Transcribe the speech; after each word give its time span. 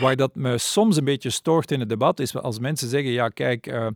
Waar 0.00 0.16
dat 0.16 0.34
me 0.34 0.58
soms 0.58 0.96
een 0.96 1.04
beetje 1.04 1.30
stoort 1.30 1.70
in 1.70 1.80
het 1.80 1.88
debat 1.88 2.20
is 2.20 2.36
als 2.36 2.58
mensen 2.58 2.88
zeggen, 2.88 3.10
ja 3.10 3.28
kijk, 3.28 3.66
uh, 3.66 3.86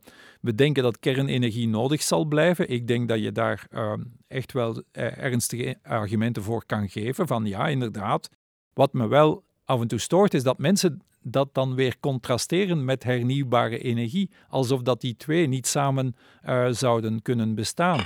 we 0.41 0.55
denken 0.55 0.83
dat 0.83 0.99
kernenergie 0.99 1.69
nodig 1.69 2.03
zal 2.03 2.25
blijven. 2.25 2.71
Ik 2.71 2.87
denk 2.87 3.09
dat 3.09 3.23
je 3.23 3.33
daar 3.33 3.67
uh, 3.71 3.93
echt 4.29 4.53
wel 4.53 4.75
uh, 4.77 4.83
ernstige 5.19 5.79
argumenten 5.83 6.43
voor 6.43 6.65
kan 6.67 6.89
geven. 6.89 7.27
Van 7.27 7.45
ja, 7.45 7.69
inderdaad. 7.69 8.29
Wat 8.75 8.93
me 8.93 9.09
wel 9.09 9.45
af 9.65 9.81
en 9.81 9.89
toe 9.89 9.99
stoort 9.99 10.35
is 10.35 10.43
dat 10.43 10.59
mensen 10.59 11.03
dat 11.23 11.55
dan 11.55 11.75
weer 11.75 11.97
contrasteren 12.01 12.85
met 12.85 13.05
hernieuwbare 13.05 13.79
energie. 13.79 14.31
Alsof 14.49 14.83
dat 14.83 15.01
die 15.01 15.17
twee 15.17 15.47
niet 15.47 15.67
samen 15.67 16.15
zouden 16.71 17.23
kunnen 17.23 17.55
bestaan. 17.55 18.01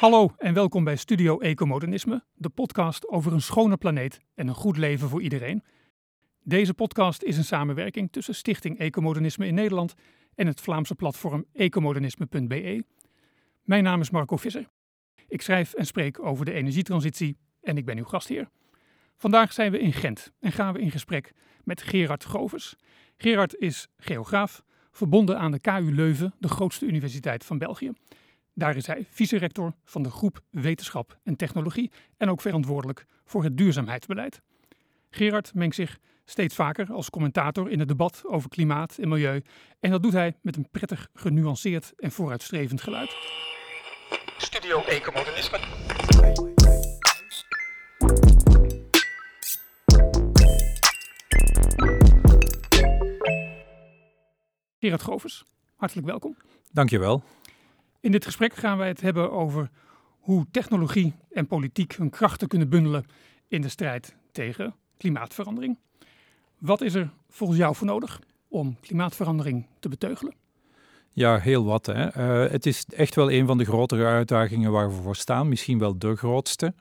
Hallo 0.00 0.32
en 0.38 0.54
welkom 0.54 0.84
bij 0.84 0.96
Studio 0.96 1.38
Ecomodernisme, 1.38 2.24
de 2.34 2.48
podcast 2.48 3.08
over 3.08 3.32
een 3.32 3.40
schone 3.40 3.76
planeet 3.76 4.20
en 4.34 4.48
een 4.48 4.54
goed 4.54 4.76
leven 4.76 5.08
voor 5.08 5.22
iedereen. 5.22 5.62
Deze 6.46 6.74
podcast 6.74 7.22
is 7.22 7.36
een 7.36 7.44
samenwerking 7.44 8.12
tussen 8.12 8.34
Stichting 8.34 8.78
Ecomodernisme 8.78 9.46
in 9.46 9.54
Nederland 9.54 9.94
en 10.34 10.46
het 10.46 10.60
Vlaamse 10.60 10.94
platform 10.94 11.44
ecomodernisme.be. 11.52 12.84
Mijn 13.62 13.84
naam 13.84 14.00
is 14.00 14.10
Marco 14.10 14.36
Visser. 14.36 14.68
Ik 15.28 15.42
schrijf 15.42 15.72
en 15.72 15.86
spreek 15.86 16.22
over 16.22 16.44
de 16.44 16.52
energietransitie 16.52 17.36
en 17.62 17.76
ik 17.76 17.84
ben 17.84 17.98
uw 17.98 18.04
gastheer. 18.04 18.48
Vandaag 19.16 19.52
zijn 19.52 19.72
we 19.72 19.78
in 19.78 19.92
Gent 19.92 20.32
en 20.40 20.52
gaan 20.52 20.72
we 20.72 20.80
in 20.80 20.90
gesprek 20.90 21.32
met 21.62 21.82
Gerard 21.82 22.24
Grovers. 22.24 22.76
Gerard 23.16 23.56
is 23.56 23.88
geograaf, 23.96 24.64
verbonden 24.90 25.38
aan 25.38 25.50
de 25.50 25.60
KU 25.60 25.94
Leuven, 25.94 26.34
de 26.38 26.48
grootste 26.48 26.86
universiteit 26.86 27.44
van 27.44 27.58
België. 27.58 27.92
Daar 28.54 28.76
is 28.76 28.86
hij 28.86 29.06
vice-rector 29.10 29.74
van 29.84 30.02
de 30.02 30.10
groep 30.10 30.40
Wetenschap 30.50 31.18
en 31.22 31.36
Technologie 31.36 31.90
en 32.16 32.30
ook 32.30 32.40
verantwoordelijk 32.40 33.06
voor 33.24 33.44
het 33.44 33.56
duurzaamheidsbeleid. 33.56 34.42
Gerard 35.10 35.54
mengt 35.54 35.74
zich 35.74 35.98
steeds 36.24 36.54
vaker 36.54 36.92
als 36.92 37.10
commentator 37.10 37.70
in 37.70 37.78
het 37.78 37.88
debat 37.88 38.22
over 38.26 38.48
klimaat 38.48 38.98
en 38.98 39.08
milieu. 39.08 39.42
En 39.80 39.90
dat 39.90 40.02
doet 40.02 40.12
hij 40.12 40.36
met 40.42 40.56
een 40.56 40.68
prettig 40.70 41.08
genuanceerd 41.14 41.92
en 41.96 42.12
vooruitstrevend 42.12 42.80
geluid. 42.80 43.16
Studio 44.38 44.84
Ecomodernisme. 44.84 45.58
Gerard 54.78 55.02
Grovers, 55.02 55.44
hartelijk 55.76 56.06
welkom. 56.06 56.36
Dankjewel. 56.72 57.22
In 58.00 58.12
dit 58.12 58.24
gesprek 58.24 58.54
gaan 58.54 58.78
wij 58.78 58.88
het 58.88 59.00
hebben 59.00 59.32
over 59.32 59.70
hoe 60.18 60.46
technologie 60.50 61.14
en 61.30 61.46
politiek 61.46 61.94
hun 61.94 62.10
krachten 62.10 62.48
kunnen 62.48 62.68
bundelen 62.68 63.06
in 63.48 63.60
de 63.60 63.68
strijd 63.68 64.16
tegen 64.32 64.74
klimaatverandering. 64.96 65.78
Wat 66.58 66.80
is 66.80 66.94
er 66.94 67.10
volgens 67.28 67.58
jou 67.58 67.74
voor 67.74 67.86
nodig 67.86 68.20
om 68.48 68.76
klimaatverandering 68.80 69.66
te 69.78 69.88
beteugelen? 69.88 70.34
Ja, 71.10 71.38
heel 71.38 71.64
wat. 71.64 71.86
Hè. 71.86 72.16
Uh, 72.44 72.50
het 72.50 72.66
is 72.66 72.84
echt 72.84 73.14
wel 73.14 73.30
een 73.30 73.46
van 73.46 73.58
de 73.58 73.64
grotere 73.64 74.04
uitdagingen 74.04 74.72
waar 74.72 74.88
we 74.88 75.02
voor 75.02 75.16
staan, 75.16 75.48
misschien 75.48 75.78
wel 75.78 75.98
de 75.98 76.16
grootste. 76.16 76.74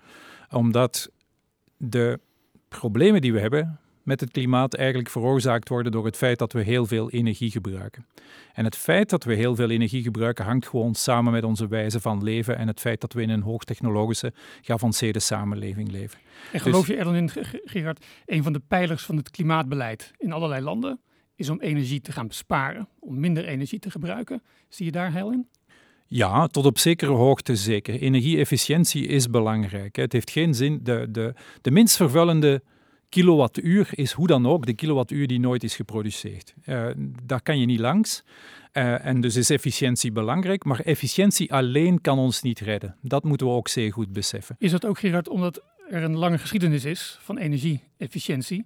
Omdat 0.52 1.09
de 1.77 2.19
problemen 2.67 3.21
die 3.21 3.33
we 3.33 3.39
hebben 3.39 3.80
met 4.03 4.19
het 4.19 4.31
klimaat 4.31 4.73
eigenlijk 4.73 5.09
veroorzaakt 5.09 5.69
worden 5.69 5.91
door 5.91 6.05
het 6.05 6.17
feit 6.17 6.39
dat 6.39 6.53
we 6.53 6.61
heel 6.61 6.85
veel 6.85 7.09
energie 7.09 7.51
gebruiken. 7.51 8.05
En 8.53 8.65
het 8.65 8.75
feit 8.75 9.09
dat 9.09 9.23
we 9.23 9.33
heel 9.33 9.55
veel 9.55 9.69
energie 9.69 10.03
gebruiken 10.03 10.45
hangt 10.45 10.67
gewoon 10.67 10.95
samen 10.95 11.31
met 11.31 11.43
onze 11.43 11.67
wijze 11.67 11.99
van 11.99 12.23
leven 12.23 12.57
en 12.57 12.67
het 12.67 12.79
feit 12.79 13.01
dat 13.01 13.13
we 13.13 13.21
in 13.21 13.29
een 13.29 13.41
hoogtechnologische, 13.41 14.33
geavanceerde 14.61 15.19
samenleving 15.19 15.91
leven. 15.91 16.19
En 16.51 16.59
geloof 16.59 16.85
dus, 16.85 16.95
je 16.95 16.99
er 16.99 17.05
dan 17.05 17.15
in, 17.15 17.29
Gerard, 17.63 18.05
een 18.25 18.43
van 18.43 18.53
de 18.53 18.61
pijlers 18.67 19.03
van 19.03 19.17
het 19.17 19.29
klimaatbeleid 19.29 20.11
in 20.17 20.31
allerlei 20.31 20.61
landen 20.61 20.99
is 21.35 21.49
om 21.49 21.59
energie 21.59 22.01
te 22.01 22.11
gaan 22.11 22.27
besparen, 22.27 22.87
om 22.99 23.19
minder 23.19 23.45
energie 23.45 23.79
te 23.79 23.91
gebruiken. 23.91 24.41
Zie 24.69 24.85
je 24.85 24.91
daar 24.91 25.11
heil 25.11 25.31
in? 25.31 25.47
Ja, 26.07 26.47
tot 26.47 26.65
op 26.65 26.77
zekere 26.77 27.11
hoogte 27.11 27.55
zeker. 27.55 27.99
Energieefficiëntie 27.99 29.08
is 29.08 29.30
belangrijk. 29.30 29.95
Het 29.95 30.13
heeft 30.13 30.30
geen 30.30 30.53
zin, 30.53 30.80
de, 30.83 31.08
de, 31.09 31.33
de 31.61 31.71
minst 31.71 31.95
vervuilende 31.95 32.63
kilowattuur 33.13 33.89
is 33.91 34.11
hoe 34.11 34.27
dan 34.27 34.45
ook 34.45 34.65
de 34.65 34.73
kilowattuur 34.73 35.27
die 35.27 35.39
nooit 35.39 35.63
is 35.63 35.75
geproduceerd. 35.75 36.53
Uh, 36.65 36.89
daar 37.23 37.41
kan 37.41 37.59
je 37.59 37.65
niet 37.65 37.79
langs. 37.79 38.23
Uh, 38.73 39.05
en 39.05 39.21
dus 39.21 39.35
is 39.35 39.49
efficiëntie 39.49 40.11
belangrijk, 40.11 40.63
maar 40.63 40.79
efficiëntie 40.79 41.53
alleen 41.53 42.01
kan 42.01 42.19
ons 42.19 42.41
niet 42.41 42.59
redden. 42.59 42.95
Dat 43.01 43.23
moeten 43.23 43.47
we 43.47 43.53
ook 43.53 43.67
zeer 43.67 43.93
goed 43.93 44.13
beseffen. 44.13 44.55
Is 44.59 44.71
dat 44.71 44.85
ook, 44.85 44.99
Gerard, 44.99 45.29
omdat 45.29 45.63
er 45.89 46.03
een 46.03 46.15
lange 46.15 46.37
geschiedenis 46.37 46.85
is 46.85 47.17
van 47.21 47.37
energie-efficiëntie? 47.37 48.65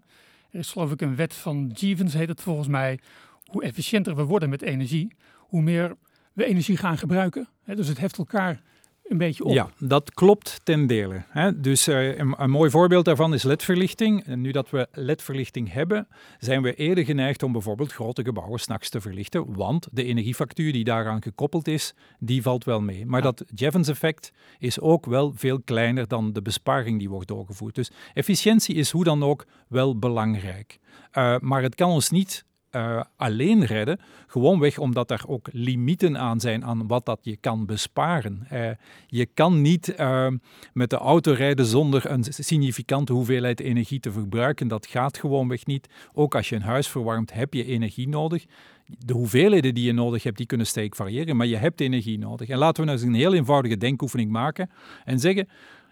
Er 0.52 0.60
is 0.60 0.72
geloof 0.72 0.92
ik 0.92 1.02
een 1.02 1.16
wet 1.16 1.34
van 1.34 1.72
Jevons, 1.74 2.14
heet 2.14 2.28
het 2.28 2.42
volgens 2.42 2.68
mij. 2.68 3.00
Hoe 3.46 3.64
efficiënter 3.64 4.16
we 4.16 4.24
worden 4.24 4.50
met 4.50 4.62
energie, 4.62 5.16
hoe 5.38 5.62
meer 5.62 5.96
we 6.34 6.46
energie 6.46 6.78
gaan 6.78 6.98
gebruiken. 6.98 7.48
dus 7.66 7.88
het 7.88 8.00
heft 8.00 8.18
elkaar 8.18 8.62
een 9.10 9.18
beetje 9.18 9.44
op. 9.44 9.54
Ja, 9.54 9.70
dat 9.80 10.14
klopt 10.14 10.60
ten 10.64 10.88
dele. 10.88 11.24
Hè. 11.30 11.60
Dus 11.60 11.88
uh, 11.88 12.18
een, 12.18 12.36
een, 12.38 12.50
mooi 12.50 12.70
voorbeeld 12.70 13.06
daarvan 13.06 13.34
is 13.34 13.44
ledverlichting. 13.44 14.26
En 14.26 14.42
nu 14.42 14.52
dat 14.52 14.70
we 14.70 14.88
ledverlichting 14.92 15.74
hebben, 15.74 16.08
zijn 16.40 16.62
we 16.62 16.74
eerder 16.74 17.06
geneigd 17.06 17.44
om 17.44 17.52
bijvoorbeeld 17.52 17.92
grote 17.92 18.24
gebouwen 18.24 18.60
s'nachts 18.60 18.90
te 18.90 19.02
verlichten, 19.02 19.56
want 19.56 19.88
de 19.92 20.04
energiefactuur 20.04 20.72
die 20.72 20.84
daaraan 20.84 21.22
gekoppeld 21.22 21.68
is, 21.68 21.94
die 22.20 22.42
valt 22.42 22.64
wel 22.64 22.82
mee. 22.82 23.06
Maar 23.06 23.22
dat 23.22 23.44
Jevons-effect 23.56 24.32
is 24.60 24.80
ook 24.80 25.06
wel 25.06 25.34
veel 25.36 25.62
kleiner 25.62 26.08
dan 26.08 26.34
de 26.34 26.42
besparing 26.42 27.00
die 27.00 27.10
wordt 27.10 27.28
doorgevoerd. 27.28 27.76
Dus 27.76 27.92
efficiëntie 28.14 28.76
is 28.76 28.92
hoe 28.92 29.04
dan 29.04 29.24
ook 29.24 29.46
wel 29.68 30.00
belangrijk. 30.00 30.80
Uh, 31.14 31.36
maar 31.40 31.62
het 31.62 31.76
kan 31.76 31.90
ons 31.90 32.10
niet 32.10 32.46
uh, 32.78 33.02
alleen 33.16 33.66
redden. 33.66 34.00
Gewoonweg 34.28 34.78
omdat 34.78 35.12
er 35.12 35.24
ook 35.28 35.50
limieten 35.52 36.18
aan 36.18 36.40
zijn 36.40 36.66
aan 36.66 36.88
wat 36.88 37.06
dat 37.06 37.20
je 37.22 37.38
kan 37.38 37.66
besparen. 37.66 38.48
Uh, 38.54 38.70
je 39.08 39.26
kan 39.26 39.62
niet 39.62 39.96
uh, 40.00 40.28
met 40.74 40.90
de 40.90 40.98
auto 40.98 41.32
rijden 41.32 41.66
zonder 41.66 42.12
een 42.12 42.24
significante 42.30 43.14
hoeveelheid 43.14 43.60
energie 43.60 44.00
te 44.00 44.12
verbruiken. 44.12 44.68
Dat 44.68 44.86
gaat 44.86 45.18
gewoonweg 45.18 45.66
niet. 45.66 45.90
Ook 46.14 46.36
als 46.36 46.50
je 46.50 46.56
een 46.56 46.62
huis 46.62 46.88
verwarmt, 46.88 47.34
heb 47.34 47.54
je 47.54 47.66
energie 47.66 48.08
nodig. 48.08 48.46
De 48.86 49.14
hoeveelheden 49.14 49.74
die 49.74 49.86
je 49.86 49.94
nodig 49.94 50.24
hebt, 50.24 50.38
die 50.38 50.46
kunnen 50.46 50.68
sterk 50.68 50.96
variëren, 50.96 51.36
maar 51.36 51.48
je 51.48 51.56
hebt 51.56 51.82
energie 51.82 52.18
nodig. 52.18 52.50
En 52.50 52.58
laten 52.58 52.84
we 52.84 52.90
nou 52.90 53.02
eens 53.02 53.08
een 53.08 53.14
heel 53.14 53.34
eenvoudige 53.34 53.78
denkoefening 53.78 54.32
maken 54.32 54.70
en 55.06 55.20
zeggen, 55.20 55.48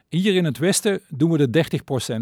hier 0.10 0.36
in 0.36 0.46
het 0.46 0.58
Westen 0.58 1.02
doen 1.10 1.32
we 1.32 1.48
de 1.48 1.66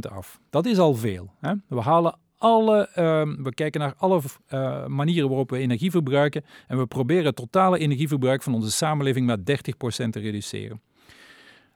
30% 0.08 0.12
af. 0.12 0.40
Dat 0.50 0.66
is 0.66 0.78
al 0.78 0.96
veel. 0.96 1.34
Hè? 1.40 1.54
We 1.68 1.82
halen 1.82 2.18
alle, 2.44 2.90
uh, 2.90 3.44
we 3.44 3.54
kijken 3.54 3.80
naar 3.80 3.94
alle 3.98 4.22
uh, 4.50 4.86
manieren 4.86 5.30
waarop 5.30 5.50
we 5.50 5.58
energie 5.58 5.92
verbruiken 5.92 6.44
en 6.68 6.78
we 6.78 6.86
proberen 6.86 7.26
het 7.26 7.36
totale 7.36 7.78
energieverbruik 7.78 8.44
van 8.44 8.54
onze 8.54 8.72
samenleving 8.72 9.26
met 9.26 9.40
30% 9.40 10.10
te 10.10 10.20
reduceren. 10.20 10.82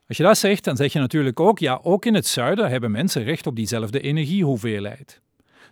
Als 0.07 0.17
je 0.17 0.23
dat 0.23 0.37
zegt, 0.37 0.63
dan 0.63 0.75
zeg 0.75 0.93
je 0.93 0.99
natuurlijk 0.99 1.39
ook, 1.39 1.59
ja, 1.59 1.79
ook 1.83 2.05
in 2.05 2.13
het 2.13 2.27
zuiden 2.27 2.69
hebben 2.69 2.91
mensen 2.91 3.23
recht 3.23 3.47
op 3.47 3.55
diezelfde 3.55 3.99
energiehoeveelheid. 3.99 5.21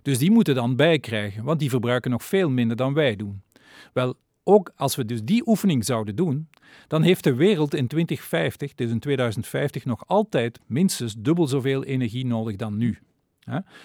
Dus 0.02 0.18
die 0.18 0.30
moeten 0.30 0.54
dan 0.54 0.76
bijkrijgen, 0.76 1.44
want 1.44 1.58
die 1.58 1.70
verbruiken 1.70 2.10
nog 2.10 2.24
veel 2.24 2.50
minder 2.50 2.76
dan 2.76 2.94
wij 2.94 3.16
doen. 3.16 3.42
Wel, 3.92 4.14
ook 4.44 4.72
als 4.76 4.96
we 4.96 5.04
dus 5.04 5.22
die 5.22 5.48
oefening 5.48 5.84
zouden 5.84 6.16
doen, 6.16 6.48
dan 6.88 7.02
heeft 7.02 7.24
de 7.24 7.34
wereld 7.34 7.74
in 7.74 7.86
2050, 7.86 8.74
dus 8.74 8.90
in 8.90 8.98
2050, 8.98 9.84
nog 9.84 10.06
altijd 10.06 10.60
minstens 10.66 11.14
dubbel 11.18 11.46
zoveel 11.46 11.84
energie 11.84 12.26
nodig 12.26 12.56
dan 12.56 12.76
nu. 12.76 12.98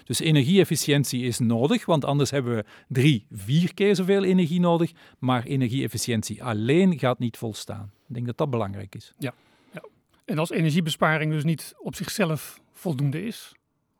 Dus 0.03 0.19
energieefficiëntie 0.19 1.23
is 1.23 1.39
nodig, 1.39 1.85
want 1.85 2.05
anders 2.05 2.31
hebben 2.31 2.55
we 2.55 2.65
drie, 2.87 3.25
vier 3.31 3.73
keer 3.73 3.95
zoveel 3.95 4.23
energie 4.23 4.59
nodig. 4.59 4.91
Maar 5.19 5.43
energieefficiëntie 5.43 6.43
alleen 6.43 6.99
gaat 6.99 7.19
niet 7.19 7.37
volstaan. 7.37 7.91
Ik 8.07 8.13
denk 8.13 8.25
dat 8.25 8.37
dat 8.37 8.49
belangrijk 8.49 8.95
is. 8.95 9.13
Ja, 9.17 9.33
ja. 9.73 9.83
En 10.25 10.37
als 10.37 10.49
energiebesparing 10.49 11.31
dus 11.31 11.43
niet 11.43 11.73
op 11.77 11.95
zichzelf 11.95 12.61
voldoende 12.73 13.25
is, 13.25 13.53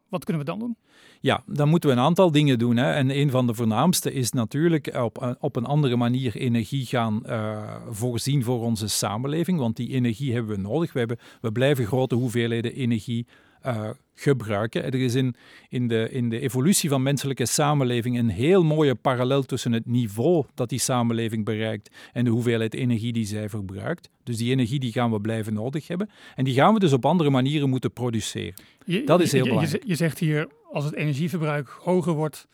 wat 0.10 0.24
kunnen 0.24 0.46
we 0.46 0.50
dan 0.50 0.60
doen? 0.60 0.78
Ja, 1.20 1.44
dan 1.46 1.70
moeten 1.70 1.90
we 1.90 1.96
een 1.96 2.02
aantal 2.02 2.32
dingen 2.32 2.60
doen. 2.60 2.78
Hè. 2.78 2.92
En 2.92 3.18
een 3.18 3.30
van 3.30 3.48
de 3.48 3.54
voornaamste 3.54 4.14
is 4.14 4.32
natuurlijk 4.32 4.96
op, 4.96 5.38
op 5.40 5.56
een 5.56 5.66
andere 5.66 5.96
manier 5.96 6.36
energie 6.36 6.86
gaan 6.86 7.24
uh, 7.26 7.76
voorzien 7.90 8.44
voor 8.44 8.62
onze 8.62 8.88
samenleving. 8.88 9.60
Want 9.60 9.76
die 9.76 9.90
energie 9.90 10.34
hebben 10.34 10.56
we 10.56 10.62
nodig. 10.62 10.94
We, 10.94 11.00
hebben, 11.00 11.18
we 11.42 11.52
blijven 11.52 11.86
grote 11.86 12.16
hoeveelheden 12.16 12.74
energie 12.74 13.28
uh, 13.66 13.90
gebruiken. 14.16 14.84
Er 14.84 14.96
is 14.96 15.16
in, 15.16 15.36
in, 15.70 15.88
de, 15.88 16.10
in 16.12 16.30
de 16.30 16.40
evolutie 16.40 16.90
van 16.90 17.04
menselijke 17.04 17.46
samenleving 17.46 18.18
een 18.18 18.30
heel 18.30 18.64
mooie 18.64 18.96
parallel 18.96 19.44
tussen 19.44 19.72
het 19.72 19.86
niveau 19.86 20.46
dat 20.54 20.70
die 20.70 20.80
samenleving 20.80 21.46
bereikt 21.46 21.96
en 22.14 22.24
de 22.24 22.30
hoeveelheid 22.30 22.74
energie 22.74 23.14
die 23.14 23.26
zij 23.26 23.50
verbruikt. 23.50 24.10
Dus 24.24 24.38
die 24.38 24.52
energie 24.52 24.80
die 24.80 24.92
gaan 24.92 25.12
we 25.12 25.22
blijven 25.22 25.54
nodig 25.54 25.88
hebben. 25.88 26.10
En 26.36 26.44
die 26.44 26.54
gaan 26.54 26.74
we 26.74 26.80
dus 26.80 26.94
op 26.94 27.06
andere 27.06 27.30
manieren 27.30 27.70
moeten 27.70 27.92
produceren. 27.92 28.54
dat 29.06 29.22
is 29.22 29.32
heel 29.32 29.44
belangrijk. 29.44 29.84
Je, 29.84 29.90
je, 29.90 29.96
zegt 29.96 30.20
hier, 30.20 30.48
als 30.72 30.86
het 30.86 30.94
energieverbruik 30.94 31.70
hoger 31.70 32.14
wordt, 32.14 32.48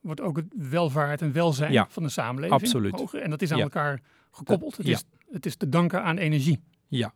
wordt 0.00 0.20
ook 0.20 0.36
het 0.36 0.46
welvaart 0.56 1.22
en 1.22 1.32
welzijn 1.32 1.86
van 1.88 2.02
de 2.02 2.08
samenleving 2.08 2.60
absoluut. 2.60 3.00
hoger. 3.00 3.20
En 3.20 3.30
dat 3.30 3.42
is 3.42 3.52
aan 3.52 3.60
elkaar 3.60 4.00
gekoppeld. 4.30 4.76
Het, 4.76 4.88
is, 4.88 5.04
het 5.30 5.46
is 5.46 5.56
te 5.56 5.68
danken 5.68 6.02
aan 6.02 6.18
energie. 6.18 6.60
Ja, 6.88 7.14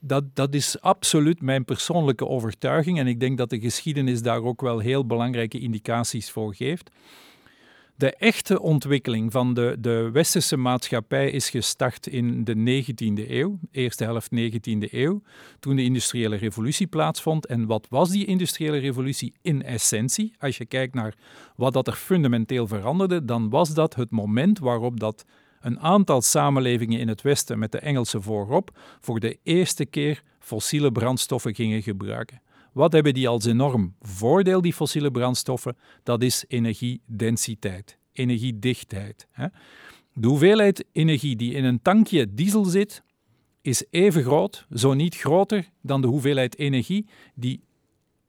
dat, 0.00 0.24
dat 0.34 0.54
is 0.54 0.80
absoluut 0.80 1.42
mijn 1.42 1.64
persoonlijke 1.64 2.26
overtuiging 2.26 2.98
en 2.98 3.06
ik 3.06 3.20
denk 3.20 3.38
dat 3.38 3.50
de 3.50 3.60
geschiedenis 3.60 4.22
daar 4.22 4.42
ook 4.42 4.60
wel 4.60 4.78
heel 4.78 5.06
belangrijke 5.06 5.58
indicaties 5.58 6.30
voor 6.30 6.54
geeft. 6.54 6.90
De 7.96 8.14
echte 8.14 8.60
ontwikkeling 8.60 9.32
van 9.32 9.54
de, 9.54 9.76
de 9.78 10.10
westerse 10.12 10.56
maatschappij 10.56 11.30
is 11.30 11.50
gestart 11.50 12.06
in 12.06 12.44
de 12.44 12.82
19e 12.84 13.30
eeuw, 13.30 13.58
eerste 13.70 14.04
helft 14.04 14.30
19e 14.34 14.90
eeuw, 14.90 15.22
toen 15.60 15.76
de 15.76 15.82
industriële 15.82 16.36
revolutie 16.36 16.86
plaatsvond. 16.86 17.46
En 17.46 17.66
wat 17.66 17.86
was 17.90 18.10
die 18.10 18.24
industriële 18.24 18.78
revolutie 18.78 19.34
in 19.42 19.62
essentie? 19.62 20.34
Als 20.38 20.56
je 20.56 20.66
kijkt 20.66 20.94
naar 20.94 21.14
wat 21.56 21.72
dat 21.72 21.86
er 21.86 21.92
fundamenteel 21.92 22.66
veranderde, 22.66 23.24
dan 23.24 23.48
was 23.48 23.74
dat 23.74 23.94
het 23.94 24.10
moment 24.10 24.58
waarop 24.58 25.00
dat 25.00 25.24
een 25.64 25.80
aantal 25.80 26.22
samenlevingen 26.22 27.00
in 27.00 27.08
het 27.08 27.22
Westen 27.22 27.58
met 27.58 27.72
de 27.72 27.78
Engelse 27.78 28.20
voorop 28.20 28.78
voor 29.00 29.20
de 29.20 29.38
eerste 29.42 29.84
keer 29.84 30.22
fossiele 30.38 30.92
brandstoffen 30.92 31.54
gingen 31.54 31.82
gebruiken. 31.82 32.42
Wat 32.72 32.92
hebben 32.92 33.14
die 33.14 33.28
als 33.28 33.44
enorm 33.44 33.94
voordeel, 34.00 34.60
die 34.60 34.72
fossiele 34.72 35.10
brandstoffen? 35.10 35.76
Dat 36.02 36.22
is 36.22 36.44
energiedensiteit, 36.48 37.98
energiedichtheid. 38.12 39.26
De 40.12 40.26
hoeveelheid 40.28 40.84
energie 40.92 41.36
die 41.36 41.54
in 41.54 41.64
een 41.64 41.82
tankje 41.82 42.34
diesel 42.34 42.64
zit, 42.64 43.02
is 43.60 43.84
even 43.90 44.22
groot, 44.22 44.66
zo 44.74 44.94
niet 44.94 45.16
groter, 45.16 45.68
dan 45.82 46.00
de 46.00 46.06
hoeveelheid 46.06 46.58
energie 46.58 47.06
die 47.34 47.64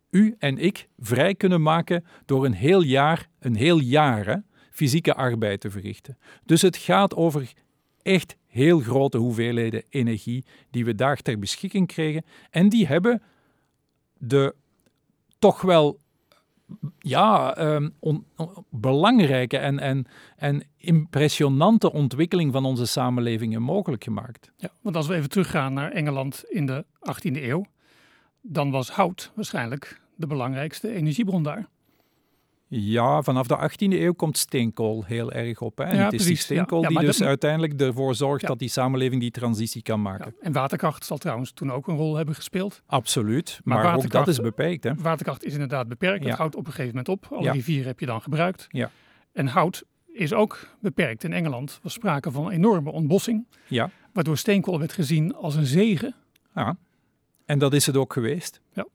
u 0.10 0.36
en 0.40 0.58
ik 0.58 0.88
vrij 0.98 1.36
kunnen 1.36 1.62
maken 1.62 2.06
door 2.26 2.46
een 2.46 2.54
heel 2.54 2.82
jaar, 2.82 3.30
een 3.40 3.56
heel 3.56 3.80
jaar, 3.80 4.44
fysieke 4.76 5.14
arbeid 5.14 5.60
te 5.62 5.70
verrichten. 5.70 6.18
Dus 6.44 6.62
het 6.62 6.78
gaat 6.78 7.16
over 7.16 7.54
echt 8.02 8.36
heel 8.48 8.80
grote 8.80 9.18
hoeveelheden 9.18 9.84
energie 9.90 10.46
die 10.70 10.86
we 10.86 10.96
daar 10.96 11.18
ter 11.18 11.40
beschikking 11.40 11.88
krijgen. 11.88 12.26
En 12.50 12.70
die 12.70 12.88
hebben 12.88 13.22
de 14.18 14.56
toch 15.40 15.62
wel 15.62 16.00
ja, 17.00 17.58
um, 17.58 17.94
belangrijke 18.70 19.58
en, 19.58 19.80
en, 19.80 20.06
en 20.36 20.64
impressionante 20.78 21.92
ontwikkeling 21.92 22.52
van 22.52 22.66
onze 22.66 22.86
samenlevingen 22.86 23.62
mogelijk 23.62 24.04
gemaakt. 24.04 24.52
Ja, 24.58 24.70
want 24.82 24.96
als 24.96 25.08
we 25.08 25.16
even 25.16 25.30
teruggaan 25.30 25.74
naar 25.74 25.92
Engeland 25.92 26.44
in 26.48 26.66
de 26.66 26.86
18e 27.00 27.44
eeuw, 27.44 27.66
dan 28.42 28.72
was 28.72 28.90
hout 28.90 29.32
waarschijnlijk 29.36 30.02
de 30.16 30.28
belangrijkste 30.28 30.94
energiebron 30.94 31.44
daar. 31.44 31.68
Ja, 32.68 33.22
vanaf 33.22 33.48
de 33.48 33.70
18e 33.70 33.76
eeuw 33.78 34.14
komt 34.14 34.38
steenkool 34.38 35.04
heel 35.04 35.32
erg 35.32 35.62
op. 35.62 35.78
Hè? 35.78 35.84
En 35.84 36.04
het 36.04 36.14
is 36.14 36.26
die 36.26 36.36
steenkool 36.36 36.82
die 36.82 37.00
dus 37.00 37.24
uiteindelijk 37.24 37.82
ervoor 37.82 38.16
zorgt 38.16 38.48
dat 38.48 38.60
die 38.60 38.70
samenleving 38.70 39.22
die 39.22 39.32
transitie 39.32 39.82
kan 39.82 40.02
maken. 40.02 40.36
En 40.42 40.52
waterkracht 40.52 41.06
zal 41.06 41.18
trouwens 41.18 41.52
toen 41.52 41.72
ook 41.72 41.88
een 41.88 41.96
rol 41.96 42.16
hebben 42.16 42.36
gespeeld. 42.36 42.82
Absoluut, 42.86 43.60
maar, 43.64 43.96
ook 43.96 44.10
dat 44.10 44.28
is 44.28 44.40
beperkt. 44.40 44.84
Hè? 44.84 44.96
Waterkracht 44.96 45.44
is 45.44 45.54
inderdaad 45.54 45.88
beperkt. 45.88 46.26
Dat 46.26 46.38
houdt 46.38 46.56
op 46.56 46.66
een 46.66 46.72
gegeven 46.72 46.96
moment 46.96 47.10
op. 47.10 47.28
Alle 47.32 47.52
rivieren 47.52 47.88
heb 47.88 48.00
je 48.00 48.06
dan 48.06 48.22
gebruikt. 48.22 48.68
Ja. 48.70 48.92
En 49.34 49.48
hout 49.48 49.84
is 50.14 50.34
ook 50.34 50.68
beperkt. 50.80 51.24
In 51.24 51.34
Engeland 51.34 51.80
was 51.84 51.94
sprake 51.94 52.32
van 52.32 52.50
enorme 52.50 52.92
ontbossing. 52.92 53.48
Ja. 53.68 53.90
Waardoor 54.14 54.38
steenkool 54.38 54.80
werd 54.80 54.94
gezien 54.94 55.36
als 55.36 55.56
een 55.56 55.66
zegen. 55.66 56.16
Ja, 56.56 56.78
en 57.46 57.60
dat 57.60 57.74
is 57.74 57.86
het 57.86 57.98
ook 57.98 58.14
geweest. 58.14 58.62
Ja. 58.74 58.86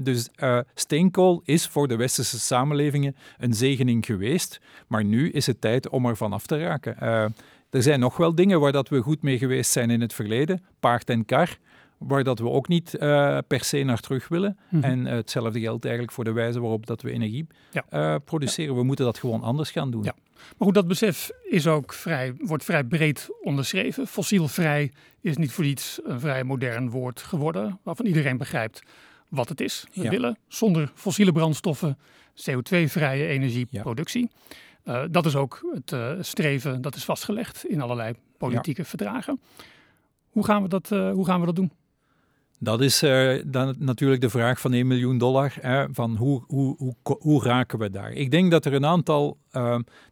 Dus 0.00 0.28
uh, 0.36 0.58
steenkool 0.74 1.42
is 1.44 1.66
voor 1.66 1.88
de 1.88 1.96
westerse 1.96 2.38
samenlevingen 2.38 3.16
een 3.38 3.54
zegening 3.54 4.06
geweest, 4.06 4.60
maar 4.86 5.04
nu 5.04 5.30
is 5.30 5.46
het 5.46 5.60
tijd 5.60 5.88
om 5.88 6.06
er 6.06 6.16
van 6.16 6.32
af 6.32 6.46
te 6.46 6.58
raken. 6.58 6.96
Uh, 7.02 7.24
er 7.70 7.82
zijn 7.82 8.00
nog 8.00 8.16
wel 8.16 8.34
dingen 8.34 8.60
waar 8.60 8.72
dat 8.72 8.88
we 8.88 9.00
goed 9.00 9.22
mee 9.22 9.38
geweest 9.38 9.70
zijn 9.70 9.90
in 9.90 10.00
het 10.00 10.12
verleden, 10.12 10.62
paard 10.80 11.10
en 11.10 11.24
kar, 11.24 11.58
waar 11.98 12.24
dat 12.24 12.38
we 12.38 12.48
ook 12.48 12.68
niet 12.68 12.94
uh, 12.94 13.38
per 13.46 13.64
se 13.64 13.82
naar 13.82 14.00
terug 14.00 14.28
willen. 14.28 14.58
Mm 14.68 14.82
-hmm. 14.82 14.90
En 14.90 15.04
hetzelfde 15.04 15.60
geldt 15.60 15.84
eigenlijk 15.84 16.14
voor 16.14 16.24
de 16.24 16.32
wijze 16.32 16.60
waarop 16.60 16.86
dat 16.86 17.02
we 17.02 17.10
energie 17.10 17.46
ja. 17.70 18.18
produceren. 18.18 18.74
We 18.74 18.82
moeten 18.82 19.04
dat 19.04 19.18
gewoon 19.18 19.42
anders 19.42 19.70
gaan 19.70 19.90
doen. 19.90 20.04
Ja. 20.04 20.14
Maar 20.34 20.66
goed, 20.66 20.74
dat 20.74 20.88
besef 20.88 21.30
is 21.42 21.66
ook 21.66 21.92
vrij, 21.92 22.34
wordt 22.38 22.64
vrij 22.64 22.84
breed 22.84 23.28
onderschreven. 23.42 24.06
Fossielvrij 24.06 24.92
is 25.20 25.36
niet 25.36 25.52
voor 25.52 25.64
iets 25.64 26.00
een 26.04 26.20
vrij 26.20 26.44
modern 26.44 26.90
woord 26.90 27.20
geworden, 27.20 27.78
waarvan 27.82 28.06
iedereen 28.06 28.36
begrijpt 28.36 28.82
wat 29.28 29.48
het 29.48 29.60
is. 29.60 29.86
We 29.94 30.08
willen 30.08 30.38
zonder 30.48 30.92
fossiele 30.94 31.32
brandstoffen 31.32 31.98
CO2-vrije 32.34 33.26
energieproductie. 33.26 34.30
Ja. 34.84 35.02
Uh, 35.02 35.04
dat 35.10 35.26
is 35.26 35.36
ook 35.36 35.68
het 35.74 35.92
uh, 35.92 36.12
streven, 36.20 36.82
dat 36.82 36.94
is 36.94 37.04
vastgelegd 37.04 37.64
in 37.64 37.80
allerlei 37.80 38.14
politieke 38.38 38.84
verdragen. 38.84 39.40
Hoe 40.30 40.44
gaan 40.44 40.62
we 40.62 40.68
dat, 40.68 40.90
uh, 40.92 41.12
hoe 41.12 41.24
gaan 41.24 41.40
we 41.40 41.46
dat 41.46 41.56
doen? 41.56 41.70
Dat 42.60 42.80
is 42.80 42.98
dan 43.46 43.74
natuurlijk 43.78 44.20
de 44.20 44.30
vraag 44.30 44.60
van 44.60 44.72
1 44.72 44.86
miljoen 44.86 45.18
dollar. 45.18 45.54
Hè, 45.60 45.86
van 45.92 46.16
hoe, 46.16 46.44
hoe, 46.46 46.76
hoe, 46.76 46.94
hoe 47.18 47.42
raken 47.42 47.78
we 47.78 47.90
daar? 47.90 48.12
Ik 48.12 48.30
denk 48.30 48.50
dat 48.50 48.64
er 48.64 48.72
een 48.72 48.86
aantal, 48.86 49.38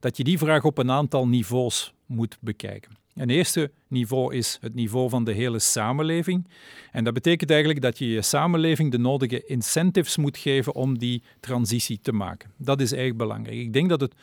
dat 0.00 0.16
je 0.16 0.24
die 0.24 0.38
vraag 0.38 0.64
op 0.64 0.78
een 0.78 0.90
aantal 0.90 1.28
niveaus 1.28 1.94
moet 2.06 2.38
bekijken. 2.40 2.92
Een 3.16 3.30
eerste 3.30 3.70
niveau 3.88 4.34
is 4.34 4.58
het 4.60 4.74
niveau 4.74 5.08
van 5.08 5.24
de 5.24 5.32
hele 5.32 5.58
samenleving. 5.58 6.48
En 6.92 7.04
dat 7.04 7.14
betekent 7.14 7.50
eigenlijk 7.50 7.80
dat 7.80 7.98
je 7.98 8.08
je 8.08 8.22
samenleving 8.22 8.90
de 8.90 8.98
nodige 8.98 9.44
incentives 9.44 10.16
moet 10.16 10.36
geven 10.36 10.74
om 10.74 10.98
die 10.98 11.22
transitie 11.40 11.98
te 12.02 12.12
maken. 12.12 12.50
Dat 12.56 12.80
is 12.80 12.90
eigenlijk 12.90 13.20
belangrijk. 13.20 13.58
Ik 13.58 13.72
denk 13.72 13.88
dat 13.88 14.00
het 14.00 14.14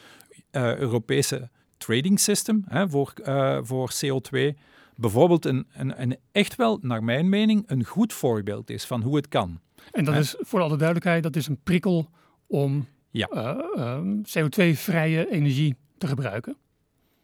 uh, 0.52 0.76
Europese 0.76 1.50
trading 1.78 2.20
system 2.20 2.64
hè, 2.68 2.90
voor, 2.90 3.14
uh, 3.26 3.60
voor 3.62 3.92
CO2 4.06 4.40
bijvoorbeeld 4.96 5.46
een, 5.46 5.68
een, 5.74 6.02
een, 6.02 6.18
echt 6.32 6.56
wel, 6.56 6.80
naar 6.82 7.04
mijn 7.04 7.30
mening, 7.30 7.64
een 7.66 7.86
goed 7.86 8.14
voorbeeld 8.14 8.70
is 8.70 8.86
van 8.86 9.02
hoe 9.02 9.16
het 9.16 9.28
kan. 9.28 9.60
En 9.92 10.04
dat 10.06 10.16
is 10.16 10.36
voor 10.40 10.62
alle 10.62 10.78
duidelijkheid, 10.78 11.24
dat 11.24 11.36
is 11.36 11.48
een 11.48 11.60
prikkel 11.64 12.10
om 12.48 12.88
ja. 13.10 13.30
uh, 13.32 14.00
CO2-vrije 14.20 15.32
energie 15.32 15.76
te 15.98 16.08
gebruiken. 16.08 16.58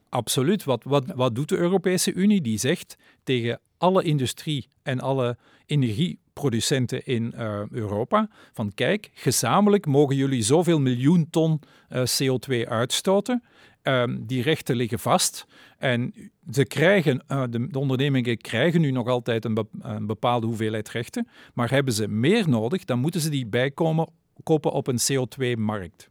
Absoluut. 0.09 0.63
Wat, 0.63 0.83
wat, 0.83 1.03
wat 1.15 1.35
doet 1.35 1.49
de 1.49 1.57
Europese 1.57 2.13
Unie? 2.13 2.41
Die 2.41 2.57
zegt 2.57 2.95
tegen 3.23 3.59
alle 3.77 4.03
industrie 4.03 4.67
en 4.83 4.99
alle 4.99 5.37
energieproducenten 5.65 7.05
in 7.05 7.33
uh, 7.35 7.61
Europa 7.71 8.29
van 8.53 8.73
kijk, 8.73 9.09
gezamenlijk 9.13 9.85
mogen 9.85 10.15
jullie 10.15 10.41
zoveel 10.41 10.79
miljoen 10.79 11.29
ton 11.29 11.61
uh, 11.89 12.03
CO2 12.05 12.67
uitstoten. 12.67 13.43
Um, 13.83 14.25
die 14.25 14.41
rechten 14.41 14.75
liggen 14.75 14.99
vast. 14.99 15.45
En 15.77 16.13
ze 16.51 16.65
krijgen, 16.65 17.23
uh, 17.27 17.43
de, 17.49 17.67
de, 17.67 17.79
ondernemingen 17.79 18.37
krijgen 18.37 18.81
nu 18.81 18.91
nog 18.91 19.07
altijd 19.07 19.45
een, 19.45 19.53
be, 19.53 19.65
een, 19.81 20.05
bepaalde 20.05 20.47
hoeveelheid 20.47 20.89
rechten. 20.89 21.27
Maar 21.53 21.69
hebben 21.69 21.93
ze 21.93 22.07
meer 22.07 22.49
nodig, 22.49 22.85
dan 22.85 22.99
moeten 22.99 23.21
ze 23.21 23.29
die 23.29 23.45
bijkomen 23.45 24.09
kopen 24.43 24.71
op 24.71 24.87
een 24.87 24.99
CO2-markt. 25.11 26.09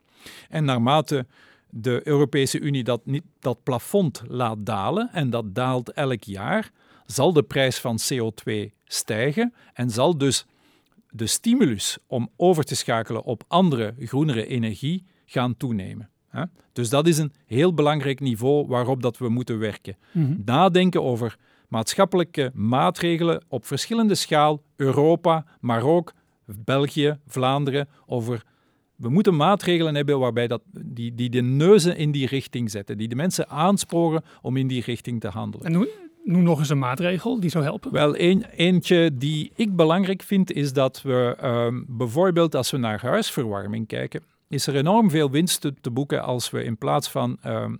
En 0.48 0.64
naarmate 0.64 1.26
de 1.70 2.00
Europese 2.04 2.60
Unie 2.60 2.84
dat, 2.84 3.00
niet, 3.04 3.24
dat 3.40 3.62
plafond 3.62 4.22
laat 4.26 4.66
dalen, 4.66 5.10
en 5.12 5.30
dat 5.30 5.54
daalt 5.54 5.92
elk 5.92 6.22
jaar, 6.22 6.70
zal 7.06 7.32
de 7.32 7.42
prijs 7.42 7.78
van 7.78 7.98
CO2 8.12 8.52
stijgen 8.84 9.54
en 9.72 9.90
zal 9.90 10.18
dus 10.18 10.46
de 11.10 11.26
stimulus 11.26 11.98
om 12.06 12.28
over 12.36 12.64
te 12.64 12.76
schakelen 12.76 13.22
op 13.22 13.44
andere, 13.48 13.94
groenere 13.98 14.46
energie 14.46 15.04
gaan 15.24 15.56
toenemen. 15.56 16.10
Dus 16.72 16.88
dat 16.88 17.06
is 17.06 17.18
een 17.18 17.32
heel 17.46 17.74
belangrijk 17.74 18.20
niveau 18.20 18.66
waarop 18.66 19.02
dat 19.02 19.18
we 19.18 19.28
moeten 19.28 19.58
werken. 19.58 19.96
Mm 20.12 20.24
-hmm. 20.24 20.42
Nadenken 20.44 21.02
over 21.02 21.36
maatschappelijke 21.68 22.50
maatregelen 22.54 23.44
op 23.48 23.66
verschillende 23.66 24.14
schaal, 24.14 24.62
Europa, 24.76 25.44
maar 25.60 25.82
ook 25.82 26.14
België, 26.44 27.18
Vlaanderen, 27.26 27.88
over 28.06 28.44
we 28.98 29.08
moeten 29.08 29.36
maatregelen 29.36 29.94
hebben 29.94 30.18
waarbij 30.18 30.46
dat, 30.46 30.62
die, 30.84 31.14
die 31.14 31.30
de 31.30 31.42
neuzen 31.42 31.96
in 31.96 32.10
die 32.10 32.26
richting 32.26 32.70
zetten, 32.70 32.98
die 32.98 33.08
de 33.08 33.14
mensen 33.14 33.48
aansporen 33.48 34.22
om 34.42 34.56
in 34.56 34.66
die 34.66 34.82
richting 34.82 35.20
te 35.20 35.28
handelen. 35.28 35.66
En 35.66 35.88
noem 36.24 36.42
nog 36.42 36.58
eens 36.58 36.68
een 36.68 36.78
maatregel 36.78 37.40
die 37.40 37.50
zou 37.50 37.64
helpen. 37.64 37.92
Wel, 37.92 38.18
een, 38.18 38.44
eentje 38.44 39.10
die 39.14 39.52
ik 39.54 39.76
belangrijk 39.76 40.22
vind 40.22 40.52
is 40.52 40.72
dat 40.72 41.02
we 41.02 41.36
um, 41.42 41.84
bijvoorbeeld 41.88 42.54
als 42.54 42.70
we 42.70 42.76
naar 42.76 43.00
huisverwarming 43.00 43.86
kijken, 43.86 44.22
is 44.48 44.66
er 44.66 44.76
enorm 44.76 45.10
veel 45.10 45.30
winst 45.30 45.60
te, 45.60 45.74
te 45.80 45.90
boeken 45.90 46.22
als 46.22 46.50
we 46.50 46.64
in 46.64 46.76
plaats 46.76 47.10
van 47.10 47.38
um, 47.46 47.78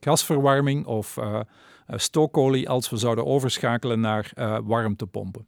gasverwarming 0.00 0.86
of 0.86 1.16
uh, 1.16 1.40
stookolie, 1.86 2.68
als 2.68 2.90
we 2.90 2.96
zouden 2.96 3.26
overschakelen 3.26 4.00
naar 4.00 4.32
uh, 4.38 4.58
warmtepompen 4.62 5.46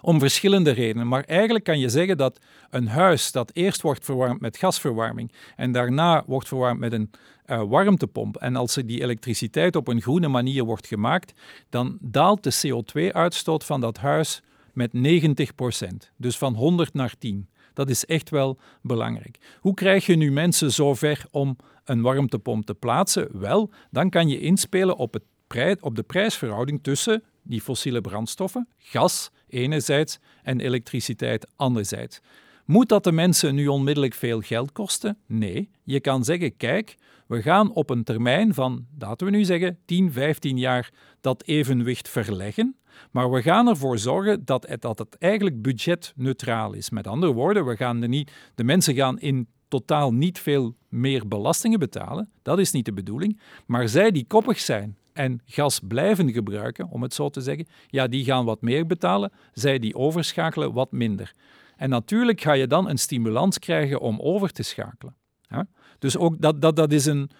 om 0.00 0.18
verschillende 0.18 0.70
redenen. 0.70 1.08
Maar 1.08 1.24
eigenlijk 1.24 1.64
kan 1.64 1.78
je 1.78 1.88
zeggen 1.88 2.16
dat 2.16 2.38
een 2.70 2.88
huis 2.88 3.32
dat 3.32 3.50
eerst 3.54 3.82
wordt 3.82 4.04
verwarmd 4.04 4.40
met 4.40 4.56
gasverwarming 4.56 5.32
en 5.56 5.72
daarna 5.72 6.22
wordt 6.26 6.48
verwarmd 6.48 6.80
met 6.80 6.92
een 6.92 7.10
uh, 7.46 7.62
warmtepomp 7.62 8.36
en 8.36 8.56
als 8.56 8.74
die 8.74 9.02
elektriciteit 9.02 9.76
op 9.76 9.88
een 9.88 10.02
groene 10.02 10.28
manier 10.28 10.64
wordt 10.64 10.86
gemaakt, 10.86 11.32
dan 11.68 11.98
daalt 12.00 12.42
de 12.42 12.54
CO2-uitstoot 12.66 13.64
van 13.64 13.80
dat 13.80 13.98
huis 13.98 14.42
met 14.72 14.90
90% 14.92 16.10
Dus 16.16 16.38
van 16.38 16.54
100 16.54 16.94
naar 16.94 17.14
10. 17.18 17.48
Dat 17.74 17.90
is 17.90 18.06
echt 18.06 18.30
wel 18.30 18.58
belangrijk. 18.82 19.38
Hoe 19.60 19.74
krijg 19.74 20.06
je 20.06 20.16
nu 20.16 20.32
mensen 20.32 20.72
zover 20.72 21.24
om 21.30 21.56
een 21.84 22.02
warmtepomp 22.02 22.66
te 22.66 22.74
plaatsen? 22.74 23.40
Wel, 23.40 23.70
dan 23.90 24.10
kan 24.10 24.28
je 24.28 24.40
inspelen 24.40 24.96
op, 24.96 25.12
het 25.12 25.22
op 25.80 25.96
de 25.96 26.02
prijsverhouding 26.02 26.82
tussen 26.82 27.22
die 27.42 27.60
fossiele 27.60 28.00
brandstoffen, 28.00 28.68
gas 28.78 29.30
enerzijds 29.50 30.18
en 30.42 30.60
elektriciteit 30.60 31.46
anderzijds. 31.56 32.20
Moet 32.64 32.88
dat 32.88 33.04
de 33.04 33.12
mensen 33.12 33.54
nu 33.54 33.66
onmiddellijk 33.66 34.14
veel 34.14 34.40
geld 34.40 34.72
kosten? 34.72 35.18
Nee. 35.26 35.70
Je 35.84 36.00
kan 36.00 36.24
zeggen, 36.24 36.56
kijk, 36.56 36.96
we 37.26 37.42
gaan 37.42 37.72
op 37.72 37.90
een 37.90 38.04
termijn 38.04 38.54
van, 38.54 38.86
laten 38.98 39.26
we 39.26 39.32
nu 39.32 39.44
zeggen, 39.44 39.78
10, 39.84 40.12
15 40.12 40.58
jaar 40.58 40.90
dat 41.20 41.42
evenwicht 41.46 42.08
verleggen. 42.08 42.76
Maar 43.10 43.30
we 43.30 43.42
gaan 43.42 43.68
ervoor 43.68 43.98
zorgen 43.98 44.44
dat 44.44 44.66
het, 44.68 44.82
dat 44.82 44.98
het 44.98 45.16
eigenlijk 45.18 45.62
budgetneutraal 45.62 46.72
is. 46.72 46.90
Met 46.90 47.06
andere 47.06 47.32
woorden, 47.32 47.66
we 47.66 47.76
gaan 47.76 48.02
er 48.02 48.08
niet, 48.08 48.32
de 48.54 48.64
mensen 48.64 48.94
gaan 48.94 49.18
in 49.18 49.48
totaal 49.68 50.12
niet 50.12 50.38
veel 50.38 50.74
meer 50.88 51.28
belastingen 51.28 51.78
betalen. 51.78 52.30
Dat 52.42 52.58
is 52.58 52.72
niet 52.72 52.84
de 52.84 52.92
bedoeling. 52.92 53.40
Maar 53.66 53.88
zij 53.88 54.10
die 54.10 54.26
koppig 54.26 54.60
zijn 54.60 54.96
en 55.12 55.40
gas 55.46 55.80
blijven 55.88 56.32
gebruiken, 56.32 56.88
om 56.88 57.02
het 57.02 57.14
zo 57.14 57.28
te 57.28 57.40
zeggen, 57.40 57.66
ja, 57.86 58.06
die 58.06 58.24
gaan 58.24 58.44
wat 58.44 58.62
meer 58.62 58.86
betalen. 58.86 59.32
Zij 59.52 59.78
die 59.78 59.94
overschakelen 59.94 60.72
wat 60.72 60.92
minder. 60.92 61.32
En 61.76 61.88
natuurlijk 61.88 62.40
ga 62.40 62.52
je 62.52 62.66
dan 62.66 62.88
een 62.88 62.98
stimulans 62.98 63.58
krijgen 63.58 64.00
om 64.00 64.20
over 64.20 64.52
te 64.52 64.62
schakelen. 64.62 65.14
Dus 65.98 66.16
ook 66.16 66.40
dat, 66.40 66.60
dat, 66.60 66.76
dat 66.76 66.92
is 66.92 67.06
een 67.06 67.30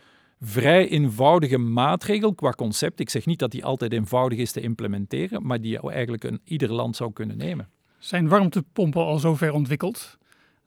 vrij 0.41 0.89
eenvoudige 0.89 1.59
maatregel 1.59 2.35
qua 2.35 2.51
concept. 2.51 3.01
Ik 3.01 3.11
zeg 3.11 3.27
niet 3.27 3.39
dat 3.39 3.51
die 3.51 3.65
altijd 3.65 3.93
eenvoudig 3.93 4.39
is 4.39 4.53
te 4.53 4.61
implementeren, 4.61 5.47
maar 5.47 5.61
die 5.61 5.91
eigenlijk 5.91 6.25
een, 6.25 6.41
ieder 6.45 6.73
land 6.73 6.97
zou 6.97 7.13
kunnen 7.13 7.37
nemen. 7.37 7.69
Zijn 7.99 8.29
warmtepompen 8.29 9.05
al 9.05 9.19
zo 9.19 9.35
ver 9.35 9.53
ontwikkeld 9.53 10.19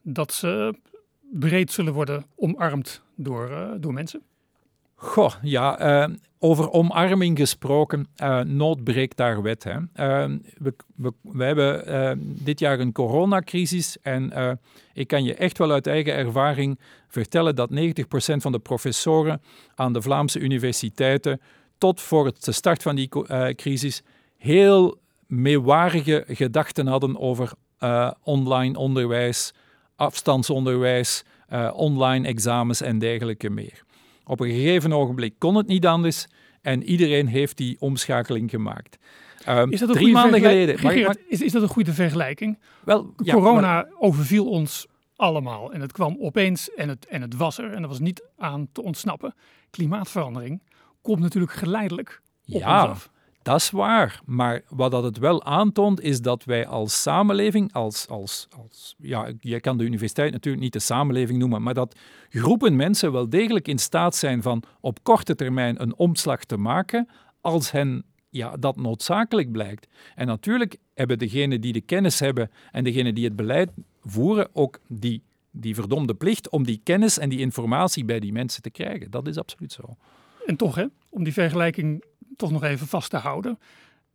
dat 0.01 0.33
ze 0.33 0.75
breed 1.31 1.72
zullen 1.72 1.93
worden 1.93 2.25
omarmd 2.36 3.01
door, 3.15 3.50
uh, 3.50 3.72
door 3.79 3.93
mensen? 3.93 4.22
Goh, 4.95 5.33
ja, 5.41 6.05
uh, 6.07 6.15
over 6.43 6.71
omarming 6.71 7.38
gesproken, 7.38 8.07
uh, 8.17 8.39
nood 8.39 8.83
breekt 8.83 9.17
daar 9.17 9.41
wet. 9.41 9.63
Hè. 9.63 9.71
Uh, 9.73 10.38
we, 10.57 11.13
we, 11.21 11.43
hebben 11.43 12.19
dit 12.43 12.59
jaar 12.59 12.79
een 12.79 12.91
coronacrisis 12.91 13.97
en 14.01 14.59
ik 14.93 15.07
kan 15.07 15.23
je 15.23 15.33
echt 15.35 15.57
wel 15.57 15.71
uit 15.71 15.88
eigen 15.88 16.13
ervaring 16.13 16.79
vertellen 17.07 17.55
dat 17.55 17.69
90% 17.69 17.73
van 18.15 18.51
de 18.51 18.59
professoren 18.59 19.41
aan 19.75 19.93
de 19.93 20.01
Vlaamse 20.01 20.39
universiteiten 20.39 21.41
tot 21.77 22.01
voor 22.01 22.33
de 22.39 22.51
start 22.51 22.81
van 22.81 22.95
die 22.95 23.09
crisis 23.55 24.03
heel 24.38 24.97
meewarige 25.27 26.23
gedachten 26.27 26.88
hadden 26.88 27.19
over 27.19 27.51
online 28.23 28.77
onderwijs, 28.77 29.53
afstandsonderwijs, 29.95 31.23
online 31.73 32.27
examens 32.27 32.81
en 32.81 33.00
dergelijke 33.00 33.50
meer. 33.50 33.83
Op 34.25 34.39
een 34.39 34.50
gegeven 34.50 34.94
ogenblik 34.94 35.34
kon 35.38 35.56
het 35.56 35.68
niet 35.68 35.86
anders 35.86 36.27
en 36.62 36.84
iedereen 36.84 37.27
heeft 37.27 37.58
die 37.58 37.75
omschakeling 37.80 38.50
gemaakt. 38.50 38.98
Um, 39.48 39.72
is 39.72 39.80
dat 39.80 39.89
een 39.89 39.96
drie 39.96 40.13
maanden 40.13 40.39
geleden. 40.39 41.18
is, 41.27 41.42
is 41.42 41.51
dat 41.51 41.62
een 41.62 41.68
goede 41.68 41.94
vergelijking? 41.94 42.60
Wel, 42.84 43.13
Corona 43.15 43.88
overviel 44.00 44.50
ons 44.50 44.88
allemaal 45.15 45.74
en 45.74 45.82
het 45.82 45.92
kwam 45.92 46.18
opeens 46.20 46.74
en 46.74 46.89
het, 46.89 47.06
en 47.06 47.22
het 47.22 47.36
was 47.36 47.58
er 47.58 47.72
en 47.72 47.82
er 47.82 47.88
was 47.88 48.00
niet 48.00 48.27
aan 48.38 48.68
te 48.72 48.84
ontsnappen. 48.84 49.36
Klimaatverandering 49.70 50.62
komt 51.01 51.20
natuurlijk 51.20 51.53
geleidelijk 51.53 52.22
op 52.48 52.60
ja, 52.60 52.82
ons 52.82 52.89
af. 52.89 53.12
Dat 53.43 53.55
is 53.59 53.71
waar, 53.71 54.21
maar 54.25 54.62
wat 54.69 54.91
dat 54.91 55.03
het 55.03 55.17
wel 55.17 55.43
aantoont 55.43 56.01
is 56.01 56.21
dat 56.21 56.43
wij 56.43 56.67
als 56.67 57.01
samenleving, 57.01 57.73
als, 57.73 58.07
als, 58.07 58.47
als, 58.57 58.95
ja, 58.97 59.31
je 59.39 59.59
kan 59.59 59.77
de 59.77 59.83
universiteit 59.83 60.31
natuurlijk 60.31 60.63
niet 60.63 60.73
de 60.73 60.79
samenleving 60.79 61.39
noemen, 61.39 61.62
maar 61.62 61.73
dat 61.73 61.95
groepen 62.29 62.75
mensen 62.75 63.12
wel 63.12 63.29
degelijk 63.29 63.67
in 63.67 63.77
staat 63.77 64.15
zijn 64.15 64.41
van 64.41 64.63
op 64.79 65.03
korte 65.03 65.35
termijn 65.35 65.81
een 65.81 65.95
omslag 65.95 66.43
te 66.43 66.57
maken 66.57 67.07
als 67.41 67.71
hen 67.71 68.03
ja, 68.29 68.57
dat 68.57 68.75
noodzakelijk 68.75 69.51
blijkt. 69.51 69.88
En 70.15 70.27
natuurlijk 70.27 70.77
hebben 70.93 71.19
degenen 71.19 71.62
die 71.62 71.73
de 71.73 71.81
kennis 71.81 72.19
hebben 72.19 72.51
en 72.71 72.83
degenen 72.83 73.15
die 73.15 73.25
het 73.25 73.35
beleid 73.35 73.71
voeren 74.03 74.47
ook 74.53 74.79
die, 74.88 75.21
die 75.51 75.75
verdomde 75.75 76.13
plicht 76.13 76.50
om 76.50 76.63
die 76.63 76.81
kennis 76.83 77.17
en 77.17 77.29
die 77.29 77.39
informatie 77.39 78.05
bij 78.05 78.19
die 78.19 78.31
mensen 78.31 78.62
te 78.62 78.69
krijgen. 78.69 79.12
Dat 79.12 79.27
is 79.27 79.38
absoluut 79.38 79.71
zo. 79.71 79.95
En 80.45 80.55
toch, 80.55 80.75
hè, 80.75 80.85
om 81.09 81.23
die 81.23 81.33
vergelijking 81.33 82.03
toch 82.35 82.51
nog 82.51 82.63
even 82.63 82.87
vast 82.87 83.09
te 83.09 83.17
houden. 83.17 83.59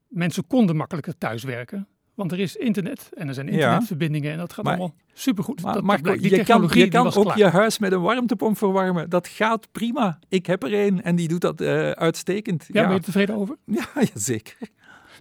Mensen 0.08 0.46
konden 0.46 0.76
makkelijker 0.76 1.18
thuiswerken. 1.18 1.86
Want 2.14 2.32
er 2.32 2.38
is 2.38 2.56
internet 2.56 3.10
en 3.14 3.28
er 3.28 3.34
zijn 3.34 3.48
internetverbindingen 3.48 4.32
en 4.32 4.38
dat 4.38 4.52
gaat 4.52 4.66
allemaal 4.66 4.94
supergoed. 5.12 5.62
Maar, 5.62 5.74
dat, 5.74 6.04
dat 6.04 6.22
je 6.22 6.44
kan, 6.44 6.68
je 6.72 6.88
kan 6.88 7.14
ook 7.14 7.36
je 7.36 7.46
huis 7.46 7.78
met 7.78 7.92
een 7.92 8.00
warmtepomp 8.00 8.58
verwarmen. 8.58 9.10
Dat 9.10 9.28
gaat 9.28 9.72
prima. 9.72 10.18
Ik 10.28 10.46
heb 10.46 10.62
er 10.62 10.86
een 10.86 11.02
en 11.02 11.16
die 11.16 11.28
doet 11.28 11.40
dat 11.40 11.60
uh, 11.60 11.90
uitstekend. 11.90 12.64
Ja, 12.72 12.80
ja, 12.80 12.86
ben 12.86 12.96
je 12.96 13.02
tevreden 13.02 13.34
over? 13.34 13.56
Ja, 13.64 13.86
zeker. 14.14 14.56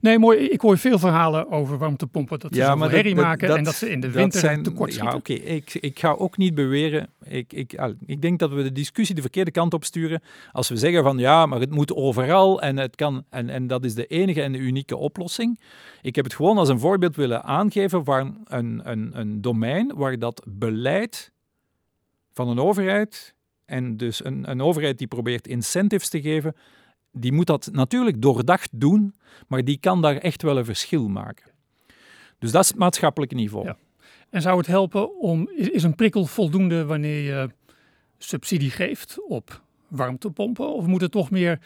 Nee, 0.01 0.19
mooi. 0.19 0.37
Ik 0.37 0.61
hoor 0.61 0.77
veel 0.77 0.99
verhalen 0.99 1.51
over 1.51 1.77
warmtepompen. 1.77 2.39
Dat 2.39 2.53
ze 2.53 2.59
ja, 2.59 2.75
maar 2.75 2.91
herrie 2.91 3.15
maken 3.15 3.55
en 3.55 3.63
dat 3.63 3.75
ze 3.75 3.89
in 3.89 3.99
de 3.99 4.11
winter 4.11 4.39
zijn, 4.39 4.63
tekort 4.63 4.93
schieten. 4.93 5.11
Ja, 5.11 5.17
oké. 5.17 5.33
Ik, 5.33 5.73
ik 5.73 5.99
ga 5.99 6.11
ook 6.11 6.37
niet 6.37 6.55
beweren... 6.55 7.09
Ik, 7.23 7.53
ik, 7.53 7.81
ik 8.05 8.21
denk 8.21 8.39
dat 8.39 8.51
we 8.51 8.63
de 8.63 8.71
discussie 8.71 9.15
de 9.15 9.21
verkeerde 9.21 9.51
kant 9.51 9.73
op 9.73 9.83
sturen. 9.83 10.21
Als 10.51 10.69
we 10.69 10.77
zeggen 10.77 11.03
van 11.03 11.17
ja, 11.17 11.45
maar 11.45 11.59
het 11.59 11.71
moet 11.71 11.93
overal 11.93 12.61
en, 12.61 12.77
het 12.77 12.95
kan, 12.95 13.23
en, 13.29 13.49
en 13.49 13.67
dat 13.67 13.85
is 13.85 13.93
de 13.93 14.05
enige 14.05 14.41
en 14.41 14.51
de 14.51 14.57
unieke 14.57 14.97
oplossing. 14.97 15.59
Ik 16.01 16.15
heb 16.15 16.25
het 16.25 16.33
gewoon 16.33 16.57
als 16.57 16.69
een 16.69 16.79
voorbeeld 16.79 17.15
willen 17.15 17.43
aangeven 17.43 18.05
van 18.05 18.37
een, 18.43 18.81
een, 18.83 19.19
een 19.19 19.41
domein 19.41 19.91
waar 19.95 20.19
dat 20.19 20.43
beleid 20.47 21.31
van 22.33 22.47
een 22.47 22.59
overheid 22.59 23.35
en 23.65 23.97
dus 23.97 24.25
een, 24.25 24.49
een 24.49 24.61
overheid 24.61 24.97
die 24.97 25.07
probeert 25.07 25.47
incentives 25.47 26.09
te 26.09 26.21
geven 26.21 26.55
die 27.19 27.31
moet 27.31 27.47
dat 27.47 27.69
natuurlijk 27.71 28.21
doordacht 28.21 28.69
doen, 28.71 29.15
maar 29.47 29.63
die 29.63 29.77
kan 29.79 30.01
daar 30.01 30.15
echt 30.15 30.41
wel 30.41 30.57
een 30.57 30.65
verschil 30.65 31.07
maken. 31.07 31.51
Dus 32.39 32.51
dat 32.51 32.63
is 32.63 32.69
het 32.69 32.77
maatschappelijke 32.77 33.36
niveau. 33.36 33.74
En 34.29 34.41
zou 34.41 34.57
het 34.57 34.67
helpen 34.67 35.19
om, 35.19 35.50
is 35.55 35.83
een 35.83 35.95
prikkel 35.95 36.25
voldoende 36.25 36.86
wanneer 36.86 37.21
je 37.21 37.50
subsidie 38.17 38.71
geeft 38.71 39.17
op 39.27 39.62
warmtepompen? 39.88 40.74
Of 40.74 40.86
moeten 40.86 41.12
toch 41.12 41.31
meer 41.31 41.59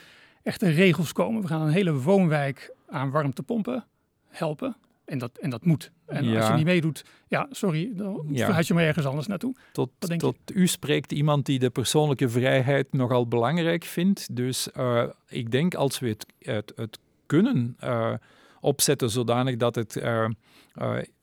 echte 0.43 0.69
regels 0.69 1.13
komen? 1.13 1.41
We 1.41 1.47
gaan 1.47 1.61
een 1.61 1.73
hele 1.73 1.93
woonwijk 1.93 2.73
aan 2.87 3.11
warmtepompen 3.11 3.85
helpen. 4.27 4.75
En 5.11 5.17
dat, 5.17 5.37
en 5.37 5.49
dat 5.49 5.65
moet. 5.65 5.91
En 6.05 6.35
als 6.35 6.47
je 6.47 6.53
niet 6.53 6.65
meedoet, 6.65 7.05
ja, 7.27 7.47
sorry, 7.49 7.91
dan 7.95 8.25
ja. 8.29 8.59
je 8.61 8.73
maar 8.73 8.83
ergens 8.83 9.05
anders 9.05 9.27
naartoe. 9.27 9.55
Tot, 9.71 9.89
tot 10.17 10.37
u 10.53 10.67
spreekt 10.67 11.11
iemand 11.11 11.45
die 11.45 11.59
de 11.59 11.69
persoonlijke 11.69 12.29
vrijheid 12.29 12.93
nogal 12.93 13.27
belangrijk 13.27 13.83
vindt. 13.83 14.35
Dus 14.35 14.69
uh, 14.77 15.03
ik 15.27 15.51
denk 15.51 15.75
als 15.75 15.99
we 15.99 16.07
het, 16.07 16.25
het, 16.39 16.73
het 16.75 16.99
kunnen 17.25 17.77
uh, 17.83 18.13
opzetten 18.59 19.09
zodanig 19.09 19.55
dat 19.57 19.75
het 19.75 19.95
uh, 19.95 20.29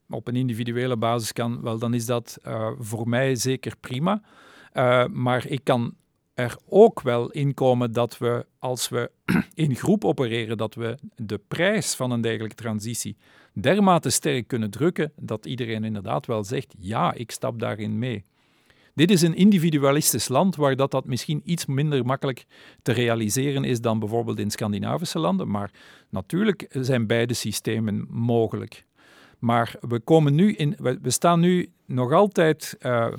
op 0.08 0.28
een 0.28 0.36
individuele 0.36 0.96
basis 0.96 1.32
kan, 1.32 1.62
wel, 1.62 1.78
dan 1.78 1.94
is 1.94 2.06
dat 2.06 2.38
voor 2.78 3.08
mij 3.08 3.34
zeker 3.34 3.76
prima. 3.80 4.22
maar 5.10 5.46
ik 5.46 5.60
kan 5.64 5.94
er 6.38 6.56
ook 6.68 7.00
wel 7.00 7.30
in 7.30 7.54
komen 7.54 7.92
dat 7.92 8.18
we, 8.18 8.46
als 8.58 8.88
we 8.88 9.10
in 9.54 9.74
groep 9.74 10.04
opereren, 10.04 10.56
dat 10.56 10.74
we 10.74 10.98
de 11.16 11.40
prijs 11.48 11.94
van 11.94 12.10
een 12.10 12.20
dergelijke 12.20 12.54
transitie 12.56 13.16
dermate 13.52 14.10
sterk 14.10 14.48
kunnen 14.48 14.70
drukken 14.70 15.12
dat 15.16 15.46
iedereen 15.46 15.84
inderdaad 15.84 16.26
wel 16.26 16.44
zegt, 16.44 16.74
ja, 16.78 17.12
ik 17.12 17.30
stap 17.30 17.58
daarin 17.58 17.98
mee. 17.98 18.24
Dit 18.94 19.10
is 19.10 19.22
een 19.22 19.34
individualistisch 19.34 20.28
land 20.28 20.56
waar 20.56 20.76
dat, 20.76 20.90
dat 20.90 21.06
misschien 21.06 21.40
iets 21.44 21.66
minder 21.66 22.04
makkelijk 22.04 22.46
te 22.82 22.92
realiseren 22.92 23.64
is 23.64 23.80
dan 23.80 23.98
bijvoorbeeld 23.98 24.38
in 24.38 24.50
Scandinavische 24.50 25.18
landen, 25.18 25.50
maar 25.50 25.70
natuurlijk 26.08 26.66
zijn 26.70 27.06
beide 27.06 27.34
systemen 27.34 28.06
mogelijk. 28.10 28.84
Maar 29.38 29.74
we, 29.80 30.00
komen 30.00 30.34
nu 30.34 30.52
in, 30.52 30.76
we, 30.78 31.10
staan 31.10 31.40
nu 31.40 31.70
nog 31.86 32.12
altijd 32.12 32.76
uh, 32.80 33.12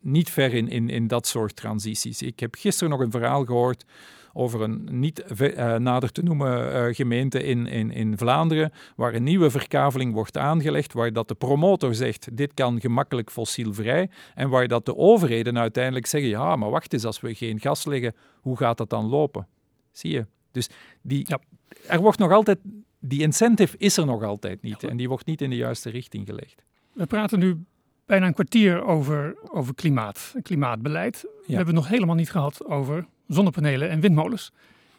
niet 0.00 0.30
ver 0.30 0.54
in, 0.54 0.68
in, 0.68 0.88
in 0.88 1.06
dat 1.06 1.26
soort 1.26 1.56
transities. 1.56 2.22
Ik 2.22 2.40
heb 2.40 2.54
gisteren 2.54 2.90
nog 2.90 3.00
een 3.00 3.10
verhaal 3.10 3.44
gehoord 3.44 3.84
over 4.32 4.62
een 4.62 4.88
niet 4.90 5.24
uh, 5.40 5.76
nader 5.76 6.12
te 6.12 6.22
noemen 6.22 6.74
uh, 6.88 6.94
gemeente 6.94 7.42
in, 7.42 7.66
in, 7.66 7.90
in 7.90 8.18
Vlaanderen, 8.18 8.72
waar 8.96 9.14
een 9.14 9.22
nieuwe 9.22 9.50
verkaveling 9.50 10.12
wordt 10.12 10.36
aangelegd, 10.36 10.92
waar 10.92 11.12
dat 11.12 11.28
de 11.28 11.34
promotor 11.34 11.94
zegt, 11.94 12.36
dit 12.36 12.54
kan 12.54 12.80
gemakkelijk 12.80 13.30
fossielvrij, 13.30 14.10
en 14.34 14.48
waar 14.48 14.68
dat 14.68 14.86
de 14.86 14.96
overheden 14.96 15.58
uiteindelijk 15.58 16.06
zeggen, 16.06 16.30
ja, 16.30 16.56
maar 16.56 16.70
wacht 16.70 16.92
eens, 16.92 17.04
als 17.04 17.20
we 17.20 17.34
geen 17.34 17.60
gas 17.60 17.84
leggen, 17.84 18.14
hoe 18.40 18.56
gaat 18.56 18.78
dat 18.78 18.90
dan 18.90 19.06
lopen? 19.06 19.46
Zie 19.92 20.10
je? 20.10 20.26
Dus 20.52 20.68
die, 21.02 21.24
ja. 21.28 21.40
er 21.86 22.00
wordt 22.00 22.18
nog 22.18 22.32
altijd, 22.32 22.58
die 22.98 23.20
incentive 23.20 23.76
is 23.78 23.96
er 23.96 24.06
nog 24.06 24.22
altijd 24.22 24.62
niet, 24.62 24.82
en 24.82 24.96
die 24.96 25.08
wordt 25.08 25.26
niet 25.26 25.40
in 25.40 25.50
de 25.50 25.56
juiste 25.56 25.90
richting 25.90 26.26
gelegd. 26.26 26.64
We 26.92 27.06
praten 27.06 27.38
nu 27.38 27.64
bijna 28.10 28.26
een 28.26 28.34
kwartier 28.34 28.84
over, 28.84 29.36
over 29.50 29.74
klimaat, 29.74 30.34
klimaatbeleid. 30.42 31.20
We 31.20 31.54
hebben 31.56 31.74
het 31.74 31.84
nog 31.84 31.88
helemaal 31.88 32.14
niet 32.14 32.30
gehad 32.30 32.66
over 32.66 33.06
zonnepanelen 33.26 33.90
en 33.90 34.00
windmolens. 34.00 34.52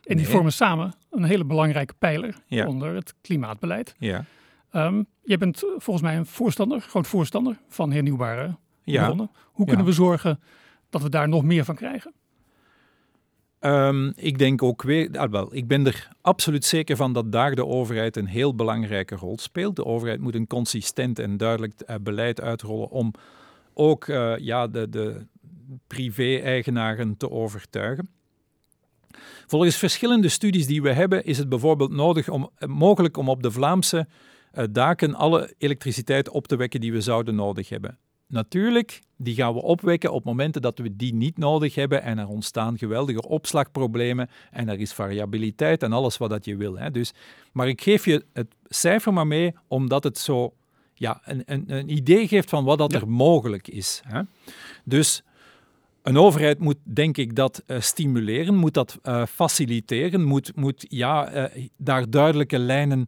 En 0.04 0.18
die 0.18 0.28
vormen 0.28 0.54
samen 0.54 0.94
een 1.10 1.24
hele 1.24 1.46
belangrijke 1.46 1.94
pijler 1.94 2.36
onder 2.50 2.96
het 2.96 3.14
klimaatbeleid. 3.22 3.96
Ja. 3.98 4.26
Um, 4.72 5.06
jij 5.24 5.38
bent 5.38 5.58
volgens 5.58 6.02
mij 6.02 6.18
een 6.18 6.26
voorstander, 6.26 6.82
groot 6.82 7.08
voorstander 7.08 7.58
van 7.68 7.92
hernieuwbare 7.92 8.58
ja. 8.84 9.06
bronnen. 9.06 9.32
Hoe 9.44 9.66
kunnen 9.66 9.86
we 9.86 9.92
zorgen 9.92 10.40
dat 10.90 11.02
we 11.02 11.10
daar 11.10 11.30
nog 11.30 11.44
meer 11.44 11.66
van 11.66 11.76
krijgen? 11.76 12.14
Ehm, 13.62 14.12
ik 14.16 14.38
denk 14.38 14.64
ook 14.64 14.82
weer, 14.84 15.10
ah, 15.18 15.32
wel, 15.32 15.56
ik 15.56 15.68
ben 15.68 15.86
er 15.86 16.10
absoluut 16.22 16.66
zeker 16.66 16.96
van 16.96 17.14
dat 17.14 17.32
daar 17.32 17.56
de 17.56 17.66
overheid 17.66 18.18
een 18.18 18.28
heel 18.28 18.56
belangrijke 18.56 19.16
rol 19.16 19.38
speelt. 19.38 19.76
De 19.76 19.86
overheid 19.86 20.20
moet 20.20 20.36
een 20.36 20.48
consistent 20.48 21.20
en 21.20 21.38
duidelijk 21.38 21.74
uh, 21.88 21.96
beleid 22.02 22.42
uitrollen 22.42 22.90
om 22.90 23.14
ook 23.74 24.08
uh, 24.08 24.38
ja, 24.38 24.68
de, 24.68 24.90
de 24.90 25.26
privé-eigenaren 25.88 27.18
te 27.18 27.32
overtuigen. 27.32 28.10
Volgens 29.48 29.76
verschillende 29.76 30.30
studies 30.30 30.68
die 30.68 30.82
we 30.82 30.92
hebben, 30.92 31.24
is 31.24 31.38
het 31.38 31.50
bijvoorbeeld 31.50 31.92
nodig 31.92 32.30
om, 32.30 32.50
mogelijk 32.66 33.18
om 33.18 33.30
op 33.30 33.44
de 33.44 33.52
Vlaamse 33.52 34.08
daken 34.72 35.16
alle 35.16 35.54
elektriciteit 35.58 36.30
op 36.30 36.48
te 36.48 36.56
wekken 36.56 36.82
die 36.82 36.92
we 36.92 37.02
zouden 37.02 37.36
nodig 37.36 37.70
hebben. 37.70 37.98
Natuurlijk, 38.32 39.02
die 39.18 39.36
gaan 39.36 39.54
we 39.54 39.62
opwekken 39.62 40.12
op 40.12 40.24
momenten 40.24 40.62
dat 40.62 40.78
we 40.78 40.96
die 40.96 41.14
niet 41.14 41.38
nodig 41.38 41.76
hebben 41.76 42.04
en 42.04 42.18
er 42.18 42.28
ontstaan 42.28 42.78
geweldige 42.78 43.28
opslagproblemen 43.28 44.30
en 44.52 44.70
er 44.70 44.80
is 44.80 44.94
variabiliteit 44.94 45.84
en 45.84 45.94
alles 45.94 46.18
wat 46.18 46.30
dat 46.30 46.46
je 46.46 46.56
wil. 46.56 46.78
Hè. 46.78 46.92
Dus, 46.92 47.14
maar 47.52 47.68
ik 47.68 47.82
geef 47.82 48.06
je 48.06 48.26
het 48.34 48.56
cijfer 48.68 49.14
maar 49.14 49.28
mee 49.28 49.54
omdat 49.68 50.04
het 50.04 50.18
zo 50.18 50.54
ja, 50.94 51.22
een, 51.24 51.44
een, 51.46 51.64
een 51.68 51.90
idee 51.90 52.28
geeft 52.28 52.50
van 52.50 52.64
wat 52.64 52.78
dat 52.78 52.94
er 52.94 53.10
mogelijk 53.10 53.68
is. 53.68 54.02
Hè. 54.08 54.22
Dus 54.84 55.24
een 56.02 56.18
overheid 56.18 56.60
moet, 56.60 56.78
denk 56.84 57.18
ik, 57.18 57.36
dat 57.36 57.64
uh, 57.68 57.80
stimuleren, 57.80 58.56
moet 58.56 58.74
dat 58.74 59.00
uh, 59.04 59.26
faciliteren, 59.26 60.24
moet, 60.24 60.56
moet 60.56 60.86
ja, 60.90 61.36
uh, 61.36 61.68
daar 61.78 62.10
duidelijke 62.10 62.60
lijnen 62.60 63.08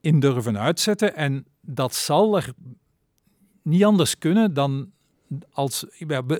in 0.00 0.20
durven 0.20 0.58
uitzetten. 0.58 1.14
En 1.14 1.46
dat 1.60 1.94
zal 1.94 2.36
er 2.36 2.52
niet 3.66 3.84
anders 3.84 4.18
kunnen 4.18 4.54
dan 4.54 4.90
als, 5.50 5.84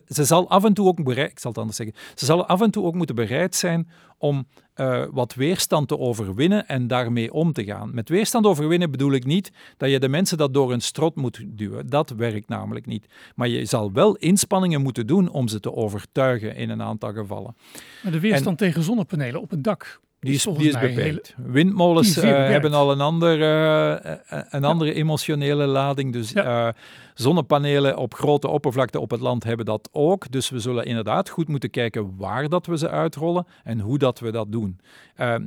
ze 0.08 0.24
zal 0.24 0.48
af 0.48 0.64
en 0.64 0.74
toe 0.74 0.86
ook 0.86 1.04
bereid, 1.04 1.30
ik 1.30 1.38
zal 1.38 1.50
het 1.50 1.60
anders 1.60 1.76
zeggen, 1.76 1.96
ze 2.14 2.24
zal 2.24 2.46
af 2.46 2.60
en 2.60 2.70
toe 2.70 2.84
ook 2.84 2.94
moeten 2.94 3.14
bereid 3.14 3.54
zijn 3.54 3.88
om 4.18 4.46
uh, 4.76 5.04
wat 5.10 5.34
weerstand 5.34 5.88
te 5.88 5.98
overwinnen 5.98 6.68
en 6.68 6.86
daarmee 6.86 7.32
om 7.32 7.52
te 7.52 7.64
gaan. 7.64 7.94
Met 7.94 8.08
weerstand 8.08 8.46
overwinnen 8.46 8.90
bedoel 8.90 9.12
ik 9.12 9.24
niet 9.24 9.52
dat 9.76 9.90
je 9.90 9.98
de 9.98 10.08
mensen 10.08 10.38
dat 10.38 10.54
door 10.54 10.72
een 10.72 10.80
strot 10.80 11.14
moet 11.14 11.44
duwen. 11.46 11.86
Dat 11.86 12.10
werkt 12.10 12.48
namelijk 12.48 12.86
niet. 12.86 13.06
Maar 13.34 13.48
je 13.48 13.64
zal 13.64 13.92
wel 13.92 14.16
inspanningen 14.16 14.82
moeten 14.82 15.06
doen 15.06 15.28
om 15.28 15.48
ze 15.48 15.60
te 15.60 15.74
overtuigen 15.74 16.56
in 16.56 16.70
een 16.70 16.82
aantal 16.82 17.12
gevallen. 17.12 17.56
Maar 18.02 18.12
de 18.12 18.20
weerstand 18.20 18.60
en, 18.60 18.66
tegen 18.66 18.82
zonnepanelen 18.82 19.40
op 19.40 19.50
het 19.50 19.64
dak 19.64 20.00
die 20.26 20.34
is, 20.34 20.42
die 20.44 20.68
is 20.68 20.78
beperkt. 20.78 21.34
Windmolens 21.36 22.18
uh, 22.18 22.24
hebben 22.24 22.72
al 22.72 22.92
een, 22.92 23.00
ander, 23.00 23.38
uh, 23.38 24.12
een 24.28 24.60
ja. 24.60 24.68
andere 24.68 24.92
emotionele 24.92 25.66
lading. 25.66 26.12
Dus 26.12 26.30
ja. 26.30 26.66
uh, 26.66 26.72
zonnepanelen 27.14 27.96
op 27.96 28.14
grote 28.14 28.48
oppervlakte 28.48 29.00
op 29.00 29.10
het 29.10 29.20
land 29.20 29.44
hebben 29.44 29.66
dat 29.66 29.88
ook. 29.92 30.30
Dus 30.30 30.50
we 30.50 30.58
zullen 30.58 30.84
inderdaad 30.84 31.28
goed 31.28 31.48
moeten 31.48 31.70
kijken 31.70 32.16
waar 32.16 32.48
dat 32.48 32.66
we 32.66 32.78
ze 32.78 32.88
uitrollen 32.88 33.46
en 33.64 33.80
hoe 33.80 33.98
dat 33.98 34.18
we 34.18 34.30
dat 34.30 34.52
doen. 34.52 34.80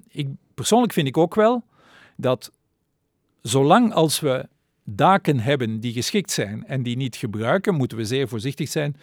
ik, 0.07 0.27
persoonlijk 0.53 0.93
vind 0.93 1.07
ik 1.07 1.17
ook 1.17 1.35
wel 1.35 1.63
dat 2.15 2.51
zolang 3.41 3.93
als 3.93 4.19
we 4.19 4.47
daken 4.83 5.39
hebben 5.39 5.79
die 5.79 5.93
geschikt 5.93 6.31
zijn 6.31 6.65
en 6.65 6.83
die 6.83 6.97
niet 6.97 7.15
gebruiken, 7.15 7.75
moeten 7.75 7.97
we 7.97 8.05
zeer 8.05 8.27
voorzichtig 8.27 8.69
zijn 8.69 8.95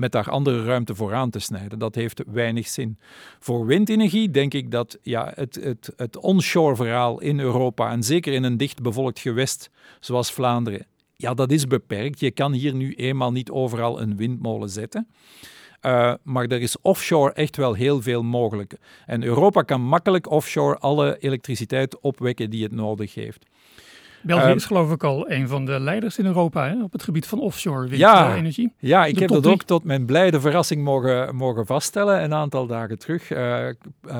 met 0.00 0.12
daar 0.12 0.30
andere 0.30 0.64
ruimte 0.64 0.94
voor 0.94 1.14
aan 1.14 1.30
te 1.30 1.38
snijden. 1.38 1.78
Dat 1.78 1.94
heeft 1.94 2.22
weinig 2.26 2.68
zin. 2.68 2.98
Voor 3.38 3.66
windenergie 3.66 4.30
denk 4.30 4.54
ik 4.54 4.70
dat 4.70 4.98
ja, 5.02 5.32
het, 5.34 5.54
het, 5.62 5.92
het 5.96 6.16
onshore 6.16 6.76
verhaal 6.76 7.20
in 7.20 7.40
Europa, 7.40 7.90
en 7.90 8.02
zeker 8.02 8.32
in 8.32 8.42
een 8.42 8.56
dicht 8.56 8.82
bevolkt 8.82 9.18
gewest 9.18 9.70
zoals 10.00 10.32
Vlaanderen, 10.32 10.86
ja, 11.16 11.34
dat 11.34 11.50
is 11.50 11.66
beperkt. 11.66 12.20
Je 12.20 12.30
kan 12.30 12.52
hier 12.52 12.74
nu 12.74 12.94
eenmaal 12.94 13.32
niet 13.32 13.50
overal 13.50 14.00
een 14.00 14.16
windmolen 14.16 14.70
zetten. 14.70 15.08
Uh, 15.86 16.14
maar 16.22 16.46
er 16.46 16.60
is 16.60 16.80
offshore 16.80 17.32
echt 17.32 17.56
wel 17.56 17.74
heel 17.74 18.02
veel 18.02 18.22
mogelijk. 18.22 18.76
En 19.06 19.22
Europa 19.22 19.62
kan 19.62 19.80
makkelijk 19.80 20.30
offshore 20.30 20.78
alle 20.78 21.18
elektriciteit 21.18 22.00
opwekken 22.00 22.50
die 22.50 22.62
het 22.62 22.72
nodig 22.72 23.14
heeft. 23.14 23.46
België 24.22 24.50
um, 24.50 24.56
is 24.56 24.64
geloof 24.64 24.92
ik 24.92 25.04
al 25.04 25.30
een 25.30 25.48
van 25.48 25.64
de 25.64 25.80
leiders 25.80 26.18
in 26.18 26.26
Europa 26.26 26.68
hè, 26.68 26.82
op 26.82 26.92
het 26.92 27.02
gebied 27.02 27.26
van 27.26 27.40
offshore 27.40 27.88
windenergie. 27.88 28.72
Ja, 28.78 29.02
ja 29.02 29.06
ik 29.06 29.18
heb 29.18 29.28
dat 29.28 29.46
ook 29.46 29.62
tot 29.62 29.84
mijn 29.84 30.04
blijde 30.04 30.40
verrassing 30.40 30.82
mogen, 30.82 31.36
mogen 31.36 31.66
vaststellen. 31.66 32.22
Een 32.22 32.34
aantal 32.34 32.66
dagen 32.66 32.98
terug 32.98 33.30
uh, 33.30 33.38
uh, 33.68 33.72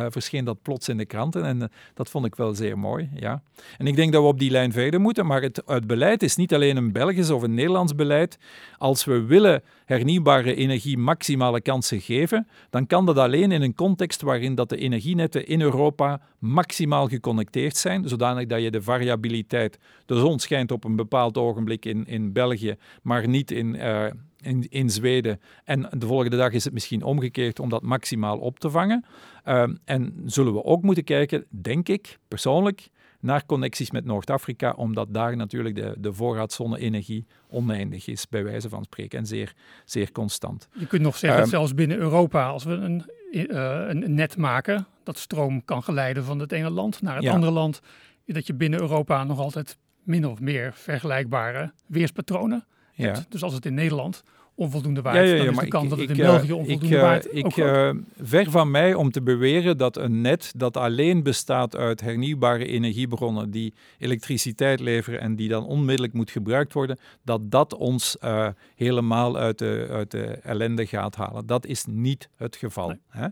verscheen 0.09 0.45
dat 0.45 0.63
plots 0.63 0.89
in 0.89 0.97
de 0.97 1.07
kranten 1.07 1.45
en 1.45 1.57
uh, 1.57 1.65
dat 1.95 2.11
vond 2.11 2.27
ik 2.27 2.35
wel 2.35 2.55
zeer 2.55 2.79
mooi. 2.79 3.11
Ja. 3.15 3.43
En 3.79 3.87
ik 3.87 3.97
denk 3.97 4.13
dat 4.13 4.23
we 4.23 4.29
op 4.29 4.39
die 4.39 4.51
lijn 4.51 4.73
verder 4.73 5.01
moeten, 5.01 5.27
maar 5.27 5.43
het, 5.43 5.63
het 5.67 5.87
beleid 5.87 6.23
is 6.23 6.37
niet 6.37 6.55
alleen 6.55 6.77
een 6.77 6.93
Belgisch 6.93 7.31
of 7.31 7.43
een 7.43 7.55
Nederlands 7.55 7.95
beleid. 7.95 8.39
Als 8.79 9.05
we 9.05 9.25
willen 9.25 9.63
hernieuwbare 9.90 10.55
energie 10.55 10.98
maximale 10.98 11.61
kansen 11.61 12.00
geven, 12.00 12.46
dan 12.70 12.87
kan 12.87 13.07
dat 13.07 13.16
alleen 13.16 13.53
in 13.53 13.62
een 13.62 13.74
context 13.74 14.22
waarin 14.22 14.55
dat 14.55 14.68
de 14.68 14.76
energienetten 14.76 15.46
in 15.46 15.61
Europa 15.61 16.20
maximaal 16.38 17.09
geconnecteerd 17.09 17.76
zijn, 17.76 18.09
zodanig 18.09 18.46
dat 18.46 18.62
je 18.62 18.70
de 18.70 18.83
variabiliteit, 18.83 19.79
de 20.07 20.18
zon 20.18 20.38
schijnt 20.38 20.70
op 20.70 20.85
een 20.85 20.96
bepaald 20.96 21.38
ogenblik 21.38 21.85
in, 21.85 22.07
in 22.07 22.33
België, 22.33 22.76
maar 23.03 23.29
niet 23.29 23.50
in, 23.50 23.74
uh, 23.74 24.05
in, 24.40 24.66
in 24.68 24.90
Zweden. 24.90 25.40
En 25.64 25.88
de 25.98 26.07
volgende 26.07 26.37
dag 26.37 26.53
is 26.53 26.64
het 26.64 26.72
misschien 26.72 27.03
omgekeerd 27.03 27.61
om 27.61 27.68
dat 27.68 27.83
maximaal 27.83 28.38
op 28.38 28.59
te 28.59 28.70
vangen. 28.70 29.05
Uh, 29.46 29.62
en 29.85 30.22
zullen 30.24 30.53
we 30.53 30.64
ook 30.64 30.83
moeten 30.83 31.05
kijken, 31.05 31.44
denk 31.48 31.88
ik 31.88 32.18
persoonlijk, 32.29 32.88
naar 33.21 33.47
connecties 33.47 33.91
met 33.91 34.05
Noord-Afrika, 34.05 34.73
omdat 34.73 35.15
daar 35.15 35.37
natuurlijk 35.37 35.75
de, 35.75 35.95
de 35.99 36.13
voorraad 36.13 36.53
zonne-energie 36.53 37.27
oneindig 37.49 38.07
is, 38.07 38.29
bij 38.29 38.45
wijze 38.45 38.69
van 38.69 38.85
spreken, 38.85 39.19
en 39.19 39.27
zeer, 39.27 39.55
zeer 39.85 40.13
constant. 40.13 40.69
Je 40.79 40.87
kunt 40.87 41.03
nog 41.03 41.17
zeggen, 41.17 41.39
um, 41.39 41.45
dat 41.45 41.55
zelfs 41.55 41.75
binnen 41.75 41.99
Europa, 41.99 42.49
als 42.49 42.65
we 42.65 42.73
een, 42.73 43.05
uh, 43.33 43.85
een 43.89 44.15
net 44.15 44.37
maken, 44.37 44.87
dat 45.03 45.19
stroom 45.19 45.65
kan 45.65 45.83
geleiden 45.83 46.25
van 46.25 46.39
het 46.39 46.53
ene 46.53 46.71
land 46.71 47.03
naar 47.03 47.15
het 47.15 47.25
ja. 47.25 47.33
andere 47.33 47.53
land, 47.53 47.81
dat 48.27 48.47
je 48.47 48.55
binnen 48.55 48.81
Europa 48.81 49.25
nog 49.25 49.39
altijd 49.39 49.79
min 50.03 50.27
of 50.27 50.41
meer 50.41 50.73
vergelijkbare 50.75 51.73
weerspatronen 51.87 52.67
hebt. 52.93 53.19
Ja. 53.19 53.25
Dus 53.29 53.43
als 53.43 53.55
het 53.55 53.67
in 53.67 53.75
Nederland 53.75 54.23
onvoldoende 54.61 55.03
waard. 55.03 55.16
Ja, 55.16 55.23
ja, 55.23 55.35
ja, 55.35 55.44
dan 55.44 55.53
is 55.53 55.59
de 55.59 55.68
kans 55.68 55.88
dat 55.88 55.99
het 55.99 56.11
in 56.11 56.16
België 56.16 56.53
onvoldoende 56.53 56.96
ik, 56.96 57.01
waard 57.01 57.35
Ik, 57.37 57.57
uh, 57.57 57.90
ver 58.23 58.51
van 58.51 58.70
mij 58.70 58.94
om 58.94 59.11
te 59.11 59.23
beweren 59.23 59.77
dat 59.77 59.96
een 59.96 60.20
net 60.20 60.53
dat 60.57 60.77
alleen 60.77 61.23
bestaat 61.23 61.77
uit 61.77 62.01
hernieuwbare 62.01 62.66
energiebronnen 62.66 63.51
die 63.51 63.75
elektriciteit 63.99 64.81
leveren 64.81 65.20
en 65.20 65.37
die 65.37 65.49
dan 65.49 65.66
onmiddellijk 65.66 66.12
moet 66.12 66.31
gebruikt 66.31 66.73
worden, 66.73 66.99
dat 67.25 67.51
dat 67.51 67.75
ons 67.75 68.16
uh, 68.25 68.49
helemaal 68.77 69.37
uit 69.37 69.59
de, 69.59 69.87
uit 69.90 70.11
de 70.11 70.25
ellende 70.27 70.87
gaat 70.87 71.16
halen. 71.16 71.46
Dat 71.46 71.66
is 71.66 71.85
niet 71.88 72.29
het 72.37 72.57
geval. 72.57 72.88
Nee. 72.88 72.99
Hè? 73.09 73.27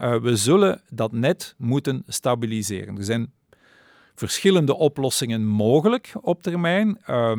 Uh, 0.00 0.22
we 0.22 0.36
zullen 0.36 0.80
dat 0.90 1.12
net 1.12 1.54
moeten 1.58 2.02
stabiliseren. 2.06 2.96
Er 2.96 3.04
zijn 3.04 3.32
verschillende 4.14 4.76
oplossingen 4.76 5.46
mogelijk 5.46 6.12
op 6.20 6.42
termijn. 6.42 6.98
Uh, 7.10 7.32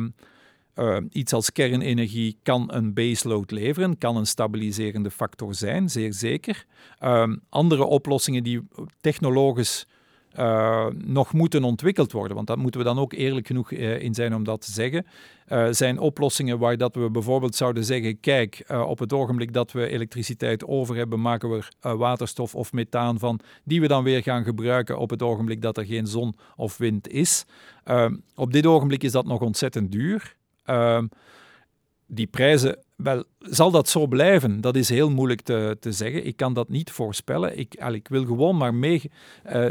uh, 0.76 0.96
iets 1.10 1.32
als 1.32 1.52
kernenergie 1.52 2.38
kan 2.42 2.72
een 2.72 2.94
baseload 2.94 3.50
leveren, 3.50 3.98
kan 3.98 4.16
een 4.16 4.26
stabiliserende 4.26 5.10
factor 5.10 5.54
zijn, 5.54 5.88
zeer 5.88 6.12
zeker. 6.12 6.64
Uh, 7.02 7.32
andere 7.48 7.84
oplossingen 7.84 8.42
die 8.42 8.68
technologisch 9.00 9.86
uh, 10.38 10.86
nog 11.04 11.32
moeten 11.32 11.64
ontwikkeld 11.64 12.12
worden, 12.12 12.34
want 12.34 12.46
daar 12.46 12.58
moeten 12.58 12.80
we 12.80 12.86
dan 12.86 12.98
ook 12.98 13.12
eerlijk 13.12 13.46
genoeg 13.46 13.70
uh, 13.70 14.00
in 14.00 14.14
zijn 14.14 14.34
om 14.34 14.44
dat 14.44 14.60
te 14.60 14.72
zeggen, 14.72 15.06
zijn 15.70 15.98
oplossingen 15.98 16.58
waar 16.58 16.76
dat 16.76 16.94
we 16.94 17.10
bijvoorbeeld 17.10 17.54
zouden 17.54 17.84
zeggen, 17.84 18.20
kijk, 18.20 18.64
op 18.86 18.98
het 18.98 19.12
ogenblik 19.12 19.52
dat 19.52 19.72
we 19.72 19.88
elektriciteit 19.88 20.64
over 20.64 20.96
hebben, 20.96 21.20
maken 21.20 21.50
we 21.50 21.62
er 21.80 21.96
waterstof 21.96 22.54
of 22.54 22.72
methaan 22.72 23.18
van, 23.18 23.40
die 23.64 23.80
we 23.80 23.88
dan 23.88 24.04
weer 24.04 24.22
gaan 24.22 24.44
gebruiken 24.44 24.98
op 24.98 25.10
het 25.10 25.22
ogenblik 25.22 25.62
dat 25.62 25.76
er 25.76 25.84
geen 25.84 26.06
zon 26.06 26.36
of 26.56 26.76
wind 26.76 27.08
is. 27.08 27.44
Ehm, 27.84 28.16
op 28.34 28.52
dit 28.52 28.66
ogenblik 28.66 29.02
is 29.02 29.12
dat 29.12 29.26
nog 29.26 29.40
ontzettend 29.40 29.92
duur. 29.92 30.36
Uh, 30.66 31.02
die 32.06 32.26
prijzen, 32.26 32.78
wel, 32.96 33.24
zal 33.38 33.70
dat 33.70 33.88
zo 33.88 34.06
blijven? 34.06 34.60
Dat 34.60 34.76
is 34.76 34.88
heel 34.88 35.10
moeilijk 35.10 35.40
te, 35.40 35.76
te 35.80 35.92
zeggen. 35.92 36.26
Ik 36.26 36.36
kan 36.36 36.54
dat 36.54 36.68
niet 36.68 36.90
voorspellen. 36.90 37.58
Ik, 37.58 37.76
al, 37.80 37.92
ik 37.92 38.08
wil 38.08 38.24
gewoon 38.24 38.56
maar 38.56 38.74
mee. 38.74 39.10
Uh, 39.52 39.68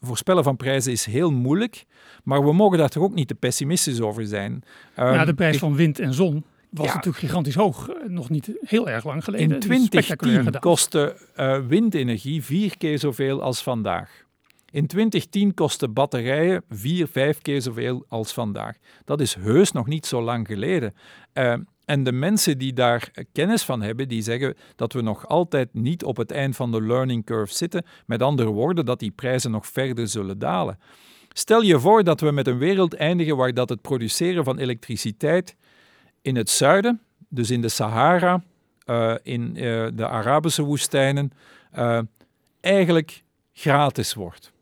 voorspellen 0.00 0.44
van 0.44 0.56
prijzen 0.56 0.92
is 0.92 1.04
heel 1.04 1.30
moeilijk, 1.30 1.84
maar 2.24 2.44
we 2.44 2.52
mogen 2.52 2.78
daar 2.78 2.88
toch 2.88 3.02
ook 3.02 3.14
niet 3.14 3.28
te 3.28 3.34
pessimistisch 3.34 4.00
over 4.00 4.26
zijn. 4.26 4.52
Um, 4.98 5.04
ja, 5.04 5.24
de 5.24 5.34
prijs 5.34 5.54
ik, 5.54 5.60
van 5.60 5.76
wind 5.76 5.98
en 5.98 6.14
zon 6.14 6.44
was 6.70 6.86
ja, 6.86 6.94
natuurlijk 6.94 7.24
gigantisch 7.24 7.54
hoog, 7.54 7.88
eh, 7.88 8.08
nog 8.08 8.30
niet 8.30 8.50
heel 8.60 8.88
erg 8.88 9.04
lang 9.04 9.24
geleden. 9.24 9.50
In 9.50 9.60
2010 9.60 10.58
kostte 10.60 11.16
uh, 11.36 11.58
windenergie 11.66 12.44
vier 12.44 12.78
keer 12.78 12.98
zoveel 12.98 13.42
als 13.42 13.62
vandaag. 13.62 14.23
In 14.74 14.86
2010 14.86 15.54
kosten 15.54 15.92
batterijen 15.92 16.62
vier, 16.68 17.08
vijf 17.08 17.38
keer 17.40 17.62
zoveel 17.62 18.04
als 18.08 18.32
vandaag. 18.32 18.76
Dat 19.04 19.20
is 19.20 19.34
heus 19.34 19.72
nog 19.72 19.86
niet 19.86 20.06
zo 20.06 20.22
lang 20.22 20.46
geleden. 20.46 20.94
Uh, 21.34 21.54
en 21.84 22.04
de 22.04 22.12
mensen 22.12 22.58
die 22.58 22.72
daar 22.72 23.10
kennis 23.32 23.62
van 23.62 23.82
hebben, 23.82 24.08
die 24.08 24.22
zeggen 24.22 24.54
dat 24.76 24.92
we 24.92 25.00
nog 25.00 25.28
altijd 25.28 25.68
niet 25.72 26.04
op 26.04 26.16
het 26.16 26.30
eind 26.30 26.56
van 26.56 26.72
de 26.72 26.82
learning 26.82 27.24
curve 27.24 27.54
zitten. 27.54 27.84
Met 28.06 28.22
andere 28.22 28.48
woorden, 28.48 28.84
dat 28.84 28.98
die 28.98 29.10
prijzen 29.10 29.50
nog 29.50 29.66
verder 29.66 30.08
zullen 30.08 30.38
dalen. 30.38 30.78
Stel 31.28 31.62
je 31.62 31.80
voor 31.80 32.04
dat 32.04 32.20
we 32.20 32.30
met 32.30 32.46
een 32.46 32.58
wereld 32.58 32.94
eindigen 32.94 33.36
waar 33.36 33.54
dat 33.54 33.68
het 33.68 33.82
produceren 33.82 34.44
van 34.44 34.58
elektriciteit 34.58 35.56
in 36.22 36.36
het 36.36 36.50
zuiden, 36.50 37.00
dus 37.28 37.50
in 37.50 37.60
de 37.60 37.68
Sahara, 37.68 38.42
uh, 38.86 39.14
in 39.22 39.56
uh, 39.56 39.88
de 39.94 40.08
Arabische 40.08 40.62
woestijnen 40.62 41.32
eigenlijk 42.60 43.22
gratis 43.52 44.14
wordt. 44.14 44.52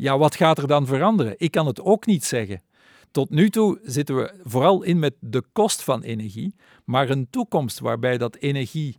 Ja, 0.00 0.18
wat 0.18 0.34
gaat 0.34 0.58
er 0.58 0.66
dan 0.66 0.86
veranderen? 0.86 1.34
Ik 1.36 1.50
kan 1.50 1.66
het 1.66 1.80
ook 1.80 2.06
niet 2.06 2.24
zeggen. 2.24 2.62
Tot 3.10 3.30
nu 3.30 3.50
toe 3.50 3.78
zitten 3.82 4.16
we 4.16 4.34
vooral 4.44 4.82
in 4.82 4.98
met 4.98 5.14
de 5.20 5.42
kost 5.52 5.82
van 5.82 6.02
energie, 6.02 6.54
maar 6.84 7.10
een 7.10 7.26
toekomst 7.30 7.78
waarbij 7.78 8.18
dat 8.18 8.36
energie 8.36 8.96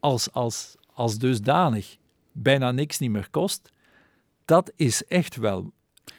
als, 0.00 0.32
als, 0.32 0.74
als 0.94 1.18
dusdanig 1.18 1.96
bijna 2.32 2.70
niks 2.70 2.98
niet 2.98 3.10
meer 3.10 3.28
kost, 3.30 3.70
dat 4.44 4.72
is 4.76 5.04
echt 5.04 5.36
wel 5.36 5.72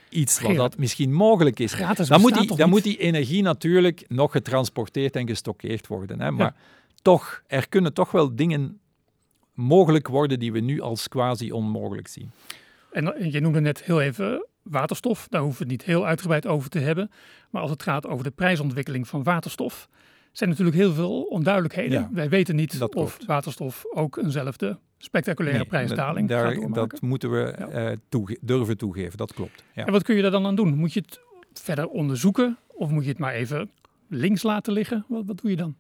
iets 0.09 0.41
wat 0.41 0.55
dat 0.55 0.77
misschien 0.77 1.13
mogelijk 1.13 1.59
is. 1.59 1.73
Gratis 1.73 2.07
dan 2.07 2.21
moet, 2.21 2.33
die, 2.33 2.55
dan 2.55 2.69
moet 2.69 2.83
die 2.83 2.97
energie 2.97 3.41
natuurlijk 3.41 4.05
nog 4.07 4.31
getransporteerd 4.31 5.15
en 5.15 5.27
gestockeerd 5.27 5.87
worden. 5.87 6.21
Hè? 6.21 6.31
Maar 6.31 6.55
toch, 7.01 7.43
er 7.47 7.69
kunnen 7.69 7.93
toch 7.93 8.11
wel 8.11 8.35
dingen 8.35 8.79
mogelijk 9.53 10.07
worden 10.07 10.39
die 10.39 10.51
we 10.51 10.59
nu 10.59 10.81
als 10.81 11.07
quasi 11.07 11.51
onmogelijk 11.51 12.07
zien. 12.07 12.31
En 12.93 13.15
eh, 13.15 13.31
je 13.31 13.39
noemde 13.39 13.61
net 13.61 13.83
heel 13.83 14.01
even 14.01 14.47
waterstof. 14.61 15.27
Daar 15.29 15.41
hoeven 15.41 15.65
we 15.65 15.71
het 15.71 15.79
niet 15.81 15.87
heel 15.95 16.05
uitgebreid 16.05 16.47
over 16.47 16.69
te 16.69 16.79
hebben. 16.79 17.11
Maar 17.49 17.61
als 17.61 17.71
het 17.71 17.83
gaat 17.83 18.07
over 18.07 18.23
de 18.23 18.31
prijsontwikkeling 18.31 19.07
van 19.07 19.23
waterstof, 19.23 19.89
zijn 20.31 20.49
natuurlijk 20.49 20.77
heel 20.77 20.93
veel 20.93 21.21
onduidelijkheden. 21.21 21.99
Ja, 22.01 22.09
Wij 22.11 22.29
weten 22.29 22.55
niet 22.55 22.79
dat 22.79 22.95
of 22.95 23.17
waterstof 23.25 23.83
ook 23.93 24.17
eenzelfde 24.17 24.79
spectaculaire 24.97 25.59
Nee, 25.59 25.67
prijsdaling 25.67 26.27
daar- 26.29 26.45
gaat 26.45 26.55
doormaken. 26.55 26.89
Dat 26.89 27.01
moeten 27.01 27.31
we 27.31 27.55
Ja. 27.57 27.67
eh, 27.67 27.97
toege- 28.09 28.37
durven 28.41 28.77
toegeven, 28.77 29.17
dat 29.17 29.33
klopt. 29.33 29.63
Ja. 29.73 29.85
En 29.85 29.91
wat 29.91 30.03
kun 30.03 30.15
je 30.15 30.21
daar 30.21 30.31
dan 30.31 30.45
aan 30.45 30.55
doen? 30.55 30.75
Moet 30.77 30.93
je 30.93 30.99
het 31.01 31.19
verder 31.61 31.87
onderzoeken 31.87 32.57
of 32.67 32.89
moet 32.89 33.03
je 33.03 33.09
het 33.09 33.19
maar 33.19 33.33
even 33.33 33.71
links 34.09 34.43
laten 34.43 34.73
liggen? 34.73 35.05
Wat, 35.07 35.23
wat 35.25 35.41
doe 35.41 35.49
je 35.49 35.55
dan? 35.57 35.75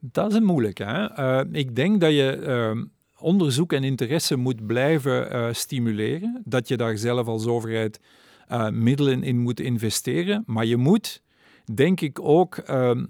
Dat 0.00 0.30
is 0.30 0.36
een 0.36 0.44
moeilijke. 0.44 0.84
Hè? 0.84 1.04
Eh, 1.06 1.40
ik 1.52 1.76
denk 1.76 2.00
dat 2.00 2.10
je 2.10 2.30
ehm, 2.36 2.84
onderzoek 3.20 3.72
en 3.72 3.84
interesse 3.84 4.36
moet 4.36 4.66
blijven 4.66 5.30
eh, 5.30 5.48
stimuleren. 5.52 6.42
Dat 6.44 6.68
je 6.68 6.76
daar 6.76 6.98
zelf 6.98 7.26
als 7.26 7.46
overheid 7.46 8.00
eh, 8.48 8.68
middelen 8.68 9.22
in 9.22 9.38
moet 9.38 9.60
investeren. 9.60 10.42
Maar 10.46 10.64
je 10.64 10.76
moet, 10.76 11.22
denk 11.74 12.00
ik, 12.00 12.20
ook 12.20 12.56
ehm, 12.56 13.04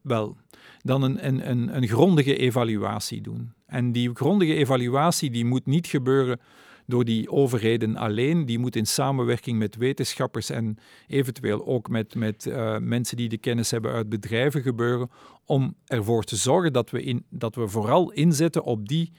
wel, 0.00 0.36
dan 0.82 1.02
een, 1.02 1.26
een, 1.26 1.50
een, 1.50 1.76
een 1.76 1.88
grondige 1.88 2.36
evaluatie 2.36 3.20
doen. 3.20 3.52
En 3.66 3.92
die 3.92 4.10
grondige 4.14 4.54
evaluatie 4.54 5.30
die 5.30 5.44
moet 5.44 5.66
niet 5.66 5.86
gebeuren 5.86 6.40
door 6.86 7.04
die 7.04 7.30
overheden 7.30 7.96
alleen. 7.96 8.46
Die 8.46 8.58
moet 8.58 8.76
in 8.76 8.86
samenwerking 8.86 9.58
met 9.58 9.76
wetenschappers 9.76 10.50
en 10.50 10.78
eventueel 11.06 11.66
ook 11.66 11.88
met, 11.88 12.14
met 12.14 12.46
eh, 12.46 12.78
mensen 12.78 13.16
die 13.16 13.28
de 13.28 13.38
kennis 13.38 13.70
hebben 13.70 13.92
uit 13.92 14.08
bedrijven 14.08 14.62
gebeuren, 14.62 15.10
om 15.44 15.74
ervoor 15.86 16.24
te 16.24 16.36
zorgen 16.36 16.72
dat 16.72 16.90
we, 16.90 17.02
in, 17.02 17.24
dat 17.28 17.54
we 17.54 17.68
vooral 17.68 18.12
inzetten 18.12 18.64
op 18.64 18.88
die 18.88 19.12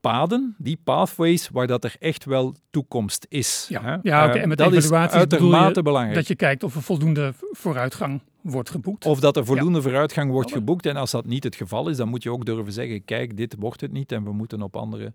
paden, 0.00 0.54
die 0.58 0.80
pathways, 0.84 1.48
waar 1.48 1.66
dat 1.66 1.84
er 1.84 1.94
echt 1.98 2.24
wel 2.24 2.54
toekomst 2.70 3.26
is. 3.28 3.66
Ja. 3.68 3.82
hè. 3.82 3.96
Ja, 4.02 4.24
oké, 4.26 4.34
Eh, 4.36 4.42
en 4.42 4.48
met 4.48 4.58
dat 4.58 4.72
is 4.72 4.82
bedoel 4.88 5.00
je 5.02 5.08
uitermate 5.08 5.82
belangrijk. 5.82 6.14
Dat 6.16 6.28
je 6.28 6.34
kijkt 6.36 6.62
of 6.62 6.74
er 6.74 6.82
voldoende 6.82 7.32
vooruitgang 7.50 8.20
wordt 8.40 8.70
geboekt. 8.70 9.06
Of 9.06 9.20
dat 9.20 9.36
er 9.36 9.44
voldoende 9.44 9.82
vooruitgang 9.82 10.30
wordt 10.30 10.52
geboekt. 10.52 10.86
En 10.86 10.96
als 10.96 11.10
dat 11.10 11.26
niet 11.26 11.44
het 11.44 11.56
geval 11.56 11.88
is, 11.88 11.96
dan 11.96 12.08
moet 12.08 12.22
je 12.22 12.30
ook 12.32 12.44
durven 12.44 12.72
zeggen, 12.72 13.04
kijk, 13.04 13.36
dit 13.36 13.56
wordt 13.58 13.80
het 13.80 13.92
niet 13.92 14.12
en 14.12 14.24
we 14.24 14.32
moeten 14.32 14.62
op 14.62 14.76
andere 14.76 15.12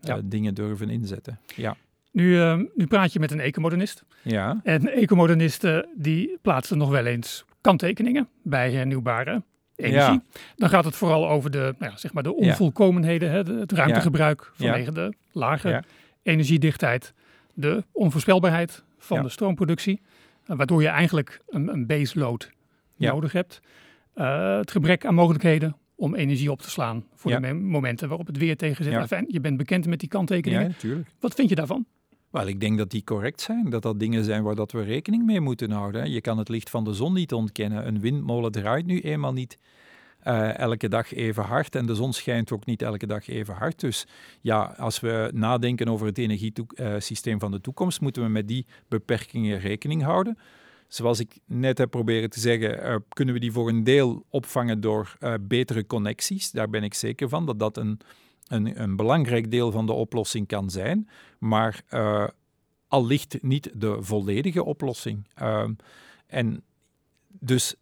eh, 0.00 0.14
dingen 0.24 0.54
durven 0.54 0.90
inzetten. 0.90 1.38
Ja. 1.54 1.76
Nu, 2.12 2.40
eh, 2.40 2.60
nu 2.74 2.86
praat 2.86 3.12
je 3.12 3.18
met 3.20 3.30
een 3.30 3.40
ecomodernist. 3.40 4.04
Ja. 4.22 4.60
En 4.62 4.92
ecomodernisten 4.92 5.88
die 5.96 6.38
plaatsen 6.42 6.78
nog 6.78 6.90
wel 6.90 7.04
eens 7.06 7.44
kanttekeningen 7.60 8.28
bij 8.42 8.72
hernieuwbare 8.72 9.42
energie. 9.76 10.12
Ja. 10.12 10.22
Dan 10.56 10.68
gaat 10.68 10.84
het 10.84 10.96
vooral 10.96 11.28
over 11.28 11.50
de, 11.50 11.74
nou 11.78 11.92
ja, 11.92 11.96
zeg 11.98 12.12
maar 12.12 12.22
de 12.22 12.34
onvolkomenheden, 12.34 13.30
hè, 13.30 13.36
het 13.60 13.72
ruimtegebruik 13.72 14.50
vanwege 14.54 14.92
de 14.92 15.12
lage 15.32 15.84
energiedichtheid, 16.22 17.14
de 17.54 17.84
onvoorspelbaarheid 17.92 18.84
van 18.98 19.22
de 19.22 19.28
stroomproductie, 19.28 20.00
eh, 20.46 20.56
waardoor 20.56 20.82
je 20.82 20.88
eigenlijk 20.88 21.40
een, 21.48 21.68
een 21.68 21.86
baseload 21.86 22.50
nodig 22.96 23.32
hebt. 23.32 23.60
Eh, 24.14 24.56
het 24.56 24.70
gebrek 24.70 25.04
aan 25.04 25.14
mogelijkheden 25.14 25.76
om 25.94 26.14
energie 26.14 26.50
op 26.50 26.60
te 26.60 26.70
slaan 26.70 27.04
voor 27.14 27.30
de 27.30 27.40
me- 27.40 27.52
momenten 27.52 28.08
waarop 28.08 28.26
het 28.26 28.38
weer 28.38 28.56
tegen 28.56 28.84
zit. 28.84 28.92
Ja. 28.92 29.00
Enfin, 29.00 29.24
je 29.28 29.40
bent 29.40 29.56
bekend 29.56 29.86
met 29.86 30.00
die 30.00 30.08
ja, 30.10 30.16
kanttekeningen. 30.16 30.74
Wat 31.20 31.34
vind 31.34 31.48
je 31.48 31.54
daarvan? 31.54 31.86
Wel, 32.36 32.46
ik 32.46 32.60
denk 32.60 32.78
dat 32.78 32.90
die 32.90 33.04
correct 33.04 33.40
zijn. 33.40 33.70
Dat 33.70 33.82
dat 33.82 34.00
dingen 34.00 34.24
zijn 34.24 34.42
waar 34.42 34.54
dat 34.54 34.72
we 34.72 34.82
rekening 34.82 35.24
mee 35.24 35.40
moeten 35.40 35.70
houden. 35.70 36.10
Je 36.10 36.20
kan 36.20 36.38
het 36.38 36.48
licht 36.48 36.70
van 36.70 36.84
de 36.84 36.94
zon 36.94 37.12
niet 37.12 37.32
ontkennen. 37.32 37.86
Een 37.86 38.00
windmolen 38.00 38.52
draait 38.52 38.86
nu 38.86 39.00
eenmaal 39.00 39.32
niet 39.32 39.58
eh, 40.18 40.58
elke 40.58 40.88
dag 40.88 41.12
even 41.12 41.42
hard. 41.42 41.74
En 41.74 41.86
de 41.86 41.94
zon 41.94 42.12
schijnt 42.12 42.52
ook 42.52 42.66
niet 42.66 42.82
elke 42.82 43.06
dag 43.06 43.28
even 43.28 43.54
hard. 43.54 43.80
Dus 43.80 44.06
ja, 44.40 44.74
als 44.78 45.00
we 45.00 45.30
nadenken 45.34 45.88
over 45.88 46.06
het 46.06 46.18
energiesysteem 46.18 47.38
van 47.38 47.50
de 47.50 47.60
toekomst, 47.60 48.00
moeten 48.00 48.22
we 48.22 48.28
met 48.28 48.48
die 48.48 48.66
beperkingen 48.88 49.58
rekening 49.58 50.02
houden. 50.02 50.38
Zoals 50.88 51.20
ik 51.20 51.38
net 51.44 51.78
heb 51.78 51.90
proberen 51.90 52.30
te 52.30 52.40
zeggen, 52.40 52.82
eh, 52.82 52.96
kunnen 53.08 53.34
we 53.34 53.40
die 53.40 53.52
voor 53.52 53.68
een 53.68 53.84
deel 53.84 54.24
opvangen 54.30 54.80
door 54.80 55.16
eh, 55.18 55.34
betere 55.40 55.86
connecties. 55.86 56.50
Daar 56.50 56.70
ben 56.70 56.82
ik 56.82 56.94
zeker 56.94 57.28
van 57.28 57.46
dat 57.46 57.58
dat 57.58 57.76
een, 57.76 58.00
een, 58.48 58.82
een 58.82 58.96
belangrijk 58.96 59.50
deel 59.50 59.70
van 59.70 59.86
de 59.86 59.92
oplossing 59.92 60.46
kan 60.46 60.70
zijn. 60.70 61.08
Maar 61.38 61.82
eh, 61.88 62.26
al 62.88 63.06
ligt 63.06 63.42
niet 63.42 63.70
de 63.74 63.96
volledige 64.00 64.64
oplossing. 64.64 65.28
Ehm, 65.34 65.72
en 66.26 66.62
dus 67.28 67.74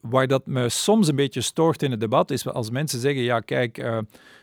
waar 0.00 0.26
dat 0.26 0.46
me 0.46 0.68
soms 0.68 1.08
een 1.08 1.16
beetje 1.16 1.40
stoort 1.40 1.82
in 1.82 1.90
het 1.90 2.00
debat 2.00 2.30
is 2.30 2.46
als 2.46 2.70
mensen 2.70 3.00
zeggen, 3.00 3.22
ja 3.22 3.40
kijk, 3.40 3.78
eh, 3.78 3.98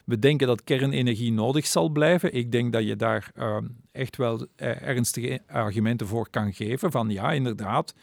we 0.05 0.19
denken 0.19 0.47
dat 0.47 0.63
kernenergie 0.63 1.31
nodig 1.31 1.65
zal 1.65 1.89
blijven. 1.89 2.33
Ik 2.33 2.51
denk 2.51 2.73
dat 2.73 2.83
je 2.83 2.95
daar 2.95 3.31
eh, 3.35 3.57
echt 3.91 4.17
wel 4.17 4.47
ernstige 4.57 5.41
argumenten 5.47 6.07
voor 6.07 6.29
kan 6.29 6.53
geven. 6.53 6.91
Van 6.91 7.09
ja, 7.09 7.31
inderdaad. 7.31 7.95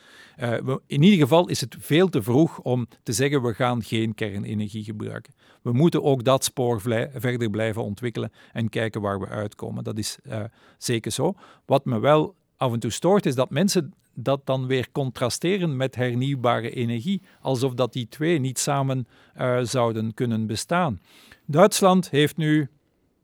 in 0.87 1.03
ieder 1.03 1.19
geval 1.19 1.49
is 1.49 1.61
het 1.61 1.77
veel 1.79 2.09
te 2.09 2.23
vroeg 2.23 2.59
om 2.59 2.87
te 3.03 3.13
zeggen, 3.13 3.43
we 3.43 3.55
gaan 3.55 3.83
geen 3.83 4.15
kernenergie 4.15 4.85
gebruiken. 4.85 5.35
We 5.63 5.73
moeten 5.73 6.03
ook 6.03 6.25
dat 6.25 6.45
spoor 6.45 6.81
verder 6.81 7.51
blijven 7.51 7.83
ontwikkelen 7.83 8.33
en 8.53 8.69
kijken 8.69 9.01
waar 9.01 9.21
we 9.21 9.29
uitkomen. 9.29 9.85
Dat 9.85 9.99
is 9.99 10.19
eh, 10.23 10.45
zeker 10.79 11.11
zo. 11.11 11.35
Wat 11.67 11.85
me 11.85 12.01
wel 12.01 12.35
af 12.57 12.73
en 12.73 12.79
toe 12.79 12.91
stoort, 12.91 13.27
is 13.27 13.35
dat 13.35 13.51
mensen 13.51 13.95
dat 14.15 14.47
dan 14.47 14.67
weer 14.67 14.91
contrasteren 14.93 15.77
met 15.77 15.95
hernieuwbare 15.95 16.71
energie, 16.71 17.23
alsof 17.41 17.75
dat 17.75 17.93
die 17.93 18.09
twee 18.09 18.39
niet 18.39 18.59
samen 18.59 19.07
eh, 19.35 19.59
zouden 19.63 20.15
kunnen 20.15 20.47
bestaan. 20.47 21.01
Duitsland 21.47 22.11
heeft 22.11 22.37
nu, 22.37 22.69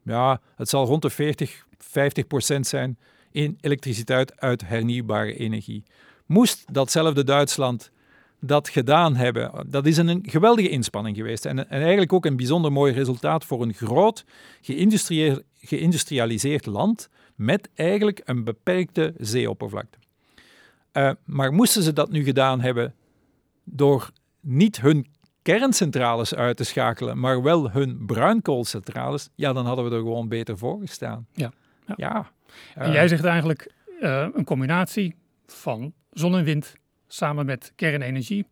ja, 0.03 0.41
het 0.57 0.69
zal 0.69 0.87
rond 0.87 1.03
de 1.03 1.11
40, 1.11 1.67
50 1.79 2.27
procent 2.27 2.67
zijn 2.67 2.99
in 3.31 3.59
elektriciteit 3.61 4.41
uit 4.41 4.69
hernieuwbare 4.69 5.35
energie. 5.37 5.83
Moest 6.27 6.75
datzelfde 6.75 7.25
Duitsland 7.25 7.91
dat 8.41 8.69
gedaan 8.69 9.17
hebben, 9.17 9.67
dat 9.67 9.87
is 9.87 9.97
een, 9.97 10.23
geweldige 10.23 10.69
inspanning 10.69 11.17
geweest 11.17 11.47
en, 11.47 11.71
en 11.71 11.81
eigenlijk 11.81 12.13
ook 12.13 12.25
een 12.25 12.37
bijzonder 12.37 12.73
mooi 12.73 12.93
resultaat 12.93 13.45
voor 13.45 13.63
een 13.63 13.75
groot 13.75 14.25
geïndustrialiseerd 15.61 16.67
land 16.67 17.09
met 17.35 17.69
eigenlijk 17.75 18.21
een 18.25 18.45
beperkte 18.45 19.15
zeeoppervlakte. 19.19 19.99
Uh, 20.93 21.11
maar 21.25 21.53
moesten 21.53 21.83
ze 21.83 21.93
dat 21.93 22.11
nu 22.11 22.25
gedaan 22.25 22.61
hebben 22.61 22.95
door 23.65 24.11
niet 24.41 24.81
hun 24.81 25.07
kerncentrales 25.43 26.35
uit 26.35 26.57
te 26.57 26.65
schakelen, 26.65 27.19
maar 27.19 27.43
wel 27.43 27.71
hun 27.71 28.07
bruinkoolcentrales, 28.07 29.29
ja, 29.35 29.53
dan 29.53 29.67
hadden 29.67 29.85
we 29.85 29.91
er 29.91 30.01
gewoon 30.01 30.29
beter 30.29 30.59
voor 30.59 30.81
gestaan. 30.81 31.27
Ja. 31.33 31.53
ja. 31.87 31.95
ja. 31.97 32.31
En 32.75 32.93
jij 32.93 33.09
zegt 33.09 33.25
eigenlijk 33.25 33.73
uh, 34.01 34.27
een 34.33 34.45
combinatie 34.45 35.15
van 35.47 35.93
zon 36.11 36.37
en 36.37 36.45
wind 36.45 36.75
samen 37.09 37.47
met 37.47 37.73
kernenergie 37.77 38.47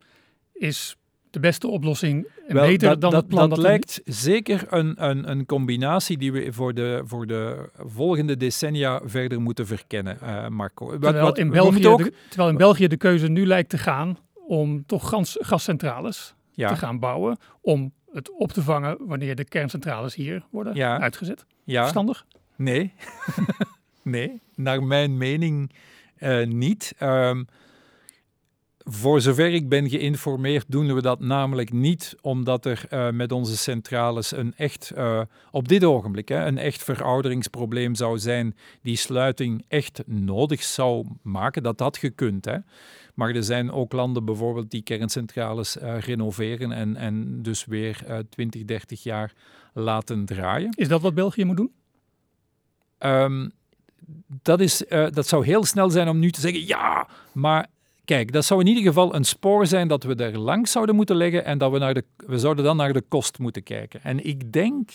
is 0.53 0.97
de 1.31 1.41
beste 1.41 1.69
oplossing 1.69 2.29
Wel, 2.47 2.67
beter 2.67 2.89
dat, 2.89 3.01
dan 3.01 3.11
dat, 3.11 3.21
het 3.21 3.29
plan 3.29 3.49
dat 3.49 3.59
dat 3.59 3.67
lijkt 3.67 4.01
zeker 4.05 4.65
een, 4.69 5.05
een, 5.09 5.31
een 5.31 5.47
combinatie 5.47 6.19
die 6.19 6.33
we 6.33 6.53
voor 6.53 6.75
de, 6.75 7.03
voor 7.05 7.27
de 7.27 7.71
volgende 7.77 8.37
decennia 8.37 9.01
verder 9.05 9.41
moeten 9.41 9.67
verkennen, 9.67 10.19
uh, 10.23 10.49
Marco. 10.49 10.87
Wat, 10.87 11.01
terwijl, 11.01 11.25
wat, 11.25 11.39
in 11.39 11.51
België 11.51 11.89
ook, 11.89 12.05
de, 12.05 12.13
terwijl 12.29 12.51
in 12.51 12.57
België 12.57 12.89
de 12.89 12.97
keuze 12.97 13.29
nu 13.29 13.47
lijkt 13.47 13.71
te 13.71 13.79
gaan 13.79 14.19
om 14.35 14.87
toch 14.87 15.09
gas, 15.09 15.37
gascentrales 15.41 16.35
ja. 16.53 16.69
te 16.69 16.77
gaan 16.77 16.99
bouwen, 16.99 17.39
om 17.61 17.93
het 18.13 18.31
op 18.31 18.53
te 18.53 18.63
vangen 18.63 18.97
wanneer 19.01 19.35
de 19.35 19.45
kerncentrales 19.45 20.15
hier 20.15 20.45
worden 20.51 20.75
ja. 20.75 21.01
uitgezet. 21.01 21.45
Ja. 21.65 21.81
Verstandig? 21.81 22.27
Nee. 22.57 22.93
nee, 24.03 24.41
naar 24.55 24.83
mijn 24.83 25.17
mening 25.17 25.73
uh, 26.19 26.47
niet. 26.47 26.95
Um, 27.03 27.47
voor 28.89 29.21
zover 29.21 29.53
ik 29.53 29.69
ben 29.69 29.89
geïnformeerd, 29.89 30.65
doen 30.69 30.95
we 30.95 31.03
dat 31.03 31.21
namelijk 31.21 31.73
niet 31.73 32.17
omdat 32.21 32.65
er 32.65 32.87
uh, 32.91 33.11
met 33.11 33.33
onze 33.33 33.57
centrales 33.57 34.33
een 34.37 34.55
echt, 34.57 34.93
uh, 34.97 35.21
op 35.51 35.69
dit 35.69 35.85
ogenblik, 35.85 36.29
hè, 36.29 36.47
een 36.47 36.59
echt 36.59 36.85
verouderingsprobleem 36.85 37.95
zou 37.95 38.19
zijn 38.19 38.57
die 38.83 38.97
sluiting 38.97 39.65
echt 39.69 40.03
nodig 40.07 40.63
zou 40.63 41.07
maken. 41.23 41.63
Dat 41.63 41.81
had 41.81 41.97
gekund. 41.97 42.45
Hè. 42.45 42.57
Maar 43.15 43.35
er 43.35 43.45
zijn 43.45 43.71
ook 43.71 43.93
landen 43.93 44.25
bijvoorbeeld 44.25 44.71
die 44.71 44.83
kerncentrales 44.83 45.77
uh, 45.77 45.99
renoveren 45.99 46.73
en, 46.73 46.97
en 46.97 47.43
dus 47.43 47.65
weer 47.65 48.25
20, 48.31 48.65
30 48.65 49.03
jaar 49.03 49.33
laten 49.73 50.25
draaien. 50.25 50.73
Is 50.75 50.89
dat 50.89 51.03
wat 51.03 51.15
België 51.15 51.45
moet 51.45 51.57
doen? 51.57 51.73
Um, 52.99 53.53
dat, 54.43 54.61
is, 54.61 54.85
dat 54.89 55.27
zou 55.27 55.45
heel 55.45 55.65
snel 55.65 55.91
zijn 55.91 56.09
om 56.09 56.19
nu 56.19 56.31
te 56.31 56.41
zeggen 56.41 56.67
ja, 56.67 57.09
maar 57.33 57.67
Kijk, 58.07 58.33
dat 58.33 58.45
zou 58.45 58.61
in 58.61 58.67
ieder 58.67 58.83
geval 58.83 59.15
een 59.15 59.25
spoor 59.25 59.67
zijn 59.67 59.89
dat 59.89 60.03
we 60.03 60.15
er 60.15 60.39
langs 60.39 60.73
zouden 60.73 60.95
moeten 60.95 61.17
leggen 61.17 61.45
en 61.45 61.59
dat 61.59 61.73
we, 61.73 61.79
naar 61.79 61.95
de, 61.95 62.05
we 62.17 62.39
zouden 62.39 62.65
dan 62.65 62.77
naar 62.77 62.93
de 62.93 63.05
kost 63.09 63.39
moeten 63.39 63.63
kijken. 63.63 64.03
En 64.03 64.27
ik 64.27 64.53
denk, 64.53 64.91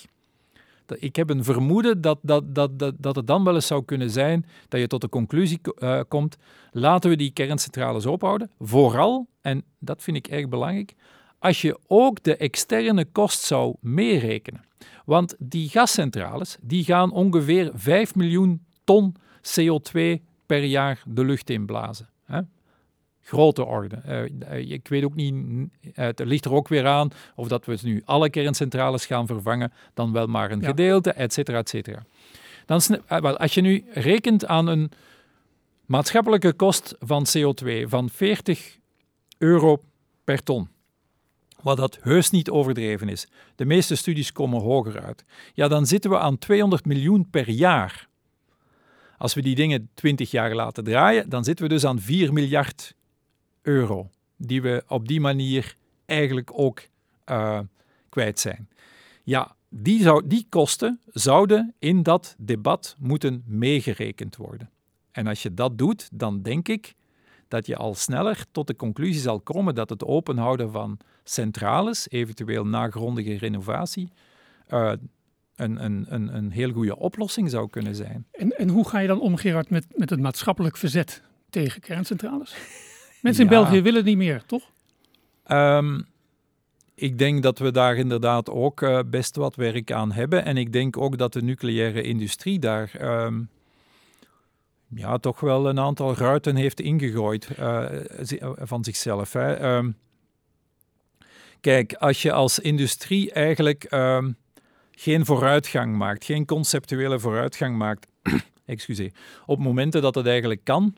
dat, 0.86 0.97
ik 1.02 1.15
heb 1.15 1.30
een 1.30 1.43
vermoeden 1.43 2.02
dat, 2.02 2.19
dat, 2.21 2.56
dat, 2.56 2.80
dat, 2.80 2.95
dat 2.97 3.15
het 3.15 3.28
dan 3.28 3.43
wel 3.43 3.56
eens 3.56 3.67
zou 3.67 3.86
kunnen 3.86 4.10
zijn 4.10 4.45
dat 4.67 4.80
je 4.80 4.88
tot 4.88 5.02
de 5.02 5.10
conclusie 5.10 5.60
uh, 5.80 6.00
komt, 6.08 6.38
laten 6.71 7.10
we 7.10 7.15
die 7.15 7.32
kerncentrales 7.32 8.06
ophouden. 8.06 8.50
Vooral, 8.60 9.28
en 9.41 9.63
dat 9.80 10.04
vind 10.04 10.17
ik 10.17 10.28
erg 10.28 10.50
belangrijk, 10.50 10.93
als 11.39 11.62
je 11.62 11.80
ook 11.88 12.24
de 12.24 12.38
externe 12.38 13.06
kost 13.06 13.41
zou 13.41 13.76
meerekenen. 13.80 14.63
Want 15.06 15.36
die 15.39 15.69
gascentrales 15.69 16.58
die 16.62 16.84
gaan 16.84 17.12
ongeveer 17.12 17.71
5 17.74 18.15
miljoen 18.15 18.65
ton 18.84 19.15
CO2 19.60 20.02
per 20.45 20.63
jaar 20.63 21.04
de 21.06 21.26
lucht 21.26 21.50
inblazen. 21.50 22.10
Grote 23.21 23.65
orde. 23.65 24.29
Uh, 24.51 24.71
ik 24.71 24.88
weet 24.88 25.03
ook 25.03 25.15
niet, 25.15 25.34
het 25.93 26.19
ligt 26.19 26.45
er 26.45 26.53
ook 26.53 26.67
weer 26.67 26.88
aan 26.88 27.10
of 27.36 27.47
dat 27.47 27.65
we 27.65 27.77
nu 27.81 28.01
alle 28.05 28.29
kerncentrales 28.29 29.05
gaan 29.05 29.27
vervangen, 29.27 29.73
dan 29.93 30.12
wel 30.12 30.27
maar 30.27 30.51
een 30.51 30.63
gedeelte, 30.63 31.12
et 31.12 31.34
cetera, 31.34 31.57
et 31.57 31.69
cetera. 31.69 32.03
Dan, 32.65 32.81
wel, 33.07 33.38
als 33.38 33.53
je 33.53 33.62
nu 33.62 33.86
rekent 33.93 34.45
aan 34.45 34.67
een 34.67 34.91
maatschappelijke 35.86 36.53
kost 36.53 36.95
van 36.99 37.25
CO2 37.38 37.84
van 37.84 38.10
40 38.10 38.77
euro 39.38 39.81
per 40.23 40.43
ton, 40.43 40.69
wat 41.62 41.77
dat 41.77 41.97
heus 42.01 42.29
niet 42.29 42.49
overdreven 42.49 43.10
is, 43.10 43.27
de 43.55 43.65
meeste 43.65 43.95
studies 43.95 44.31
komen 44.31 44.62
hoger 44.62 45.01
uit, 45.01 45.25
ja, 45.53 45.67
dan 45.67 45.86
zitten 45.86 46.10
we 46.10 46.19
aan 46.19 46.38
200 46.38 46.86
miljoen 46.86 47.29
per 47.29 47.49
jaar. 47.49 48.10
Als 49.17 49.34
we 49.34 49.41
die 49.41 49.55
dingen 49.55 49.89
20 49.93 50.31
jaar 50.31 50.55
laten 50.55 50.84
draaien, 50.84 51.29
dan 51.29 51.43
zitten 51.43 51.65
we 51.65 51.73
dus 51.73 51.86
aan 51.86 51.99
4 51.99 52.34
miljard 52.34 52.95
euro, 53.62 54.10
die 54.38 54.62
we 54.62 54.84
op 54.88 55.08
die 55.08 55.19
manier 55.19 55.76
eigenlijk 56.06 56.50
ook 56.54 56.82
uh, 57.30 57.60
kwijt 58.10 58.39
zijn. 58.39 58.69
Ja, 59.24 59.56
die, 59.69 60.02
zou, 60.02 60.28
die 60.28 60.45
kosten 60.50 61.00
zouden 61.06 61.74
in 61.80 62.04
dat 62.04 62.36
debat 62.38 62.95
moeten 63.00 63.43
meegerekend 63.45 64.36
worden. 64.36 64.69
En 65.12 65.28
als 65.28 65.43
je 65.43 65.54
dat 65.54 65.78
doet, 65.78 66.10
dan 66.12 66.41
denk 66.41 66.67
ik 66.67 66.93
dat 67.47 67.65
je 67.65 67.76
al 67.76 67.95
sneller 67.95 68.45
tot 68.52 68.67
de 68.67 68.76
conclusie 68.76 69.21
zal 69.21 69.39
komen 69.39 69.76
dat 69.76 69.89
het 69.89 70.04
openhouden 70.04 70.71
van 70.71 70.97
centrales, 71.24 72.10
eventueel 72.10 72.65
nagrondige 72.65 73.38
renovatie, 73.38 74.12
uh, 74.69 74.93
een, 75.56 75.84
een, 75.84 76.06
een, 76.10 76.36
een 76.36 76.52
heel 76.52 76.71
goede 76.71 76.97
oplossing 76.97 77.50
zou 77.50 77.69
kunnen 77.69 77.95
zijn. 77.95 78.26
En, 78.32 78.58
en 78.58 78.69
hoe 78.69 78.88
ga 78.88 79.00
je 79.00 79.08
dan 79.08 79.21
om, 79.21 79.36
Gerard, 79.36 79.69
met, 79.69 79.86
met 79.95 80.10
het 80.10 80.19
maatschappelijk 80.19 80.78
verzet 80.78 81.24
tegen 81.50 81.82
kerncentrales? 81.82 82.56
Mensen 83.21 83.43
in 83.43 83.49
België 83.49 83.81
willen 83.81 84.05
niet 84.05 84.17
meer, 84.17 84.43
toch? 84.45 84.63
Um, 85.47 86.05
ik 86.95 87.17
denk 87.17 87.43
dat 87.43 87.60
we 87.60 87.71
daar 87.71 87.95
inderdaad 87.95 88.49
ook 88.49 88.81
uh, 88.81 88.99
best 89.05 89.36
wat 89.36 89.55
werk 89.55 89.91
aan 89.91 90.12
hebben. 90.12 90.45
En 90.45 90.57
ik 90.57 90.73
denk 90.73 90.97
ook 90.97 91.17
dat 91.17 91.34
de 91.34 91.41
nucleaire 91.41 92.01
industrie 92.01 92.60
daar 92.60 92.91
um, 93.25 93.49
ja, 94.88 95.17
toch 95.17 95.39
wel 95.39 95.69
een 95.69 95.79
aantal 95.79 96.15
ruiten 96.15 96.55
heeft 96.55 96.79
ingegooid 96.79 97.49
uh, 97.60 97.86
van 98.55 98.84
zichzelf. 98.84 99.34
Hè. 99.34 99.75
Um, 99.75 99.95
kijk, 101.62 101.93
als 101.93 102.21
je 102.21 102.31
als 102.31 102.60
industrie 102.60 103.31
eigenlijk 103.31 103.88
geen 104.91 105.25
vooruitgang 105.25 105.95
maakt, 105.95 106.25
geen 106.25 106.45
conceptuele 106.45 107.19
vooruitgang 107.19 107.77
maakt, 107.77 108.07
excuseer, 108.65 109.12
op 109.45 109.60
momenten 109.60 110.01
dat 110.01 110.15
het 110.15 110.27
eigenlijk 110.27 110.63
kan, 110.63 110.95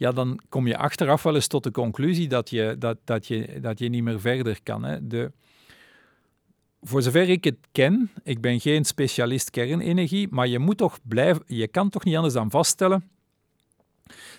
ja, 0.00 0.10
dan 0.10 0.40
kom 0.48 0.66
je 0.66 0.76
achteraf 0.76 1.22
wel 1.22 1.34
eens 1.34 1.46
tot 1.46 1.62
de 1.62 1.70
conclusie 1.70 2.28
dat 2.28 2.50
je, 2.50 2.76
dat, 2.78 2.98
dat 3.04 3.26
je, 3.26 3.60
dat 3.60 3.78
je 3.78 3.88
niet 3.88 4.02
meer 4.02 4.20
verder 4.20 4.62
kan. 4.62 4.84
Hè. 4.84 5.06
De, 5.06 5.32
voor 6.80 7.02
zover 7.02 7.28
ik 7.28 7.44
het 7.44 7.56
ken, 7.72 8.10
ik 8.24 8.40
ben 8.40 8.60
geen 8.60 8.84
specialist 8.84 9.50
kernenergie, 9.50 10.28
maar 10.30 10.48
je, 10.48 10.58
moet 10.58 10.76
toch 10.76 10.98
blijven, 11.02 11.42
je 11.46 11.68
kan 11.68 11.88
toch 11.88 12.04
niet 12.04 12.16
anders 12.16 12.34
dan 12.34 12.50
vaststellen 12.50 13.10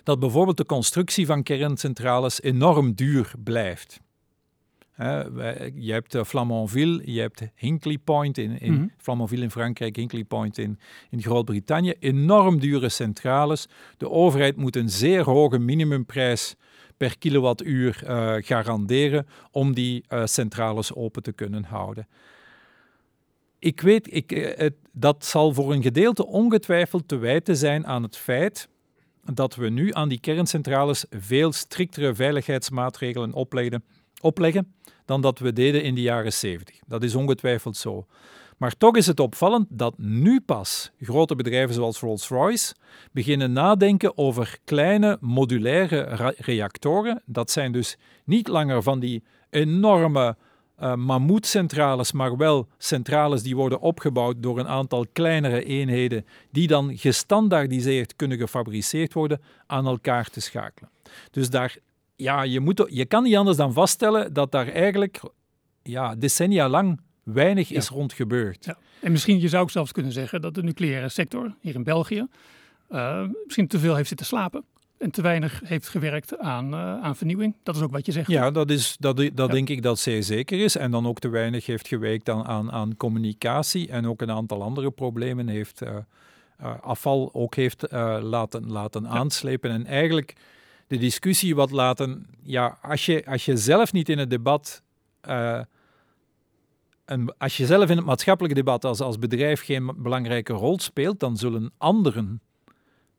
dat 0.04 0.20
bijvoorbeeld 0.20 0.58
de 0.58 0.66
constructie 0.66 1.26
van 1.26 1.44
kerncentrales 1.44 2.42
enorm 2.42 2.94
duur 2.94 3.34
blijft 3.44 4.00
je 5.76 5.92
hebt 5.92 6.16
uh, 6.16 6.24
Flamanville, 6.24 7.02
je 7.06 7.20
hebt 7.20 7.42
Hinkley 7.56 7.98
Point 7.98 8.38
in, 8.38 8.60
in 8.60 8.74
mhm. 8.74 8.88
Flamanville 8.98 9.44
in 9.44 9.52
Frankrijk, 9.52 9.96
Hinkley 9.96 10.24
Point 10.24 10.58
in, 10.58 10.80
in 11.10 11.22
Groot-Brittannië. 11.22 11.94
Enorm 12.00 12.60
dure 12.60 12.90
centrales. 12.90 13.68
De 13.98 14.10
overheid 14.10 14.56
moet 14.56 14.76
een 14.76 14.90
zeer 14.90 15.24
hoge 15.24 15.60
minimumprijs 15.60 16.56
per 16.98 17.18
kilowattuur 17.18 18.04
uh, 18.04 18.36
garanderen 18.40 19.28
om 19.52 19.74
die 19.74 20.04
uh, 20.10 20.26
centrales 20.26 20.94
open 20.94 21.24
te 21.24 21.32
kunnen 21.32 21.64
houden. 21.64 22.08
Ik 23.60 23.82
weet, 23.82 24.14
ik, 24.14 24.30
het, 24.58 24.74
dat 24.92 25.26
zal 25.26 25.54
voor 25.54 25.74
een 25.74 25.82
gedeelte 25.82 26.26
ongetwijfeld 26.26 27.08
te 27.08 27.18
wijten 27.18 27.58
zijn 27.58 27.88
aan 27.88 28.04
het 28.04 28.18
feit 28.18 28.68
dat 29.34 29.56
we 29.56 29.70
nu 29.70 29.94
aan 29.94 30.10
die 30.10 30.20
kerncentrales 30.20 31.06
veel 31.10 31.52
striktere 31.52 32.16
veiligheidsmaatregelen 32.16 33.34
opleggen, 33.34 33.84
opleggen 34.22 34.74
dan 35.12 35.22
dat 35.22 35.40
we 35.40 35.54
deden 35.54 35.84
in 35.84 35.96
de 35.96 36.02
jaren 36.02 36.34
70. 36.34 36.80
Dat 36.88 37.04
is 37.04 37.16
ongetwijfeld 37.16 37.78
zo. 37.78 38.06
Maar 38.58 38.78
toch 38.78 38.96
is 38.96 39.08
het 39.08 39.20
opvallend 39.20 39.68
dat 39.70 39.94
nu 39.98 40.42
pas 40.42 40.92
grote 41.00 41.36
bedrijven 41.36 41.76
zoals 41.76 42.00
Rolls-Royce 42.00 42.76
beginnen 43.12 43.52
nadenken 43.52 44.18
over 44.18 44.58
kleine 44.64 45.18
modulaire 45.20 46.34
reactoren. 46.38 47.22
Dat 47.26 47.52
zijn 47.52 47.72
dus 47.72 47.98
niet 48.26 48.48
langer 48.48 48.84
van 48.84 49.00
die 49.00 49.24
enorme 49.50 50.36
uh, 50.80 50.96
mammoetcentrales, 50.96 52.12
maar 52.12 52.38
wel 52.38 52.68
centrales 52.78 53.44
die 53.44 53.56
worden 53.56 53.80
opgebouwd 53.80 54.36
door 54.40 54.60
een 54.60 54.68
aantal 54.68 55.06
kleinere 55.14 55.64
eenheden 55.64 56.26
die 56.52 56.68
dan 56.68 56.98
gestandaardiseerd 56.98 58.16
kunnen 58.16 58.38
gefabriceerd 58.38 59.14
worden 59.14 59.42
aan 59.68 59.86
elkaar 59.86 60.30
te 60.30 60.42
schakelen. 60.42 60.90
Dus 61.32 61.50
daar 61.50 61.78
ja, 62.22 62.44
je, 62.44 62.60
moet, 62.60 62.86
je 62.90 63.06
kan 63.06 63.24
niet 63.24 63.36
anders 63.36 63.58
dan 63.58 63.74
vaststellen 63.74 64.34
dat 64.34 64.52
daar 64.52 64.68
eigenlijk 64.68 65.20
ja, 65.84 66.16
decennia 66.16 66.70
lang 66.70 67.00
weinig 67.24 67.72
is 67.72 67.88
rond 67.88 68.14
gebeurd. 68.14 68.66
Ja. 68.66 68.78
En 69.02 69.12
misschien 69.12 69.40
je 69.40 69.48
zou 69.48 69.64
ook 69.64 69.72
zelfs 69.72 69.92
kunnen 69.92 70.12
zeggen 70.12 70.42
dat 70.42 70.56
de 70.56 70.64
nucleaire 70.64 71.10
sector 71.10 71.56
hier 71.62 71.76
in 71.76 71.84
België 71.84 72.28
uh, 72.90 73.28
misschien 73.46 73.68
te 73.68 73.80
veel 73.80 73.96
heeft 73.96 74.08
zitten 74.08 74.26
slapen. 74.26 74.64
En 74.98 75.12
te 75.12 75.22
weinig 75.22 75.62
heeft 75.64 75.90
gewerkt 75.90 76.38
aan, 76.38 76.74
uh, 76.74 77.02
aan 77.02 77.16
vernieuwing. 77.16 77.56
Dat 77.64 77.76
is 77.76 77.82
ook 77.82 77.92
wat 77.92 78.06
je 78.06 78.12
zegt. 78.12 78.28
Ja, 78.28 78.52
dat, 78.52 78.70
is, 78.70 78.96
dat, 79.00 79.30
dat 79.34 79.52
denk 79.52 79.70
ik 79.70 79.82
dat 79.82 80.00
zeer 80.00 80.24
zeker 80.24 80.60
is. 80.60 80.76
En 80.76 80.92
dan 80.92 81.08
ook 81.08 81.20
te 81.20 81.30
weinig 81.30 81.66
heeft 81.66 81.88
gewerkt 81.88 82.30
aan, 82.30 82.46
aan, 82.46 82.72
aan 82.72 82.98
communicatie. 82.98 83.90
En 83.90 84.08
ook 84.08 84.22
een 84.22 84.32
aantal 84.32 84.62
andere 84.64 84.92
problemen 84.92 85.48
heeft 85.48 85.82
uh, 85.82 85.90
afval 86.82 87.30
ook 87.34 87.56
heeft 87.56 87.92
laten, 88.22 88.72
laten 88.72 89.08
aanslepen. 89.08 89.72
En 89.72 89.86
eigenlijk 89.86 90.36
de 90.92 90.98
discussie 90.98 91.56
wat 91.56 91.72
laten. 91.72 92.26
Ja, 92.44 92.78
als 92.82 93.06
je, 93.06 93.26
als 93.26 93.46
je 93.46 93.58
zelf 93.58 93.94
niet 93.94 94.10
in 94.10 94.18
het 94.18 94.30
debat. 94.30 94.84
Uh, 95.28 95.62
een, 97.06 97.34
als 97.38 97.58
je 97.58 97.66
zelf 97.66 97.90
in 97.90 97.98
het 97.98 98.06
maatschappelijke 98.06 98.58
debat 98.58 98.86
als, 98.86 99.00
als 99.00 99.20
bedrijf 99.20 99.64
geen 99.64 99.94
belangrijke 99.98 100.54
rol 100.54 100.80
speelt, 100.80 101.20
dan 101.20 101.38
zullen 101.38 101.72
anderen 101.78 102.42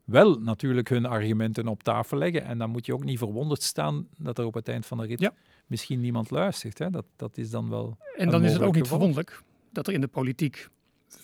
wel 0.05 0.39
natuurlijk 0.39 0.89
hun 0.89 1.07
argumenten 1.07 1.69
op 1.69 1.83
tafel 1.83 2.19
leggen. 2.19 2.45
En 2.45 2.59
dan 2.59 2.71
moet 2.71 2.87
je 2.87 2.95
ook 2.95 3.05
niet 3.05 3.19
verwonderd 3.19 3.63
staan 3.63 4.09
dat 4.19 4.39
er 4.39 4.45
op 4.45 4.55
het 4.55 4.69
eind 4.69 4.87
van 4.87 4.99
de 4.99 5.07
rit 5.07 5.31
misschien 5.67 6.01
niemand 6.01 6.31
luistert. 6.31 6.79
Hè? 6.79 6.91
Dat, 6.91 7.05
dat 7.17 7.37
is 7.37 7.51
dan 7.51 7.69
wel. 7.69 7.97
En 8.17 8.31
dan 8.31 8.45
is 8.45 8.53
het 8.53 8.63
ook 8.63 8.75
niet 8.75 8.89
verwonderlijk 8.89 9.43
dat 9.71 9.87
er 9.87 9.93
in 9.93 10.01
de 10.01 10.09
politiek 10.09 10.69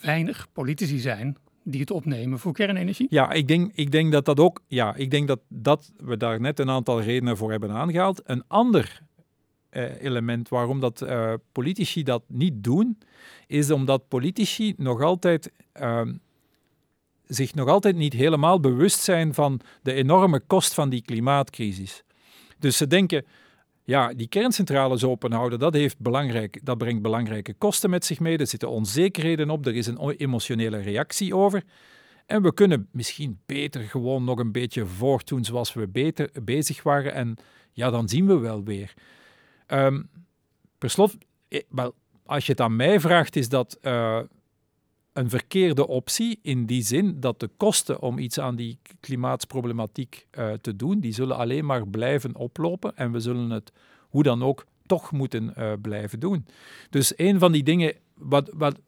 weinig 0.00 0.48
politici 0.52 0.98
zijn 0.98 1.36
die 1.70 1.80
het 1.80 1.90
opnemen 1.90 2.38
voor 2.38 2.52
kernenergie? 2.52 3.06
Ja, 3.10 3.32
ik 3.32 3.48
denk, 3.48 3.72
ik 3.74 3.90
denk 3.90 4.12
dat 4.12 4.24
dat 4.24 4.40
ook. 4.40 4.62
Ja, 4.66 4.94
ik 4.94 5.10
denk 5.10 5.28
dat, 5.28 5.40
dat 5.48 5.92
we 5.96 6.16
daar 6.16 6.40
net 6.40 6.58
een 6.58 6.70
aantal 6.70 7.02
redenen 7.02 7.36
voor 7.36 7.50
hebben 7.50 7.70
aangehaald. 7.70 8.22
Een 8.24 8.44
ander 8.46 9.02
eh, 9.68 10.02
element 10.02 10.48
waarom 10.48 10.80
dat 10.80 11.02
uh, 11.02 11.32
politici 11.52 12.02
dat 12.02 12.22
niet 12.26 12.64
doen, 12.64 12.98
is 13.46 13.70
omdat 13.70 14.08
politici 14.08 14.74
nog 14.76 15.02
altijd. 15.02 15.52
Uh, 15.80 16.02
zich 17.26 17.54
nog 17.54 17.68
altijd 17.68 17.96
niet 17.96 18.12
helemaal 18.12 18.60
bewust 18.60 19.00
zijn 19.00 19.34
van 19.34 19.60
de 19.82 19.92
enorme 19.92 20.40
kost 20.40 20.74
van 20.74 20.88
die 20.88 21.02
klimaatcrisis. 21.02 22.02
Dus 22.58 22.76
ze 22.76 22.86
denken, 22.86 23.24
ja, 23.88 24.12
die 24.14 24.28
kerncentrales 24.28 25.04
openhouden, 25.04 25.58
dat, 25.58 25.74
heeft 25.74 25.98
belangrijk, 25.98 26.60
dat 26.62 26.78
brengt 26.78 27.02
belangrijke 27.02 27.54
kosten 27.54 27.90
met 27.90 28.04
zich 28.04 28.20
mee. 28.20 28.38
Er 28.38 28.46
zitten 28.46 28.70
onzekerheden 28.70 29.50
op, 29.50 29.66
er 29.66 29.74
is 29.74 29.86
een 29.86 30.10
emotionele 30.10 30.78
reactie 30.78 31.36
over. 31.36 31.62
En 32.26 32.42
we 32.42 32.54
kunnen 32.54 32.88
misschien 32.92 33.40
beter 33.46 33.80
gewoon 33.80 34.24
nog 34.24 34.38
een 34.38 34.52
beetje 34.52 34.86
voortdoen 34.86 35.44
zoals 35.44 35.72
we 35.72 35.88
beter 35.88 36.30
bezig 36.42 36.82
waren. 36.82 37.12
En 37.12 37.36
ja, 37.72 37.90
dan 37.90 38.08
zien 38.08 38.26
we 38.26 38.38
wel 38.38 38.64
weer. 38.64 38.94
Um, 39.66 40.08
per 40.78 40.90
slot, 40.90 41.16
eh, 41.48 41.62
wel, 41.68 41.94
als 42.26 42.46
je 42.46 42.52
het 42.52 42.60
aan 42.60 42.76
mij 42.76 43.00
vraagt, 43.00 43.36
is 43.36 43.48
dat 43.48 43.78
uh, 43.82 44.20
een 45.18 45.30
verkeerde 45.30 45.86
optie 45.86 46.38
in 46.42 46.66
die 46.66 46.82
zin 46.82 47.20
dat 47.20 47.40
de 47.40 47.50
kosten 47.56 48.00
om 48.00 48.18
iets 48.18 48.38
aan 48.38 48.56
die 48.56 48.78
klimaatsproblematiek 49.00 50.26
uh, 50.38 50.52
te 50.52 50.76
doen, 50.76 51.00
die 51.00 51.12
zullen 51.12 51.36
alleen 51.36 51.64
maar 51.64 51.88
blijven 51.88 52.36
oplopen 52.36 52.96
en 52.96 53.12
we 53.12 53.20
zullen 53.20 53.50
het 53.50 53.72
hoe 54.08 54.22
dan 54.22 54.42
ook 54.42 54.66
toch 54.86 55.12
moeten 55.12 55.54
uh, 55.58 55.72
blijven 55.82 56.20
doen. 56.20 56.46
Dus 56.90 57.12
een 57.16 57.38
van 57.38 57.52
die 57.52 57.62
dingen, 57.62 57.94
wat, 58.14 58.50
wat, 58.54 58.78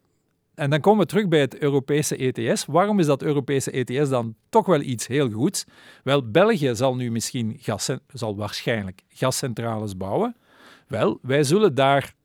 en 0.55 0.69
dan 0.69 0.79
komen 0.79 1.01
we 1.01 1.05
terug 1.05 1.27
bij 1.27 1.39
het 1.39 1.57
Europese 1.57 2.15
ETS. 2.15 2.65
Waarom 2.65 2.99
is 2.99 3.05
dat 3.05 3.21
Europese 3.21 3.71
ETS 3.71 4.09
dan 4.09 4.35
toch 4.49 4.65
wel 4.65 4.81
iets 4.81 5.07
heel 5.07 5.29
goeds? 5.29 5.65
Wel, 6.03 6.29
België 6.31 6.75
zal 6.75 6.95
nu 6.95 7.11
misschien 7.11 7.57
gas, 7.59 7.89
zal 8.13 8.35
waarschijnlijk 8.35 9.01
gascentrales 9.09 9.97
bouwen. 9.97 10.35
Wel, 10.87 11.19
wij 11.21 11.43
zullen 11.43 11.75
daar 11.75 12.15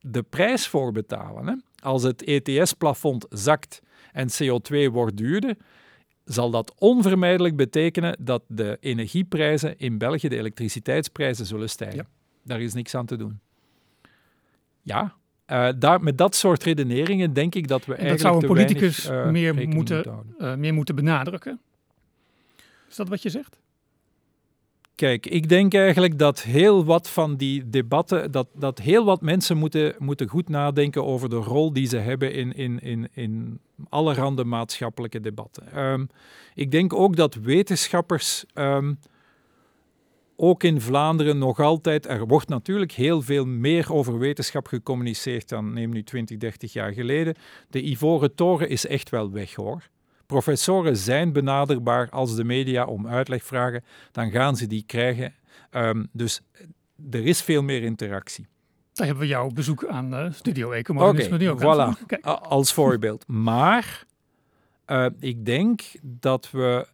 de 0.00 0.22
prijs 0.22 0.68
voor 0.68 0.92
betalen. 0.92 1.46
Hè? 1.46 1.54
Als 1.84 2.02
het 2.02 2.24
ETS-plafond 2.24 3.26
zakt 3.30 3.82
en 4.12 4.28
CO2 4.28 4.90
wordt 4.92 5.16
duurder, 5.16 5.56
zal 6.24 6.50
dat 6.50 6.74
onvermijdelijk 6.78 7.56
betekenen 7.56 8.16
dat 8.20 8.42
de 8.48 8.76
energieprijzen 8.80 9.78
in 9.78 9.98
België, 9.98 10.28
de 10.28 10.38
elektriciteitsprijzen, 10.38 11.46
zullen 11.46 11.70
stijgen. 11.70 11.96
Ja. 11.96 12.06
Daar 12.42 12.60
is 12.60 12.74
niks 12.74 12.94
aan 12.94 13.06
te 13.06 13.16
doen. 13.16 13.40
Ja, 14.82 15.14
uh, 15.46 15.68
daar, 15.78 16.02
met 16.02 16.18
dat 16.18 16.34
soort 16.34 16.62
redeneringen 16.62 17.32
denk 17.32 17.54
ik 17.54 17.68
dat 17.68 17.84
we 17.84 17.94
en 17.94 17.98
eigenlijk. 17.98 18.22
Dat 18.22 18.42
zou 18.42 18.42
een 18.42 18.66
politicus 18.66 19.06
weinig, 19.06 19.26
uh, 19.26 19.54
meer, 19.54 19.68
moeten, 19.68 20.24
uh, 20.38 20.54
meer 20.54 20.74
moeten 20.74 20.94
benadrukken. 20.94 21.60
Is 22.88 22.96
dat 22.96 23.08
wat 23.08 23.22
je 23.22 23.30
zegt? 23.30 23.58
Kijk, 24.94 25.26
ik 25.26 25.48
denk 25.48 25.74
eigenlijk 25.74 26.18
dat 26.18 26.42
heel 26.42 26.84
wat 26.84 27.08
van 27.08 27.36
die 27.36 27.68
debatten, 27.68 28.30
dat, 28.30 28.48
dat 28.54 28.78
heel 28.78 29.04
wat 29.04 29.20
mensen 29.20 29.56
moeten, 29.56 29.94
moeten 29.98 30.28
goed 30.28 30.48
nadenken 30.48 31.04
over 31.04 31.28
de 31.28 31.36
rol 31.36 31.72
die 31.72 31.86
ze 31.86 31.96
hebben 31.96 32.32
in, 32.32 32.52
in, 32.52 32.80
in, 32.80 33.08
in 33.12 33.60
allerhande 33.88 34.44
maatschappelijke 34.44 35.20
debatten. 35.20 35.78
Um, 35.78 36.08
ik 36.54 36.70
denk 36.70 36.92
ook 36.92 37.16
dat 37.16 37.34
wetenschappers, 37.34 38.44
um, 38.54 38.98
ook 40.36 40.62
in 40.62 40.80
Vlaanderen 40.80 41.38
nog 41.38 41.60
altijd, 41.60 42.06
er 42.06 42.26
wordt 42.26 42.48
natuurlijk 42.48 42.92
heel 42.92 43.22
veel 43.22 43.46
meer 43.46 43.92
over 43.92 44.18
wetenschap 44.18 44.66
gecommuniceerd 44.66 45.48
dan 45.48 45.72
neem 45.72 45.90
nu 45.90 46.02
20, 46.02 46.36
30 46.36 46.72
jaar 46.72 46.92
geleden. 46.92 47.34
De 47.70 47.82
Ivoren 47.82 48.34
Toren 48.34 48.68
is 48.68 48.86
echt 48.86 49.10
wel 49.10 49.30
weg 49.30 49.54
hoor. 49.54 49.88
Professoren 50.26 50.96
zijn 50.96 51.32
benaderbaar 51.32 52.10
als 52.10 52.36
de 52.36 52.44
media 52.44 52.84
om 52.84 53.06
uitleg 53.06 53.44
vragen, 53.44 53.84
dan 54.12 54.30
gaan 54.30 54.56
ze 54.56 54.66
die 54.66 54.84
krijgen. 54.86 55.34
Um, 55.70 56.08
dus 56.12 56.40
er 57.10 57.26
is 57.26 57.42
veel 57.42 57.62
meer 57.62 57.82
interactie. 57.82 58.46
Daar 58.92 59.06
hebben 59.06 59.24
we 59.24 59.30
jouw 59.30 59.48
bezoek 59.48 59.86
aan 59.86 60.14
uh, 60.14 60.32
Studio 60.32 60.70
Ecomodernisme 60.70 61.34
okay, 61.34 61.46
nu 61.46 61.52
ook 61.52 61.60
voilà, 61.60 62.06
Kijk. 62.06 62.24
als 62.24 62.72
voorbeeld. 62.72 63.26
Maar 63.28 64.04
uh, 64.86 65.06
ik 65.18 65.44
denk 65.46 65.82
dat 66.02 66.50
we 66.50 66.86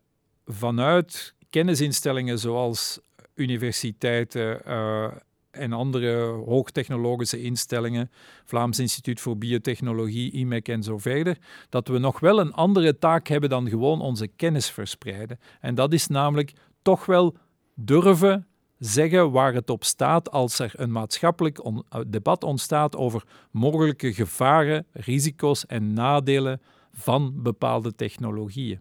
vanuit 0.46 1.34
kennisinstellingen 1.50 2.38
zoals 2.38 3.00
universiteiten 3.34 4.60
uh, 4.68 5.08
en 5.50 5.72
andere 5.72 6.22
hoogtechnologische 6.26 7.42
instellingen, 7.42 8.10
Vlaams 8.44 8.78
Instituut 8.78 9.20
voor 9.20 9.38
Biotechnologie, 9.38 10.32
IMEC 10.32 10.68
en 10.68 10.82
zo 10.82 10.98
verder, 10.98 11.38
dat 11.68 11.88
we 11.88 11.98
nog 11.98 12.20
wel 12.20 12.40
een 12.40 12.52
andere 12.52 12.98
taak 12.98 13.28
hebben 13.28 13.50
dan 13.50 13.68
gewoon 13.68 14.00
onze 14.00 14.26
kennis 14.26 14.70
verspreiden. 14.70 15.38
En 15.60 15.74
dat 15.74 15.92
is 15.92 16.06
namelijk 16.06 16.52
toch 16.82 17.06
wel 17.06 17.36
durven 17.74 18.46
zeggen 18.78 19.30
waar 19.30 19.54
het 19.54 19.70
op 19.70 19.84
staat 19.84 20.30
als 20.30 20.58
er 20.58 20.72
een 20.76 20.92
maatschappelijk 20.92 21.58
eh, 21.58 22.00
debat 22.06 22.44
ontstaat 22.44 22.96
over 22.96 23.24
mogelijke 23.50 24.12
gevaren, 24.12 24.86
risico's 24.92 25.66
en 25.66 25.92
nadelen 25.92 26.60
van 26.92 27.42
bepaalde 27.42 27.94
technologieën. 27.94 28.80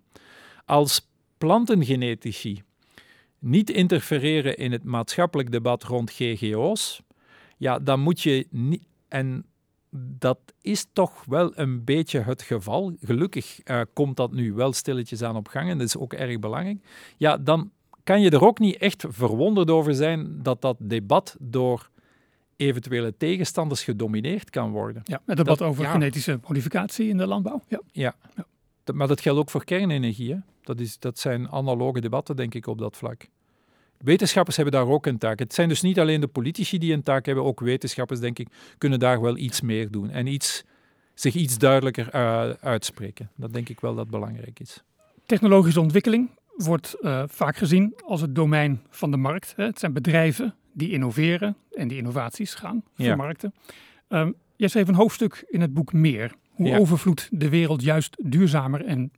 Als 0.66 1.10
plantengenetici 1.38 2.64
niet 3.40 3.70
interfereren 3.70 4.58
in 4.58 4.72
het 4.72 4.84
maatschappelijk 4.84 5.52
debat 5.52 5.84
rond 5.84 6.12
GGO's, 6.12 7.02
ja, 7.58 7.80
dan 7.80 8.00
moet 8.00 8.22
je 8.22 8.48
niet. 8.50 8.84
En 9.08 9.46
dat 9.92 10.40
is 10.62 10.88
toch 10.94 11.26
wel 11.26 11.52
een 11.56 11.84
beetje 11.84 12.20
het 12.20 12.42
geval. 12.42 12.96
Gelukkig 13.02 13.60
uh, 13.66 13.82
komt 13.94 14.18
dat 14.18 14.32
nu 14.32 14.54
wel 14.54 14.74
stilletjes 14.74 15.22
aan 15.22 15.36
op 15.36 15.48
gang 15.48 15.70
en 15.70 15.78
dat 15.78 15.88
is 15.88 15.98
ook 15.98 16.14
erg 16.14 16.40
belangrijk. 16.40 16.86
Ja, 17.18 17.38
dan 17.38 17.72
kan 18.04 18.22
je 18.22 18.30
er 18.30 18.46
ook 18.46 18.60
niet 18.60 18.78
echt 18.78 19.06
verwonderd 19.10 19.70
over 19.70 19.94
zijn 19.94 20.44
dat 20.44 20.62
dat 20.62 20.78
debat 20.80 21.36
door 21.40 21.90
eventuele 22.56 23.18
tegenstanders 23.18 23.84
gedomineerd 23.84 24.50
kan 24.50 24.72
worden. 24.72 25.02
Ja, 25.06 25.22
het 25.26 25.38
debat 25.38 25.62
over 25.62 25.86
genetische 25.86 26.40
modificatie 26.48 27.10
in 27.10 27.18
de 27.18 27.28
landbouw. 27.28 27.62
Ja, 27.68 27.82
ja. 27.92 28.16
ja. 28.36 28.46
maar 28.94 29.08
dat 29.08 29.22
geldt 29.22 29.40
ook 29.40 29.50
voor 29.50 29.64
kernenergie. 29.64 30.34
Hè? 30.34 30.40
Dat, 30.70 30.80
is, 30.80 31.00
dat 31.00 31.20
zijn 31.20 31.50
analoge 31.52 32.02
debatten, 32.02 32.36
denk 32.36 32.54
ik, 32.54 32.68
op 32.68 32.78
dat 32.78 32.98
vlak. 32.98 33.28
Wetenschappers 33.98 34.56
hebben 34.56 34.74
daar 34.74 34.88
ook 34.88 35.06
een 35.06 35.18
taak. 35.18 35.40
Het 35.40 35.54
zijn 35.54 35.70
dus 35.70 35.82
niet 35.82 36.00
alleen 36.00 36.22
de 36.22 36.28
politici 36.28 36.78
die 36.78 36.94
een 36.94 37.04
taak 37.04 37.26
hebben, 37.26 37.44
ook 37.44 37.60
wetenschappers, 37.60 38.20
denk 38.20 38.40
ik, 38.40 38.48
kunnen 38.78 39.00
daar 39.00 39.22
wel 39.22 39.38
iets 39.38 39.62
meer 39.62 39.92
doen 39.92 40.10
en 40.10 40.28
iets, 40.28 40.64
zich 41.14 41.36
iets 41.36 41.58
duidelijker 41.58 42.16
uh, 42.16 42.50
uitspreken. 42.50 43.30
Dat 43.36 43.54
denk 43.54 43.70
ik 43.70 43.80
wel 43.80 43.96
dat 43.96 44.10
belangrijk 44.10 44.60
is. 44.60 44.84
Technologische 45.26 45.80
ontwikkeling 45.80 46.30
wordt 46.56 46.96
uh, 47.02 47.24
vaak 47.28 47.58
gezien 47.58 47.94
als 48.06 48.22
het 48.22 48.36
domein 48.36 48.82
van 48.90 49.12
de 49.12 49.18
markt. 49.18 49.54
Hè. 49.56 49.64
Het 49.64 49.80
zijn 49.80 49.94
bedrijven 49.94 50.56
die 50.74 50.92
innoveren 50.92 51.56
en 51.72 51.88
die 51.88 51.98
innovaties 51.98 52.54
gaan 52.54 52.84
vermarkten. 52.96 53.54
Ja. 54.10 54.22
Um, 54.22 54.36
jij 54.56 54.68
schreef 54.68 54.88
een 54.88 54.96
hoofdstuk 54.96 55.46
in 55.48 55.62
het 55.62 55.74
boek 55.74 55.94
Meer. 55.94 56.34
Hoe 56.50 56.68
ja. 56.68 56.78
overvloed 56.78 57.28
de 57.32 57.50
wereld 57.50 57.82
juist 57.82 58.18
duurzamer 58.24 58.86
en 58.86 59.12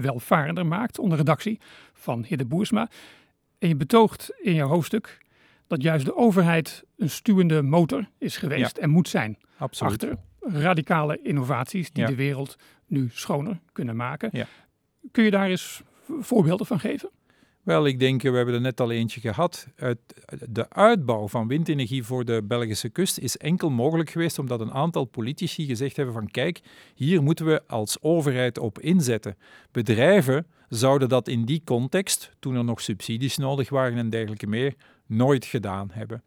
welvarender 0.00 0.66
maakt, 0.66 0.98
onder 0.98 1.18
redactie 1.18 1.60
van 1.92 2.24
Hidde 2.24 2.44
Boersma. 2.44 2.88
En 3.58 3.68
je 3.68 3.76
betoogt 3.76 4.32
in 4.40 4.54
jouw 4.54 4.68
hoofdstuk 4.68 5.18
dat 5.66 5.82
juist 5.82 6.04
de 6.04 6.16
overheid 6.16 6.84
een 6.96 7.10
stuwende 7.10 7.62
motor 7.62 8.08
is 8.18 8.36
geweest 8.36 8.76
en 8.76 8.90
moet 8.90 9.08
zijn. 9.08 9.38
Absoluut. 9.56 9.92
Achter 9.92 10.18
radicale 10.40 11.18
innovaties 11.22 11.90
die 11.90 12.06
de 12.06 12.14
wereld 12.14 12.56
nu 12.86 13.08
schoner 13.12 13.60
kunnen 13.72 13.96
maken. 13.96 14.28
Ja. 14.32 14.46
Kun 15.10 15.24
je 15.24 15.30
daar 15.30 15.48
eens 15.48 15.82
voorbeelden 16.20 16.66
van 16.66 16.80
geven? 16.80 17.10
Wel, 17.62 17.86
ik 17.86 17.98
denk, 17.98 18.22
we 18.22 18.30
hebben 18.30 18.54
er 18.54 18.60
net 18.60 18.80
al 18.80 18.90
eentje 18.90 19.20
gehad. 19.20 19.66
de 20.48 20.70
uitbouw 20.70 21.28
van 21.28 21.48
windenergie 21.48 22.04
voor 22.04 22.24
de 22.24 22.42
Belgische 22.44 22.88
kust 22.88 23.18
is 23.18 23.36
enkel 23.36 23.70
mogelijk 23.70 24.10
geweest 24.10 24.38
omdat 24.38 24.60
een 24.60 24.72
aantal 24.72 25.04
politici 25.04 25.66
gezegd 25.66 25.96
hebben 25.96 26.14
van 26.14 26.30
kijk, 26.30 26.60
hier 26.94 27.22
moeten 27.22 27.46
we 27.46 27.62
als 27.66 28.02
overheid 28.02 28.58
op 28.58 28.78
inzetten. 28.78 29.36
Bedrijven 29.72 30.46
zouden 30.68 31.08
dat 31.08 31.28
in 31.28 31.44
die 31.44 31.62
context, 31.64 32.30
toen 32.38 32.54
er 32.54 32.64
nog 32.64 32.80
subsidies 32.80 33.36
nodig 33.36 33.68
waren 33.68 33.98
en 33.98 34.10
dergelijke 34.10 34.46
meer, 34.46 34.74
nooit 35.06 35.44
gedaan 35.44 35.90
hebben. 35.92 36.22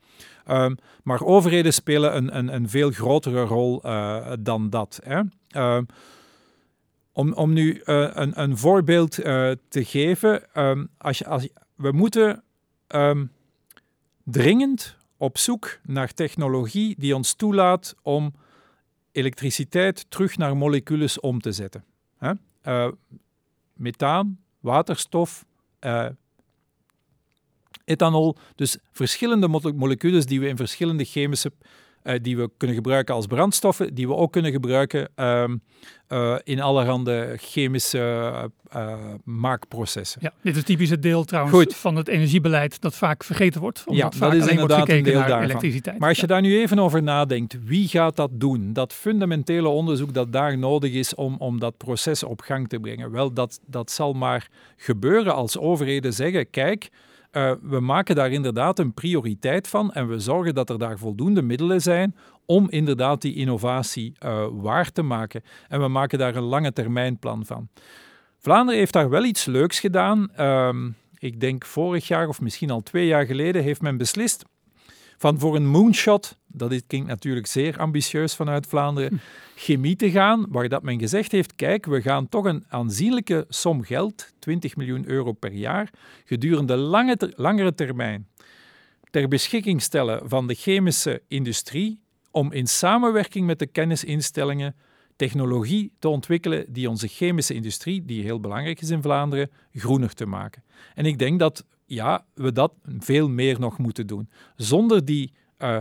Um, 0.48 0.78
maar 1.04 1.24
overheden 1.24 1.74
spelen 1.74 2.16
een, 2.16 2.38
een, 2.38 2.54
een 2.54 2.70
veel 2.70 2.92
grotere 2.92 3.44
rol 3.44 3.86
uh, 3.86 4.32
dan 4.40 4.70
dat. 4.70 5.00
Hè. 5.04 5.22
Um, 5.76 5.86
om, 7.12 7.34
om 7.34 7.54
nu 7.54 7.74
uh, 7.74 8.10
een, 8.14 8.42
een 8.42 8.58
voorbeeld 8.58 9.20
uh, 9.20 9.52
te 9.68 9.86
geven, 9.86 10.44
um, 10.56 10.90
als 10.98 11.26
als 11.26 11.48
we 11.76 11.92
moeten 11.92 12.44
dringend 14.24 14.98
op 15.18 15.38
zoek 15.38 15.80
naar 15.84 16.14
technologie 16.14 16.96
die 16.98 17.16
ons 17.16 17.34
toelaat 17.34 17.96
om 18.02 18.34
elektriciteit 19.12 20.06
terug 20.10 20.38
naar 20.38 20.58
moleculen 20.58 21.10
om 21.20 21.40
te 21.40 21.52
zetten. 21.52 21.84
Hè? 22.18 22.34
methaan, 23.74 24.40
waterstof, 24.60 25.46
ethanol. 27.86 28.38
Dus 28.56 28.78
verschillende 28.92 29.48
moleculen 29.48 30.28
die 30.28 30.40
we 30.40 30.48
in 30.48 30.58
verschillende 30.58 31.04
chemische 31.04 31.52
uh, 32.04 32.16
die 32.22 32.38
we 32.38 32.50
kunnen 32.58 32.76
gebruiken 32.76 33.16
als 33.16 33.26
brandstoffen, 33.26 33.94
die 33.94 34.08
we 34.08 34.16
ook 34.16 34.32
kunnen 34.32 34.52
gebruiken 34.52 35.10
uh, 35.16 35.44
uh, 36.10 36.36
in 36.44 36.62
allerhande 36.62 37.34
chemische 37.38 38.32
uh, 38.76 38.94
maakprocessen. 39.24 40.22
Ja, 40.24 40.34
dit 40.42 40.56
is 40.56 40.64
typisch 40.64 40.90
het 40.90 41.02
deel 41.02 41.24
trouwens 41.24 41.58
Goed. 41.58 41.76
van 41.76 41.96
het 41.96 42.08
energiebeleid 42.08 42.82
dat 42.82 42.96
vaak 42.96 43.24
vergeten 43.24 43.62
wordt. 43.62 43.84
Omdat 43.86 44.14
ja, 44.14 44.20
vaak 44.20 44.32
dat 44.32 44.42
is 44.42 44.48
inderdaad 44.48 44.90
een 44.90 45.04
deel 45.04 45.20
daarvan. 45.20 45.42
elektriciteit. 45.42 46.00
Maar 46.00 46.10
als 46.10 46.20
je 46.20 46.28
daar 46.28 46.42
nu 46.42 46.60
even 46.60 46.80
over 46.80 47.04
nadenkt, 47.04 47.58
wie 47.64 47.88
gaat 47.88 48.16
dat 48.16 48.30
doen? 48.34 48.74
Dat 48.74 48.94
fundamentele 48.94 49.68
onderzoek 49.68 50.14
dat 50.14 50.32
daar 50.32 50.58
nodig 50.58 50.92
is 50.94 51.16
om, 51.16 51.36
om 51.38 51.60
dat 51.60 51.78
proces 51.78 52.24
op 52.24 52.42
gang 52.42 52.70
te 52.70 52.80
brengen. 52.80 53.12
Wel, 53.12 53.34
dat, 53.34 53.60
dat 53.68 53.92
zal 53.92 54.14
maar 54.14 54.48
gebeuren 54.78 55.36
als 55.36 55.58
overheden 55.58 56.14
zeggen, 56.14 56.50
kijk, 56.50 56.90
Uh, 57.32 57.52
we 57.62 57.80
maken 57.80 58.16
daar 58.16 58.32
inderdaad 58.32 58.80
een 58.80 58.94
prioriteit 58.94 59.68
van 59.68 59.94
en 59.94 60.08
we 60.08 60.20
zorgen 60.20 60.54
dat 60.54 60.70
er 60.70 60.80
daar 60.80 60.98
voldoende 60.98 61.42
middelen 61.42 61.82
zijn 61.82 62.16
om 62.46 62.70
inderdaad 62.70 63.22
die 63.22 63.36
innovatie 63.36 64.14
uh, 64.20 64.46
waar 64.52 64.92
te 64.92 65.02
maken. 65.02 65.44
En 65.68 65.82
we 65.82 65.88
maken 65.88 66.20
daar 66.20 66.36
een 66.36 66.44
lange 66.44 66.74
termijnplan 66.74 67.46
van. 67.46 67.70
Vlaanderen 68.38 68.80
heeft 68.80 68.94
daar 68.94 69.10
wel 69.10 69.24
iets 69.24 69.46
leuks 69.46 69.80
gedaan. 69.80 70.30
Uh, 70.40 70.76
ik 71.18 71.40
denk 71.40 71.66
vorig 71.66 72.08
jaar 72.08 72.28
of 72.28 72.42
misschien 72.42 72.70
al 72.70 72.82
twee 72.82 73.08
jaar 73.08 73.26
geleden 73.26 73.64
heeft 73.64 73.82
men 73.82 73.98
beslist 73.98 74.46
van 75.18 75.40
voor 75.40 75.56
een 75.56 75.68
moonshot, 75.68 76.38
dat 76.54 76.88
klinkt 76.88 77.08
natuurlijk 77.08 77.48
zeer 77.48 77.78
ambitieus 77.78 78.36
vanuit 78.36 78.68
Vlaanderen, 78.68 79.22
chemie 79.56 79.96
te 79.96 80.12
gaan, 80.12 80.46
waar 80.50 80.70
dat 80.70 80.84
men 80.84 81.00
gezegd 81.00 81.32
heeft, 81.32 81.56
kijk, 81.56 81.86
we 81.86 82.02
gaan 82.02 82.30
toch 82.30 82.46
een 82.46 82.64
aanzienlijke 82.68 83.46
som 83.50 83.84
geld, 83.84 84.34
20 84.40 84.76
miljoen 84.76 85.08
euro 85.08 85.32
per 85.32 85.52
jaar, 85.52 85.90
gedurende 86.26 86.76
lange 86.76 87.18
langere 87.36 87.74
termijn 87.74 88.28
ter 89.10 89.28
beschikking 89.28 89.82
stellen 89.82 90.30
van 90.30 90.48
de 90.48 90.54
chemische 90.54 91.22
industrie 91.28 92.02
om 92.32 92.52
in 92.52 92.68
samenwerking 92.68 93.46
met 93.46 93.60
de 93.60 93.68
kennisinstellingen 93.68 94.76
technologie 95.16 95.94
te 96.00 96.08
ontwikkelen 96.08 96.66
die 96.74 96.90
onze 96.90 97.08
chemische 97.08 97.54
industrie, 97.54 98.06
die 98.06 98.24
heel 98.24 98.40
belangrijk 98.40 98.82
is 98.82 98.90
in 98.90 99.02
Vlaanderen, 99.02 99.52
groener 99.74 100.14
te 100.14 100.26
maken. 100.26 100.64
En 100.96 101.06
ik 101.06 101.20
denk 101.20 101.40
dat 101.40 101.66
ja, 101.86 102.26
we 102.34 102.52
dat 102.52 102.74
veel 103.00 103.30
meer 103.30 103.60
nog 103.60 103.78
moeten 103.78 104.08
doen. 104.08 104.30
Zonder 104.56 105.06
die 105.06 105.34
uh, 105.60 105.78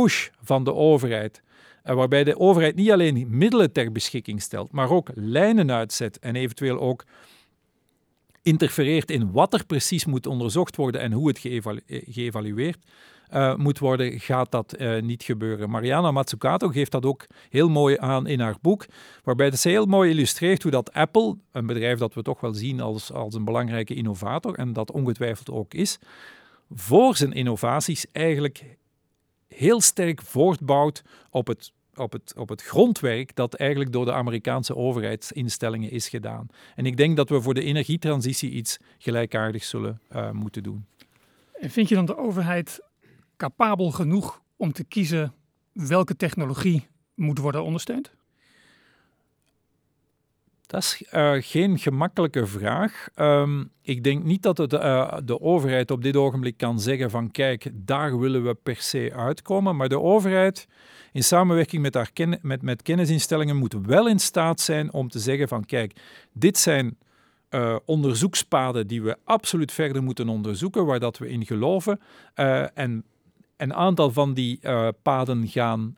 push 0.00 0.28
van 0.42 0.64
de 0.64 0.74
overheid, 0.74 1.42
uh, 1.84 1.94
waarbij 1.94 2.24
de 2.24 2.38
overheid 2.38 2.74
niet 2.74 2.90
alleen 2.90 3.26
middelen 3.28 3.72
ter 3.72 3.92
beschikking 3.92 4.42
stelt, 4.42 4.72
maar 4.72 4.90
ook 4.90 5.10
lijnen 5.14 5.72
uitzet 5.72 6.18
en 6.18 6.36
eventueel 6.36 6.80
ook 6.80 7.04
interfereert 8.42 9.10
in 9.10 9.32
wat 9.32 9.54
er 9.54 9.66
precies 9.66 10.04
moet 10.04 10.26
onderzocht 10.26 10.76
worden 10.76 11.00
en 11.00 11.12
hoe 11.12 11.28
het 11.28 11.38
geëvalu 11.38 11.80
geëvalueerd 11.86 12.78
uh, 13.34 13.54
moet 13.56 13.78
worden, 13.78 14.20
gaat 14.20 14.50
dat 14.50 14.76
niet 15.00 15.22
gebeuren. 15.22 15.70
Mariana 15.70 16.10
Mazzucato 16.10 16.68
geeft 16.68 16.90
dat 16.90 17.06
ook 17.06 17.26
heel 17.50 17.68
mooi 17.68 17.96
aan 17.98 18.26
in 18.26 18.40
haar 18.40 18.56
boek, 18.60 18.86
waarbij 19.22 19.56
ze 19.56 19.68
heel 19.68 19.86
mooi 19.86 20.10
illustreert 20.10 20.62
hoe 20.62 20.72
dat 20.72 20.92
Apple, 20.92 21.36
een 21.52 21.66
bedrijf 21.66 21.98
dat 21.98 22.14
we 22.14 22.22
toch 22.22 22.40
wel 22.40 22.54
zien 22.54 22.80
als, 22.80 23.12
als 23.12 23.34
een 23.34 23.44
belangrijke 23.44 23.94
innovator, 23.94 24.54
en 24.54 24.72
dat 24.72 24.90
ongetwijfeld 24.90 25.50
ook 25.50 25.74
is, 25.74 25.98
voor 26.70 27.16
zijn 27.16 27.32
innovaties 27.32 28.06
eigenlijk 28.12 28.64
heel 29.48 29.80
sterk 29.80 30.22
voortbouwt 30.22 31.02
op 31.30 31.46
het 31.46 31.72
op 31.96 32.12
het, 32.12 32.34
op 32.36 32.48
het 32.48 32.62
grondwerk 32.62 33.36
dat 33.36 33.54
eigenlijk 33.54 33.92
door 33.92 34.04
de 34.04 34.12
Amerikaanse 34.12 34.76
overheidsinstellingen 34.76 35.90
is 35.90 36.08
gedaan. 36.08 36.46
En 36.74 36.86
ik 36.86 36.96
denk 36.96 37.16
dat 37.16 37.28
we 37.28 37.40
voor 37.40 37.54
de 37.54 37.62
energietransitie 37.62 38.50
iets 38.50 38.78
gelijkaardigs 38.98 39.68
zullen 39.68 40.00
uh, 40.12 40.30
moeten 40.30 40.62
doen. 40.62 40.86
En 41.52 41.70
vind 41.70 41.88
je 41.88 41.94
dan 41.94 42.04
de 42.04 42.16
overheid 42.16 42.80
capabel 43.36 43.90
genoeg 43.90 44.42
om 44.56 44.72
te 44.72 44.84
kiezen 44.84 45.34
welke 45.72 46.16
technologie 46.16 46.86
moet 47.14 47.38
worden 47.38 47.64
ondersteund? 47.64 48.12
Dat 50.74 50.82
is 50.82 51.02
uh, 51.12 51.32
geen 51.38 51.78
gemakkelijke 51.78 52.46
vraag. 52.46 53.08
Um, 53.16 53.70
ik 53.82 54.04
denk 54.04 54.24
niet 54.24 54.42
dat 54.42 54.58
het, 54.58 54.72
uh, 54.72 55.16
de 55.24 55.40
overheid 55.40 55.90
op 55.90 56.02
dit 56.02 56.16
ogenblik 56.16 56.56
kan 56.56 56.80
zeggen 56.80 57.10
van 57.10 57.30
kijk, 57.30 57.70
daar 57.72 58.18
willen 58.18 58.44
we 58.44 58.54
per 58.54 58.76
se 58.76 59.12
uitkomen. 59.16 59.76
Maar 59.76 59.88
de 59.88 60.00
overheid 60.00 60.66
in 61.12 61.24
samenwerking 61.24 61.82
met, 61.82 62.42
met, 62.42 62.62
met 62.62 62.82
kennisinstellingen 62.82 63.56
moet 63.56 63.76
wel 63.86 64.08
in 64.08 64.18
staat 64.18 64.60
zijn 64.60 64.92
om 64.92 65.08
te 65.08 65.18
zeggen 65.18 65.48
van 65.48 65.64
kijk, 65.64 66.00
dit 66.32 66.58
zijn 66.58 66.96
uh, 67.50 67.76
onderzoekspaden 67.84 68.86
die 68.86 69.02
we 69.02 69.16
absoluut 69.24 69.72
verder 69.72 70.02
moeten 70.02 70.28
onderzoeken, 70.28 70.86
waar 70.86 71.00
dat 71.00 71.18
we 71.18 71.28
in 71.28 71.46
geloven. 71.46 72.00
en 72.74 73.04
een 73.56 73.74
aantal 73.74 74.10
van 74.10 74.34
die 74.34 74.60
paden 75.02 75.48
gaan 75.48 75.96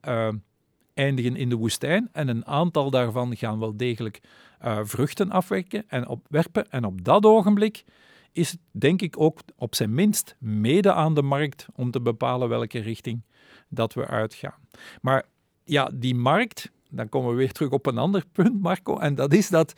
eindigen 0.97 1.37
in 1.37 1.49
de 1.49 1.55
woestijn 1.55 2.09
en 2.13 2.29
een 2.29 2.47
aantal 2.47 2.91
daarvan 2.91 3.37
gaan 3.37 3.59
wel 3.59 3.77
degelijk 3.77 4.21
uh, 4.65 4.79
vruchten 4.83 5.31
afwerken 5.31 5.85
en 5.89 6.09
opwerpen. 6.09 6.71
En 6.71 6.85
op 6.85 7.05
dat 7.05 7.25
ogenblik 7.25 7.85
is 8.33 8.51
het 8.51 8.61
denk 8.71 9.03
ik 9.03 9.21
ook 9.21 9.41
op 9.57 9.75
zijn 9.75 9.95
minst 9.95 10.37
mede 10.39 10.93
aan 10.93 11.15
de 11.15 11.23
markt 11.23 11.67
om 11.75 11.91
te 11.91 12.01
bepalen 12.01 12.49
welke 12.49 12.79
richting 12.79 13.23
dat 13.69 13.95
we 13.95 14.07
uitgaan. 14.07 14.55
Maar 15.01 15.25
ja, 15.65 15.91
die 15.95 16.15
markt, 16.15 16.71
dan 16.91 17.09
komen 17.09 17.31
we 17.31 17.37
weer 17.37 17.53
terug 17.53 17.71
op 17.71 17.87
een 17.87 17.99
ander 17.99 18.25
punt, 18.33 18.61
Marco, 18.61 18.99
en 18.99 19.15
dat 19.15 19.33
is 19.33 19.49
dat 19.49 19.75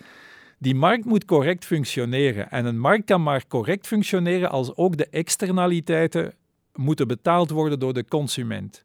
die 0.59 0.75
markt 0.75 1.05
moet 1.05 1.25
correct 1.25 1.65
functioneren. 1.65 2.51
En 2.51 2.65
een 2.65 2.79
markt 2.79 3.05
kan 3.05 3.23
maar 3.23 3.47
correct 3.47 3.87
functioneren 3.87 4.51
als 4.51 4.77
ook 4.77 4.97
de 4.97 5.09
externaliteiten 5.09 6.35
moeten 6.75 7.09
betaald 7.09 7.51
worden 7.51 7.79
door 7.79 7.95
de 7.95 8.05
consument. 8.05 8.85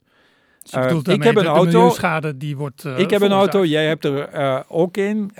Uh, 0.75 0.97
ik 1.03 1.23
heb 1.23 1.35
een 1.35 1.45
auto. 1.45 1.89
schade 1.89 2.37
die 2.37 2.57
wordt. 2.57 2.83
Uh, 2.85 2.99
ik 2.99 3.09
heb 3.09 3.21
een 3.21 3.31
auto, 3.31 3.65
jij 3.65 3.87
hebt 3.87 4.05
er 4.05 4.33
uh, 4.33 4.59
ook 4.67 4.97
een. 4.97 5.31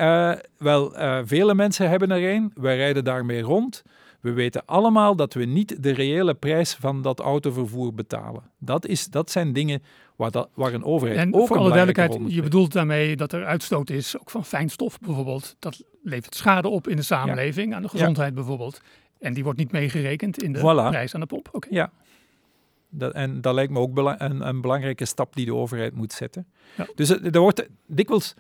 wel, 0.58 0.94
vele 1.26 1.54
mensen 1.54 1.90
hebben 1.90 2.12
er 2.12 2.34
een. 2.34 2.52
Wij 2.56 2.76
rijden 2.76 3.04
daarmee 3.04 3.42
rond. 3.42 3.84
We 4.20 4.32
weten 4.32 4.66
allemaal 4.66 5.16
dat 5.16 5.34
we 5.34 5.46
niet 5.46 5.84
de 5.84 5.92
reële 5.92 6.34
prijs 6.34 6.74
van 6.74 7.02
dat 7.02 7.20
autovervoer 7.20 7.94
betalen. 7.94 8.44
Dat, 8.60 8.86
is, 8.86 9.08
dat 9.08 9.32
zijn 9.32 9.54
dingen 9.54 9.84
waar, 10.16 10.32
dat, 10.32 10.50
waar 10.54 10.74
een 10.74 10.84
overheid 10.84 11.20
en 11.20 11.34
ook 11.34 11.48
voor 11.48 11.58
alle 11.58 11.70
duidelijkheid, 11.70 12.34
je 12.34 12.42
bedoelt 12.42 12.74
daarmee 12.74 13.16
dat 13.16 13.32
er 13.32 13.46
uitstoot 13.46 13.90
is, 13.90 14.20
ook 14.20 14.30
van 14.30 14.46
fijnstof 14.46 15.00
bijvoorbeeld. 15.00 15.56
Dat 15.60 15.84
levert 16.04 16.36
schade 16.36 16.68
op 16.68 16.88
in 16.88 16.96
de 16.96 17.02
samenleving, 17.02 17.74
aan 17.74 17.82
de 17.82 17.90
gezondheid 17.90 18.34
bijvoorbeeld. 18.34 18.82
En 19.20 19.34
die 19.34 19.44
wordt 19.44 19.60
niet 19.60 19.72
meegerekend 19.72 20.44
in 20.44 20.54
de 20.54 20.60
prijs 20.60 21.14
aan 21.14 21.20
de 21.20 21.26
pomp. 21.26 21.50
Okay. 21.52 21.72
Ja, 21.74 21.92
dat, 22.94 23.14
en 23.14 23.42
dat 23.42 23.54
lijkt 23.54 23.72
me 23.72 23.80
ook 23.80 23.98
een, 23.98 24.48
een, 24.48 24.62
belangrijke 24.62 25.06
stap 25.06 25.36
die 25.36 25.46
de 25.46 25.56
overheid 25.56 25.96
moet 25.96 26.14
zetten. 26.14 26.48
Ja. 26.78 26.88
Dus 26.96 27.10
er 27.10 27.40
wordt 27.40 27.68
dikwijls 27.88 28.34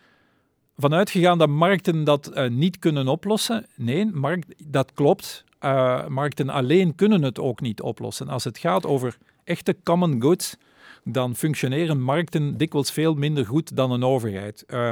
vanuit 0.78 1.10
gegaan 1.10 1.38
dat 1.38 1.50
markten 1.50 2.04
dat 2.04 2.32
uh, 2.34 2.50
niet 2.50 2.80
kunnen 2.80 3.08
oplossen. 3.08 3.66
Nee, 3.76 4.06
markt, 4.06 4.54
dat 4.68 4.94
klopt. 4.94 5.44
Uh, 5.62 6.08
markten 6.08 6.50
alleen 6.50 6.96
kunnen 6.96 7.22
het 7.22 7.40
ook 7.40 7.62
niet 7.62 7.82
oplossen. 7.82 8.28
Als 8.28 8.44
het 8.44 8.58
gaat 8.58 8.86
over 8.86 9.18
echte 9.44 9.76
common 9.84 10.22
goods, 10.22 10.58
dan 11.04 11.36
functioneren 11.36 12.02
markten 12.02 12.58
dikwijls 12.58 12.92
veel 12.92 13.14
minder 13.14 13.46
goed 13.46 13.76
dan 13.76 13.92
een 13.92 14.04
overheid. 14.04 14.64
Uh, 14.68 14.92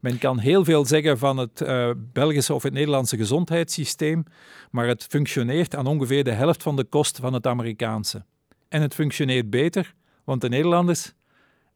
men 0.00 0.18
kan 0.18 0.38
heel 0.38 0.64
veel 0.64 0.84
zeggen 0.84 1.18
van 1.18 1.36
het 1.36 1.60
uh, 1.60 1.90
Belgische 2.12 2.54
of 2.54 2.62
het 2.62 2.72
Nederlandse 2.72 3.16
gezondheidssysteem, 3.16 4.24
maar 4.70 4.86
het 4.86 5.04
functioneert 5.04 5.76
aan 5.76 5.86
ongeveer 5.86 6.24
de 6.24 6.32
helft 6.32 6.62
van 6.62 6.76
de 6.76 6.84
kost 6.84 7.18
van 7.18 7.32
het 7.32 7.46
Amerikaanse. 7.46 8.24
En 8.70 8.82
het 8.82 8.94
functioneert 8.94 9.50
beter, 9.50 9.94
want 10.24 10.40
de 10.40 10.48
Nederlanders, 10.48 11.12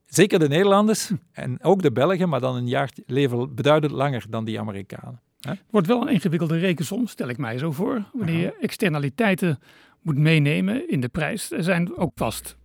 zeker 0.07 0.39
de 0.39 0.49
Nederlanders 0.49 1.11
en 1.33 1.63
ook 1.63 1.83
de 1.83 1.93
Belgen, 1.93 2.29
maar 2.29 2.41
dan 2.41 2.57
een 2.57 2.69
jaar 2.69 2.91
leven 3.07 3.55
beduidend 3.55 3.93
langer 3.93 4.25
dan 4.29 4.45
die 4.45 4.61
Amerikanen. 4.61 5.21
Het 5.41 5.61
wordt 5.71 5.87
wel 5.87 6.03
een 6.03 6.13
ingewikkelde 6.13 6.59
rekensom, 6.59 7.07
stel 7.07 7.29
ik 7.29 7.39
mij 7.39 7.59
zo 7.59 7.73
voor, 7.73 8.05
wanneer 8.13 8.41
je 8.41 8.57
externaliteiten 8.61 9.59
moet 10.03 10.19
meenemen 10.19 10.91
in 10.91 11.01
de 11.01 11.09
prijs. 11.09 11.51
Er 11.51 11.63
zijn 11.63 11.97
ook 11.97 12.13
vast 12.15 12.57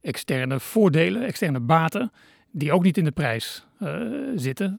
externe 0.00 0.60
voordelen, 0.60 1.22
externe 1.22 1.60
baten, 1.60 2.12
die 2.50 2.72
ook 2.72 2.82
niet 2.82 2.96
in 2.96 3.04
de 3.04 3.10
prijs 3.10 3.66
uh, 3.80 4.12
zitten 4.34 4.78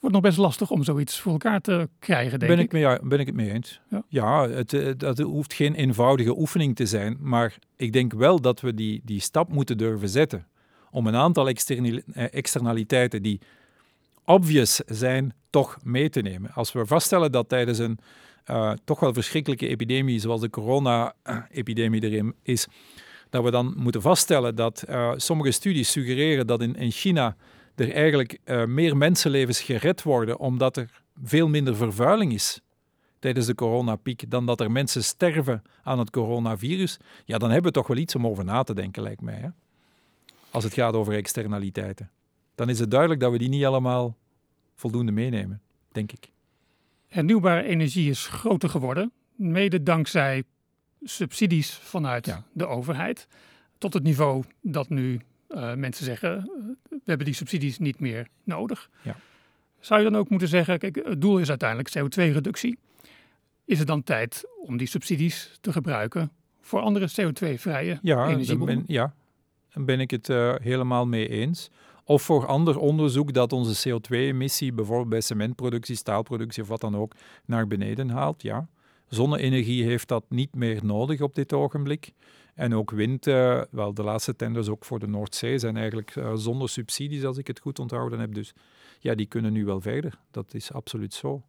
wordt 0.00 0.14
nog 0.14 0.24
best 0.24 0.38
lastig 0.38 0.70
om 0.70 0.84
zoiets 0.84 1.20
voor 1.20 1.32
elkaar 1.32 1.60
te 1.60 1.88
krijgen, 1.98 2.38
denk 2.38 2.52
ben 2.52 2.64
ik. 2.64 2.72
Mee, 2.72 2.98
ben 3.02 3.18
ik 3.18 3.26
het 3.26 3.34
mee 3.34 3.52
eens. 3.52 3.80
Ja, 3.88 4.02
ja 4.08 4.48
het, 4.48 4.70
het, 4.70 5.00
het, 5.00 5.18
hoeft 5.18 5.54
geen 5.54 5.74
eenvoudige 5.74 6.38
oefening 6.38 6.76
te 6.76 6.86
zijn, 6.86 7.16
maar 7.20 7.58
ik 7.76 7.92
denk 7.92 8.12
wel 8.12 8.40
dat 8.40 8.60
we 8.60 8.74
die, 8.74 9.00
die 9.04 9.20
stap 9.20 9.48
moeten 9.48 9.78
durven 9.78 10.08
zetten 10.08 10.46
om 10.90 11.06
een 11.06 11.16
aantal 11.16 11.48
eh, 11.48 12.00
externaliteiten 12.30 13.22
die 13.22 13.40
obvious 14.24 14.80
zijn, 14.86 15.34
toch 15.50 15.78
mee 15.82 16.10
te 16.10 16.20
nemen. 16.20 16.52
Als 16.52 16.72
we 16.72 16.86
vaststellen 16.86 17.32
dat 17.32 17.48
tijdens 17.48 17.78
een 17.78 17.98
uh, 18.50 18.72
toch 18.84 19.00
wel 19.00 19.12
verschrikkelijke 19.12 19.68
epidemie, 19.68 20.18
zoals 20.18 20.40
de 20.40 20.50
corona-epidemie 20.50 22.02
erin 22.02 22.34
is, 22.42 22.66
dat 23.30 23.44
we 23.44 23.50
dan 23.50 23.74
moeten 23.76 24.02
vaststellen 24.02 24.54
dat 24.54 24.84
uh, 24.88 25.12
sommige 25.16 25.50
studies 25.50 25.90
suggereren 25.90 26.46
dat 26.46 26.62
in, 26.62 26.76
in 26.76 26.90
China 26.90 27.36
er 27.80 27.92
eigenlijk 27.92 28.38
uh, 28.44 28.64
meer 28.64 28.96
mensenlevens 28.96 29.60
gered 29.60 30.02
worden 30.02 30.38
omdat 30.38 30.76
er 30.76 31.02
veel 31.22 31.48
minder 31.48 31.76
vervuiling 31.76 32.32
is 32.32 32.60
tijdens 33.20 33.46
de 33.46 33.54
coronapiek 33.54 34.30
dan 34.30 34.46
dat 34.46 34.60
er 34.60 34.70
mensen 34.70 35.04
sterven 35.04 35.62
aan 35.82 35.98
het 35.98 36.10
coronavirus, 36.10 36.98
ja, 37.24 37.38
dan 37.38 37.50
hebben 37.50 37.72
we 37.72 37.78
toch 37.78 37.86
wel 37.86 37.96
iets 37.96 38.14
om 38.14 38.26
over 38.26 38.44
na 38.44 38.62
te 38.62 38.74
denken, 38.74 39.02
lijkt 39.02 39.20
mij. 39.20 39.34
Hè? 39.34 39.48
Als 40.50 40.64
het 40.64 40.72
gaat 40.72 40.94
over 40.94 41.14
externaliteiten. 41.14 42.10
Dan 42.54 42.68
is 42.68 42.78
het 42.78 42.90
duidelijk 42.90 43.20
dat 43.20 43.32
we 43.32 43.38
die 43.38 43.48
niet 43.48 43.64
allemaal 43.64 44.16
voldoende 44.74 45.12
meenemen, 45.12 45.60
denk 45.92 46.12
ik. 46.12 46.30
Hernieuwbare 47.08 47.62
energie 47.62 48.10
is 48.10 48.26
groter 48.26 48.68
geworden, 48.68 49.12
mede 49.34 49.82
dankzij 49.82 50.44
subsidies 51.02 51.72
vanuit 51.72 52.36
de 52.52 52.66
overheid, 52.66 53.26
tot 53.78 53.94
het 53.94 54.02
niveau 54.02 54.44
dat 54.60 54.88
nu 54.88 55.20
uh, 55.50 55.74
mensen 55.74 56.04
zeggen, 56.04 56.36
eh, 56.38 56.44
we 56.88 57.00
hebben 57.04 57.26
die 57.26 57.34
subsidies 57.34 57.78
niet 57.78 58.00
meer 58.00 58.28
nodig. 58.44 58.90
Ja. 59.02 59.16
Zou 59.78 60.00
je 60.02 60.10
dan 60.10 60.20
ook 60.20 60.28
moeten 60.28 60.48
zeggen, 60.48 60.78
kijk, 60.78 61.00
het 61.04 61.20
doel 61.20 61.38
is 61.38 61.48
uiteindelijk 61.48 61.98
CO2-reductie. 61.98 62.78
Is 63.64 63.78
het 63.78 63.86
dan 63.86 64.02
tijd 64.02 64.44
om 64.66 64.76
die 64.76 64.86
subsidies 64.86 65.58
te 65.60 65.72
gebruiken 65.72 66.32
voor 66.60 66.80
andere 66.80 67.08
CO2-vrije 67.08 67.98
ja, 68.02 68.28
energiebronnen. 68.28 68.84
Ja, 68.86 69.14
daar 69.72 69.84
ben 69.84 70.00
ik 70.00 70.10
het 70.10 70.28
uh, 70.28 70.54
helemaal 70.62 71.06
mee 71.06 71.28
eens. 71.28 71.70
Of 72.04 72.22
voor 72.22 72.46
ander 72.46 72.78
onderzoek 72.78 73.32
dat 73.32 73.52
onze 73.52 73.88
CO2-emissie, 73.88 74.72
bijvoorbeeld 74.72 75.08
bij 75.08 75.20
cementproductie, 75.20 75.96
staalproductie 75.96 76.62
of 76.62 76.68
wat 76.68 76.80
dan 76.80 76.96
ook, 76.96 77.14
naar 77.44 77.66
beneden 77.66 78.08
haalt. 78.08 78.42
Ja. 78.42 78.68
Zonne-energie 79.08 79.84
heeft 79.84 80.08
dat 80.08 80.24
niet 80.28 80.54
meer 80.54 80.84
nodig 80.84 81.20
op 81.20 81.34
dit 81.34 81.52
ogenblik. 81.52 82.12
En 82.60 82.74
ook 82.74 82.90
wind, 82.90 83.26
uh, 83.26 83.62
wel 83.70 83.94
de 83.94 84.02
laatste 84.02 84.36
tenders 84.36 84.68
ook 84.68 84.84
voor 84.84 84.98
de 84.98 85.06
Noordzee 85.06 85.58
zijn 85.58 85.76
eigenlijk 85.76 86.16
uh, 86.16 86.32
zonder 86.34 86.68
subsidies, 86.68 87.24
als 87.24 87.38
ik 87.38 87.46
het 87.46 87.60
goed 87.60 87.78
onthouden 87.78 88.18
heb. 88.18 88.34
Dus 88.34 88.52
ja, 88.98 89.14
die 89.14 89.26
kunnen 89.26 89.52
nu 89.52 89.64
wel 89.64 89.80
verder. 89.80 90.18
Dat 90.30 90.54
is 90.54 90.72
absoluut 90.72 91.14
zo. 91.14 91.42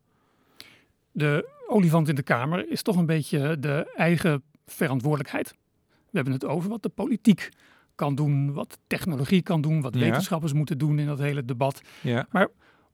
De 1.12 1.50
olifant 1.68 2.10
in 2.10 2.16
de 2.16 2.24
Kamer 2.24 2.70
is 2.70 2.82
toch 2.82 2.96
een 2.96 3.06
beetje 3.06 3.60
de 3.60 3.92
eigen 3.96 4.44
verantwoordelijkheid. 4.66 5.56
We 5.88 6.18
hebben 6.18 6.34
het 6.34 6.46
over 6.46 6.70
wat 6.70 6.84
de 6.84 6.90
politiek 6.90 7.50
kan 7.96 8.16
doen, 8.16 8.54
wat 8.54 8.78
technologie 8.88 9.42
kan 9.42 9.62
doen, 9.62 9.82
wat 9.82 9.96
wetenschappers 9.96 10.54
moeten 10.54 10.78
doen 10.78 11.00
in 11.00 11.06
dat 11.08 11.20
hele 11.20 11.46
debat. 11.46 11.82
Ja. 12.02 12.28
Maar 12.30 12.48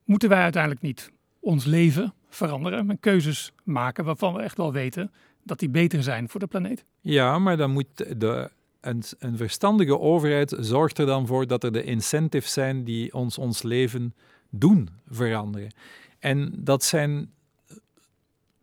moeten 0.03 0.29
wij 0.29 0.41
uiteindelijk 0.41 0.81
niet 0.81 1.11
ons 1.39 1.65
leven 1.65 2.13
veranderen 2.29 2.89
en 2.89 2.99
keuzes 2.99 3.51
maken 3.63 4.05
waarvan 4.05 4.33
we 4.33 4.41
echt 4.41 4.57
wel 4.57 4.71
weten 4.73 5.11
dat 5.47 5.59
die 5.59 5.69
beter 5.69 6.03
zijn 6.03 6.29
voor 6.29 6.39
de 6.39 6.47
planeet? 6.47 6.85
Ja, 7.01 7.39
maar 7.39 7.57
dan 7.57 7.71
moet 7.71 7.87
de, 8.17 8.49
een, 8.81 9.03
een 9.19 9.37
verstandige 9.37 9.99
overheid 9.99 10.55
zorgt 10.59 10.97
er 10.97 11.05
dan 11.05 11.27
voor 11.27 11.47
dat 11.47 11.63
er 11.63 11.71
de 11.71 11.83
incentives 11.83 12.53
zijn 12.53 12.83
die 12.83 13.13
ons 13.13 13.37
ons 13.37 13.63
leven 13.63 14.15
doen 14.49 14.89
veranderen. 15.07 15.71
En 16.19 16.53
dat 16.55 16.83
zijn 16.83 17.31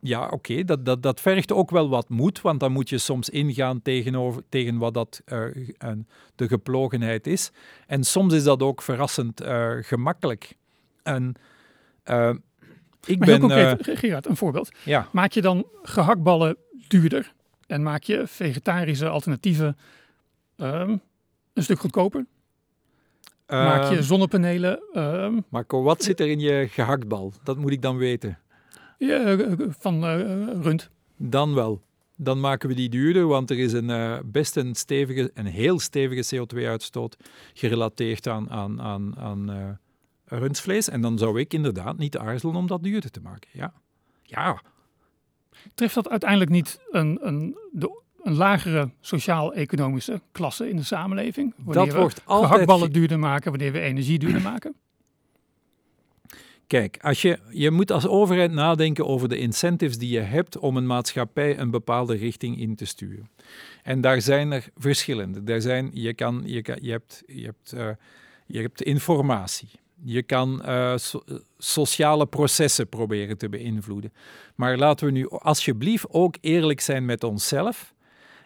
ja, 0.06 0.28
oké, 0.28 0.64
dat, 0.64 0.84
dat, 0.84 1.02
dat 1.02 1.20
vergt 1.20 1.52
ook 1.52 1.70
wel 1.70 1.88
wat 1.88 2.08
moed, 2.08 2.40
want 2.40 2.60
dan 2.60 2.72
moet 2.72 2.88
je 2.88 2.98
soms 2.98 3.28
ingaan 3.28 3.82
tegenover, 3.82 4.42
tegen 4.48 4.78
wat 4.78 4.94
dat, 4.94 5.22
uh, 5.26 5.44
de 6.34 6.48
geplogenheid 6.48 7.26
is. 7.26 7.50
En 7.86 8.04
soms 8.04 8.34
is 8.34 8.44
dat 8.44 8.62
ook 8.62 8.82
verrassend 8.82 9.42
uh, 9.42 9.72
gemakkelijk. 9.80 10.56
En 11.02 11.34
uh, 12.04 12.30
ik 13.04 13.18
maar 13.18 13.28
ben... 13.28 13.40
Concreet, 13.40 13.98
Gerard, 13.98 14.26
een 14.26 14.36
voorbeeld. 14.36 14.70
Ja. 14.84 15.08
Maak 15.12 15.32
je 15.32 15.40
dan 15.40 15.66
gehaktballen 15.82 16.56
duurder 16.88 17.32
en 17.66 17.82
maak 17.82 18.02
je 18.02 18.26
vegetarische 18.26 19.08
alternatieven 19.08 19.76
ehm, 20.56 20.96
een 21.52 21.62
stuk 21.62 21.78
goedkoper? 21.78 22.26
maak 23.46 23.90
je 23.90 24.02
zonnepanelen... 24.02 24.82
Ehm, 24.92 25.40
Marco, 25.48 25.82
wat 25.82 26.02
zit 26.02 26.20
er 26.20 26.28
in 26.28 26.40
je 26.40 26.68
gehaktbal? 26.70 27.32
Dat 27.42 27.56
moet 27.56 27.72
ik 27.72 27.82
dan 27.82 27.96
weten. 27.96 28.38
Ja, 28.98 29.24
eh, 29.24 29.52
van 29.78 30.04
uh, 30.04 30.16
rund. 30.62 30.90
Dan 31.16 31.54
wel. 31.54 31.82
Dan 32.16 32.40
maken 32.40 32.68
we 32.68 32.74
die 32.74 32.88
duurder, 32.88 33.26
want 33.26 33.50
er 33.50 33.58
is 33.58 33.72
een, 33.72 33.88
uh, 33.88 34.18
best 34.24 34.56
een, 34.56 34.74
stevige, 34.74 35.30
een 35.34 35.46
heel 35.46 35.80
stevige 35.80 36.36
CO2-uitstoot 36.36 37.16
gerelateerd 37.54 38.28
aan, 38.28 38.50
aan, 38.50 38.82
aan, 38.82 39.16
aan 39.18 39.78
rundvlees. 40.24 40.88
En 40.88 41.00
dan 41.00 41.18
zou 41.18 41.40
ik 41.40 41.54
inderdaad 41.54 41.98
niet 41.98 42.18
aarzelen 42.18 42.56
om 42.56 42.66
dat 42.66 42.82
duurder 42.82 43.10
te 43.10 43.20
maken. 43.20 43.50
Ja. 43.52 43.72
ja. 44.22 44.62
Treft 45.74 45.94
dat 45.94 46.08
uiteindelijk 46.08 46.50
niet 46.50 46.80
een, 46.90 47.18
een, 47.22 47.56
de, 47.72 48.02
een 48.22 48.34
lagere 48.34 48.90
sociaal-economische 49.00 50.20
klasse 50.32 50.68
in 50.68 50.76
de 50.76 50.82
samenleving? 50.82 51.54
Wanneer 51.56 51.86
dat 51.86 51.94
wordt 51.94 52.22
altijd... 52.24 52.50
gehaktballen 52.50 52.92
duurder 52.92 53.18
maken, 53.18 53.50
wanneer 53.50 53.72
we 53.72 53.80
energie 53.80 54.18
duurder 54.18 54.42
maken? 54.42 54.74
Kijk, 56.66 56.98
als 57.00 57.22
je, 57.22 57.38
je 57.50 57.70
moet 57.70 57.90
als 57.90 58.06
overheid 58.06 58.52
nadenken 58.52 59.06
over 59.06 59.28
de 59.28 59.38
incentives 59.38 59.98
die 59.98 60.10
je 60.10 60.20
hebt 60.20 60.58
om 60.58 60.76
een 60.76 60.86
maatschappij 60.86 61.58
een 61.58 61.70
bepaalde 61.70 62.14
richting 62.14 62.58
in 62.58 62.74
te 62.74 62.84
sturen. 62.84 63.30
En 63.82 64.00
daar 64.00 64.20
zijn 64.20 64.52
er 64.52 64.68
verschillende. 64.76 65.42
Daar 65.42 65.60
zijn, 65.60 65.90
je, 65.92 66.14
kan, 66.14 66.42
je, 66.44 66.62
kan, 66.62 66.78
je, 66.80 66.90
hebt, 66.90 67.22
je, 67.26 67.44
hebt, 67.44 67.74
uh, 67.74 67.88
je 68.46 68.60
hebt 68.60 68.82
informatie. 68.82 69.68
Je 70.06 70.22
kan 70.22 70.62
uh, 70.66 70.96
so, 70.96 71.22
sociale 71.58 72.26
processen 72.26 72.88
proberen 72.88 73.38
te 73.38 73.48
beïnvloeden. 73.48 74.12
Maar 74.54 74.76
laten 74.76 75.06
we 75.06 75.12
nu 75.12 75.28
alsjeblieft 75.28 76.06
ook 76.08 76.36
eerlijk 76.40 76.80
zijn 76.80 77.04
met 77.04 77.24
onszelf. 77.24 77.94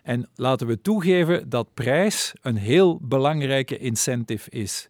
En 0.02 0.28
laten 0.34 0.66
we 0.66 0.80
toegeven 0.80 1.48
dat 1.48 1.74
prijs 1.74 2.32
een 2.40 2.56
heel 2.56 2.98
belangrijke 3.02 3.78
incentive 3.78 4.50
is. 4.50 4.88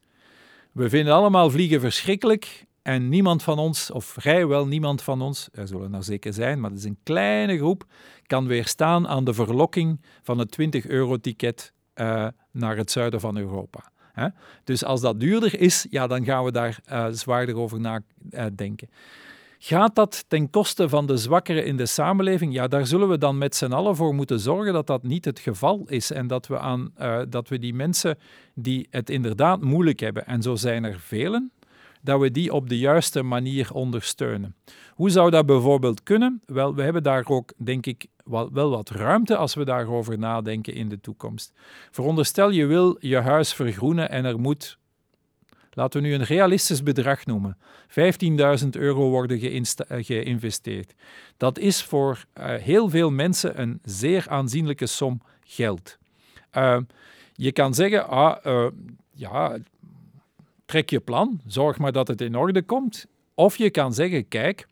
We 0.73 0.89
vinden 0.89 1.15
allemaal 1.15 1.51
vliegen 1.51 1.81
verschrikkelijk 1.81 2.67
en 2.83 3.09
niemand 3.09 3.43
van 3.43 3.59
ons, 3.59 3.91
of 3.91 4.05
vrijwel 4.05 4.67
niemand 4.67 5.03
van 5.03 5.23
ons, 5.23 5.49
er 5.53 5.69
zullen 5.69 5.95
er 5.95 6.05
zeker 6.05 6.33
zijn, 6.33 6.61
maar 6.61 6.71
het 6.71 6.79
is 6.79 6.85
een 6.85 6.99
kleine 7.03 7.57
groep, 7.57 7.85
kan 8.27 8.47
weerstaan 8.47 9.09
aan 9.09 9.25
de 9.25 9.35
verlokking 9.35 10.01
van 10.23 10.39
het 10.39 10.59
20-euro-ticket 10.61 11.73
uh, 11.95 12.29
naar 12.53 12.77
het 12.77 12.91
zuiden 12.91 13.21
van 13.21 13.37
Europa. 13.37 13.93
Hè? 14.19 14.29
Dus 14.65 14.85
als 14.85 15.01
dat 15.01 15.21
duurder 15.21 15.61
is, 15.61 15.87
ja, 15.91 16.07
dan 16.07 16.25
gaan 16.25 16.45
we 16.45 16.53
daar 16.53 16.79
uh, 16.93 17.07
zwaarder 17.11 17.57
over 17.57 17.81
nadenken. 17.81 18.89
Gaat 19.61 19.95
dat 19.95 20.25
ten 20.29 20.51
koste 20.51 20.89
van 20.89 21.07
de 21.07 21.17
zwakkeren 21.17 21.65
in 21.65 21.77
de 21.77 21.87
samenleving? 21.87 22.53
Ja, 22.53 22.69
daar 22.69 22.87
zullen 22.87 23.09
we 23.09 23.19
dan 23.19 23.39
met 23.39 23.57
z'n 23.57 23.73
allen 23.73 23.97
voor 23.97 24.15
moeten 24.15 24.41
zorgen 24.41 24.73
dat 24.73 24.87
dat 24.87 25.03
niet 25.03 25.25
het 25.25 25.39
geval 25.39 25.83
is. 25.87 26.11
En 26.11 26.27
dat 26.27 26.47
we, 26.47 26.59
aan, 26.59 26.91
uh, 26.99 27.21
dat 27.29 27.49
we 27.49 27.59
die 27.59 27.75
mensen 27.75 28.19
die 28.55 28.87
het 28.91 29.11
inderdaad 29.11 29.63
moeilijk 29.63 30.01
hebben, 30.01 30.27
en 30.27 30.43
zo 30.43 30.55
zijn 30.55 30.85
er 30.85 31.01
velen, 31.01 31.53
dat 32.03 32.21
we 32.21 32.31
die 32.31 32.53
op 32.53 32.69
de 32.69 32.79
juiste 32.79 33.23
manier 33.23 33.73
ondersteunen. 33.73 34.55
Hoe 34.95 35.11
zou 35.11 35.31
dat 35.31 35.47
bijvoorbeeld 35.47 36.03
kunnen? 36.03 36.43
Wel, 36.47 36.75
we 36.75 36.83
hebben 36.83 37.03
daar 37.03 37.25
ook, 37.29 37.53
denk 37.57 37.87
ik, 37.87 38.07
wel, 38.29 38.71
wat 38.71 38.91
ruimte 38.91 39.37
als 39.37 39.55
we 39.55 39.65
daarover 39.65 40.19
nadenken 40.19 40.75
in 40.75 40.89
de 40.89 41.01
toekomst. 41.01 41.53
Veronderstel 41.91 42.51
je 42.51 42.67
wil 42.67 42.97
je 43.01 43.17
huis 43.17 43.55
vergroenen 43.55 44.11
en 44.11 44.25
er 44.25 44.39
moet, 44.39 44.79
laten 45.71 46.03
we 46.03 46.07
nu 46.07 46.15
een 46.15 46.25
realistisch 46.25 46.83
bedrag 46.83 47.27
noemen, 47.27 47.57
15.000 48.63 48.69
euro 48.71 49.09
worden 49.09 49.39
geïnvesteerd. 49.89 50.95
Dat 51.37 51.59
is 51.59 51.83
voor 51.83 52.25
uh, 52.39 52.55
heel 52.55 52.89
veel 52.89 53.11
mensen 53.11 53.61
een 53.61 53.81
zeer 53.83 54.27
aanzienlijke 54.29 54.87
som 54.87 55.23
geld. 55.41 55.99
Uh, 56.57 56.79
je 57.33 57.53
kan 57.53 57.75
zeggen, 57.75 58.09
ah, 58.09 58.45
uh, 58.47 58.67
ja, 59.11 59.59
trek 60.65 60.91
je 60.91 61.01
plan, 61.01 61.41
zorg 61.47 61.79
maar 61.79 61.93
dat 61.93 62.09
het 62.09 62.21
in 62.21 62.37
orde 62.37 62.63
komt. 62.63 63.07
Of 63.35 63.57
je 63.57 63.71
kan 63.71 63.95
zeggen, 63.95 64.29
kijk, 64.29 64.67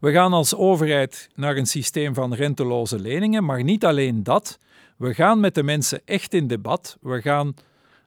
we 0.00 0.12
gaan 0.12 0.32
als 0.32 0.54
overheid 0.54 1.28
naar 1.34 1.56
een 1.56 1.66
systeem 1.66 2.14
van 2.14 2.34
renteloze 2.34 2.98
leningen, 2.98 3.44
maar 3.44 3.62
niet 3.62 3.84
alleen 3.84 4.22
dat. 4.22 4.58
We 4.96 5.14
gaan 5.14 5.40
met 5.40 5.54
de 5.54 5.62
mensen 5.62 6.00
echt 6.04 6.34
in 6.34 6.46
debat. 6.46 6.96
We 7.00 7.20
gaan 7.20 7.54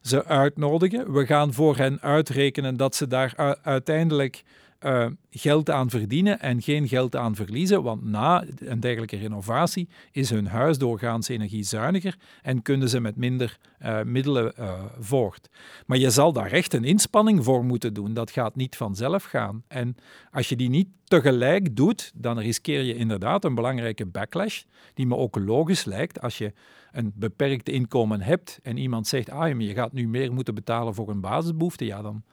ze 0.01 0.26
uitnodigen. 0.26 1.14
We 1.14 1.26
gaan 1.26 1.53
voor 1.53 1.78
hen 1.78 2.01
uitrekenen 2.01 2.78
dat 2.78 2.95
ze 2.95 3.07
daar 3.07 3.57
uiteindelijk 3.62 4.43
uh, 4.86 5.05
geld 5.30 5.69
aan 5.69 5.89
verdienen 5.89 6.39
en 6.39 6.61
geen 6.61 6.88
geld 6.88 7.15
aan 7.15 7.36
verliezen, 7.36 7.84
want 7.84 8.03
na 8.03 8.43
een 8.57 8.80
dergelijke 8.80 9.17
renovatie 9.17 9.89
is 10.11 10.30
hun 10.30 10.47
huis 10.47 10.77
doorgaans 10.77 11.27
energiezuiniger 11.27 12.15
en 12.41 12.61
kunnen 12.61 12.89
ze 12.89 12.99
met 12.99 13.15
minder 13.15 13.57
uh, 13.82 14.01
middelen 14.01 14.53
uh, 14.59 14.84
voort. 14.99 15.49
Maar 15.86 15.97
je 15.97 16.09
zal 16.09 16.34
daar 16.34 16.51
echt 16.51 16.73
een 16.73 16.84
inspanning 16.84 17.43
voor 17.43 17.65
moeten 17.65 17.93
doen. 17.93 18.13
Dat 18.13 18.32
gaat 18.32 18.55
niet 18.55 18.75
vanzelf 18.75 19.23
gaan. 19.23 19.63
En 19.67 19.95
als 20.32 20.49
je 20.49 20.55
die 20.55 20.69
niet 20.69 20.88
tegelijk 21.03 21.75
doet, 21.75 22.11
dan 22.15 22.39
riskeer 22.39 22.82
je 22.82 22.95
inderdaad 22.95 23.45
een 23.45 23.55
belangrijke 23.55 24.05
backlash, 24.05 24.63
die 24.93 25.07
me 25.07 25.15
ook 25.15 25.36
logisch 25.36 25.86
lijkt 25.86 26.21
als 26.21 26.38
je 26.38 26.53
een 26.91 27.11
beperkt 27.15 27.69
inkomen 27.69 28.21
hebt 28.21 28.59
en 28.63 28.77
iemand 28.77 29.07
zegt, 29.07 29.30
ah, 29.30 29.59
je 29.59 29.73
gaat 29.73 29.93
nu 29.93 30.07
meer 30.07 30.34
moeten 30.34 30.55
betalen 30.55 30.93
voor 30.93 31.09
een 31.09 31.21
basisbehoefte, 31.21 31.86
ja, 31.86 32.01
dan 32.01 32.23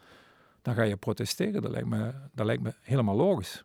dan 0.67 0.75
ga 0.75 0.83
je 0.83 0.97
protesteren. 0.97 1.63
Dat 1.63 1.71
lijkt 1.71 1.89
me, 1.89 2.13
dat 2.35 2.47
lijkt 2.47 2.63
me 2.63 2.75
helemaal 2.81 3.17
logisch. 3.17 3.65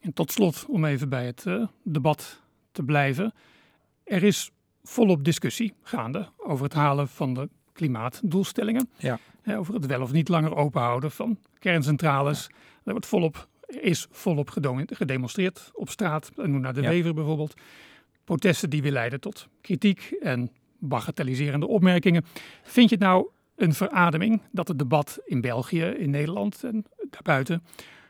En 0.00 0.12
tot 0.12 0.32
slot, 0.32 0.66
om 0.68 0.84
even 0.84 1.08
bij 1.08 1.26
het 1.26 1.44
uh, 1.46 1.66
debat 1.82 2.40
te 2.72 2.82
blijven. 2.82 3.34
Er 4.04 4.22
is 4.22 4.50
volop 4.82 5.24
discussie 5.24 5.74
gaande 5.82 6.28
over 6.36 6.64
het 6.64 6.72
halen 6.72 7.08
van 7.08 7.34
de 7.34 7.48
klimaatdoelstellingen. 7.72 8.90
Ja. 8.96 9.18
Hè, 9.42 9.58
over 9.58 9.74
het 9.74 9.86
wel 9.86 10.00
of 10.02 10.12
niet 10.12 10.28
langer 10.28 10.56
openhouden 10.56 11.10
van 11.10 11.38
kerncentrales. 11.58 12.46
Ja. 12.48 12.56
Daar 12.56 12.94
wordt 12.94 13.06
volop, 13.06 13.48
is 13.66 14.06
volop 14.10 14.50
gedemonstreerd 14.86 15.70
op 15.74 15.90
straat. 15.90 16.30
Noem 16.36 16.60
naar 16.60 16.74
de 16.74 16.82
ja. 16.82 16.88
Wever 16.88 17.14
bijvoorbeeld. 17.14 17.54
Protesten 18.24 18.70
die 18.70 18.82
weer 18.82 18.92
leiden 18.92 19.20
tot 19.20 19.48
kritiek 19.60 20.16
en 20.20 20.50
bagatelliserende 20.78 21.66
opmerkingen. 21.66 22.24
Vind 22.62 22.88
je 22.88 22.94
het 22.94 23.04
nou 23.04 23.28
een 23.56 23.74
verademing 23.74 24.42
dat 24.50 24.68
het 24.68 24.78
debat 24.78 25.18
in 25.24 25.40
België, 25.40 25.84
in 25.84 26.10
Nederland 26.10 26.64
en 26.64 26.84
daarbuiten 27.10 27.64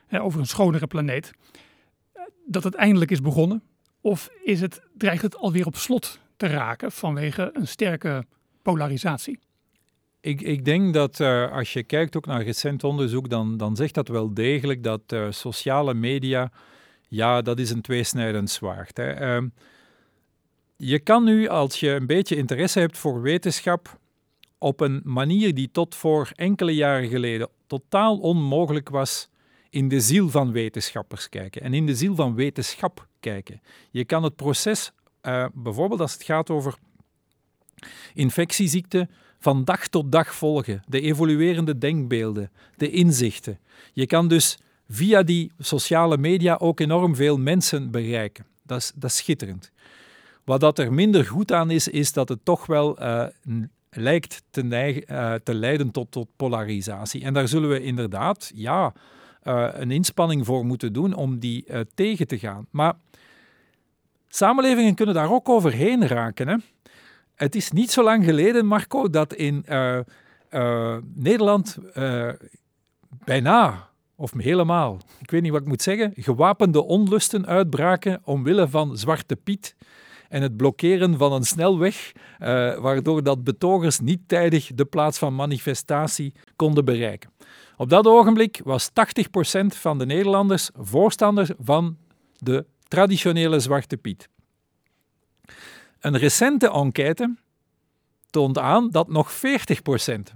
hè, 0.07 0.21
over 0.21 0.39
een 0.39 0.47
schonere 0.47 0.87
planeet, 0.87 1.31
dat 2.45 2.63
het 2.63 2.75
eindelijk 2.75 3.11
is 3.11 3.21
begonnen? 3.21 3.63
Of 4.01 4.29
is 4.43 4.61
het, 4.61 4.81
dreigt 4.97 5.21
het 5.21 5.37
alweer 5.37 5.65
op 5.65 5.75
slot 5.75 6.19
te 6.37 6.47
raken 6.47 6.91
vanwege 6.91 7.49
een 7.53 7.67
sterke 7.67 8.25
polarisatie? 8.61 9.39
Ik, 10.21 10.41
ik 10.41 10.65
denk 10.65 10.93
dat 10.93 11.19
uh, 11.19 11.51
als 11.51 11.73
je 11.73 11.83
kijkt 11.83 12.17
ook 12.17 12.25
naar 12.25 12.43
recent 12.43 12.83
onderzoek, 12.83 13.29
dan, 13.29 13.57
dan 13.57 13.75
zegt 13.75 13.93
dat 13.93 14.07
wel 14.07 14.33
degelijk 14.33 14.83
dat 14.83 15.01
uh, 15.13 15.27
sociale 15.29 15.93
media, 15.93 16.51
ja, 17.07 17.41
dat 17.41 17.59
is 17.59 17.69
een 17.69 17.81
tweesnijdend 17.81 18.49
zwaard. 18.49 18.97
Hè. 18.97 19.37
Uh, 19.37 19.47
je 20.75 20.99
kan 20.99 21.23
nu, 21.23 21.47
als 21.47 21.79
je 21.79 21.89
een 21.89 22.07
beetje 22.07 22.35
interesse 22.35 22.79
hebt 22.79 22.97
voor 22.97 23.21
wetenschap, 23.21 23.99
op 24.65 24.79
een 24.79 25.01
manier 25.03 25.53
die 25.53 25.69
tot 25.71 25.95
voor 25.95 26.31
enkele 26.35 26.75
jaren 26.75 27.09
geleden 27.09 27.49
totaal 27.67 28.17
onmogelijk 28.17 28.89
was, 28.89 29.29
in 29.69 29.87
de 29.87 29.99
ziel 29.99 30.29
van 30.29 30.51
wetenschappers 30.51 31.29
kijken 31.29 31.61
en 31.61 31.73
in 31.73 31.85
de 31.85 31.95
ziel 31.95 32.15
van 32.15 32.35
wetenschap 32.35 33.07
kijken. 33.19 33.61
Je 33.91 34.05
kan 34.05 34.23
het 34.23 34.35
proces, 34.35 34.91
uh, 35.23 35.45
bijvoorbeeld 35.53 36.01
als 36.01 36.13
het 36.13 36.23
gaat 36.23 36.49
over 36.49 36.75
infectieziekten, 38.13 39.09
van 39.39 39.63
dag 39.63 39.87
tot 39.87 40.11
dag 40.11 40.35
volgen. 40.35 40.83
De 40.87 41.01
evoluerende 41.01 41.77
denkbeelden, 41.77 42.51
de 42.77 42.89
inzichten. 42.89 43.59
Je 43.93 44.05
kan 44.05 44.27
dus 44.27 44.57
via 44.89 45.23
die 45.23 45.51
sociale 45.59 46.17
media 46.17 46.55
ook 46.55 46.79
enorm 46.79 47.15
veel 47.15 47.37
mensen 47.37 47.91
bereiken. 47.91 48.45
Dat 48.63 48.77
is, 48.77 48.91
dat 48.95 49.09
is 49.09 49.17
schitterend. 49.17 49.71
Wat 50.43 50.59
dat 50.59 50.79
er 50.79 50.93
minder 50.93 51.25
goed 51.25 51.51
aan 51.51 51.71
is, 51.71 51.87
is 51.87 52.13
dat 52.13 52.29
het 52.29 52.45
toch 52.45 52.65
wel 52.65 53.01
uh, 53.01 53.25
lijkt 53.95 54.43
te, 54.49 54.63
uh, 54.63 55.33
te, 55.33 55.53
leiden 55.53 55.91
tot, 55.91 56.11
tot 56.11 56.27
polarisatie. 56.35 57.23
En 57.23 57.33
daar 57.33 57.47
zullen 57.47 57.69
we 57.69 57.83
inderdaad 57.83 58.51
ja, 58.55 58.93
uh, 59.43 59.67
een 59.73 59.91
inspanning 59.91 60.45
voor 60.45 60.65
moeten 60.65 60.93
doen 60.93 61.13
om 61.13 61.39
die 61.39 61.65
tegen 61.93 62.27
te 62.27 62.39
gaan. 62.39 62.67
Maar 62.69 62.93
samenlevingen 64.27 64.95
kunnen 64.95 65.15
daar 65.15 65.31
ook 65.31 65.49
overheen 65.49 66.07
raken. 66.07 66.47
Hè? 66.47 66.55
Het 67.35 67.55
is 67.55 67.71
niet 67.71 67.91
zo 67.91 68.03
lang 68.03 68.25
geleden, 68.25 68.65
Marco, 68.65 69.09
dat 69.09 69.33
in 69.33 69.65
Nederland 71.13 71.77
bijna 73.25 73.89
of 74.15 74.31
helemaal, 74.37 74.99
ik 75.19 75.31
weet 75.31 75.41
niet 75.41 75.51
wat 75.51 75.61
ik 75.61 75.67
moet 75.67 75.81
zeggen, 75.81 76.13
gewapende 76.15 76.83
onlusten 76.83 77.45
uitbraken 77.45 78.21
omwille 78.23 78.67
van 78.67 78.97
Zwarte 78.97 79.35
Piet 79.35 79.75
en 80.29 80.41
het 80.41 80.57
blokkeren 80.57 81.17
van 81.17 81.33
een 81.33 81.43
snelweg, 81.43 82.11
uh, 82.39 82.47
waardoor 82.77 83.23
dat 83.23 83.43
betogers 83.43 83.99
niet 83.99 84.21
tijdig 84.27 84.71
de 84.73 84.85
plaats 84.85 85.17
van 85.17 85.35
manifestatie 85.35 86.33
konden 86.55 86.85
bereiken. 86.85 87.29
Op 87.77 87.89
dat 87.89 88.07
ogenblik 88.07 88.61
was 88.63 88.89
80% 88.89 88.91
van 89.67 89.97
de 89.97 90.05
Nederlanders 90.05 90.69
voorstander 90.73 91.55
van 91.59 91.97
de 92.37 92.65
traditionele 92.87 93.59
Zwarte 93.59 93.97
Piet. 93.97 94.29
Een 95.99 96.17
recente 96.17 96.71
enquête 96.71 97.35
toont 98.29 98.57
aan 98.57 98.89
dat 98.89 99.07
nog 99.07 99.33
40% 99.33 99.37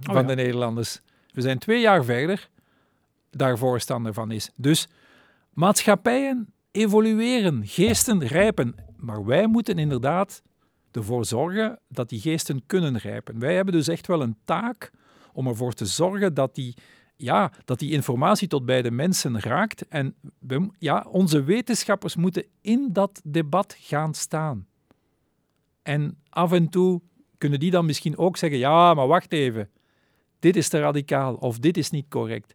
van 0.00 0.26
de 0.26 0.34
Nederlanders, 0.34 1.00
we 1.30 1.40
zijn 1.40 1.58
twee 1.58 1.80
jaar 1.80 2.04
verder, 2.04 2.48
daar 3.30 3.58
voorstander 3.58 4.12
van 4.12 4.30
is. 4.30 4.50
Dus 4.56 4.88
maatschappijen 5.52 6.52
evolueren, 6.70 7.66
geesten 7.66 8.26
rijpen. 8.26 8.74
Maar 9.00 9.24
wij 9.24 9.46
moeten 9.46 9.78
inderdaad 9.78 10.42
ervoor 10.92 11.24
zorgen 11.24 11.78
dat 11.88 12.08
die 12.08 12.20
geesten 12.20 12.66
kunnen 12.66 12.96
rijpen. 12.98 13.38
Wij 13.38 13.54
hebben 13.54 13.74
dus 13.74 13.88
echt 13.88 14.06
wel 14.06 14.22
een 14.22 14.36
taak 14.44 14.90
om 15.32 15.46
ervoor 15.46 15.72
te 15.72 15.86
zorgen 15.86 16.34
dat 16.34 16.54
die, 16.54 16.76
ja, 17.16 17.52
dat 17.64 17.78
die 17.78 17.92
informatie 17.92 18.48
tot 18.48 18.64
bij 18.64 18.82
de 18.82 18.90
mensen 18.90 19.40
raakt. 19.40 19.88
En 19.88 20.14
ja, 20.78 21.06
onze 21.08 21.42
wetenschappers 21.42 22.16
moeten 22.16 22.44
in 22.60 22.88
dat 22.92 23.20
debat 23.24 23.76
gaan 23.78 24.14
staan. 24.14 24.66
En 25.82 26.18
af 26.28 26.52
en 26.52 26.68
toe 26.68 27.00
kunnen 27.38 27.60
die 27.60 27.70
dan 27.70 27.86
misschien 27.86 28.18
ook 28.18 28.36
zeggen: 28.36 28.58
ja, 28.58 28.94
maar 28.94 29.06
wacht 29.06 29.32
even, 29.32 29.70
dit 30.38 30.56
is 30.56 30.68
te 30.68 30.78
radicaal 30.78 31.34
of 31.34 31.58
dit 31.58 31.76
is 31.76 31.90
niet 31.90 32.08
correct. 32.08 32.54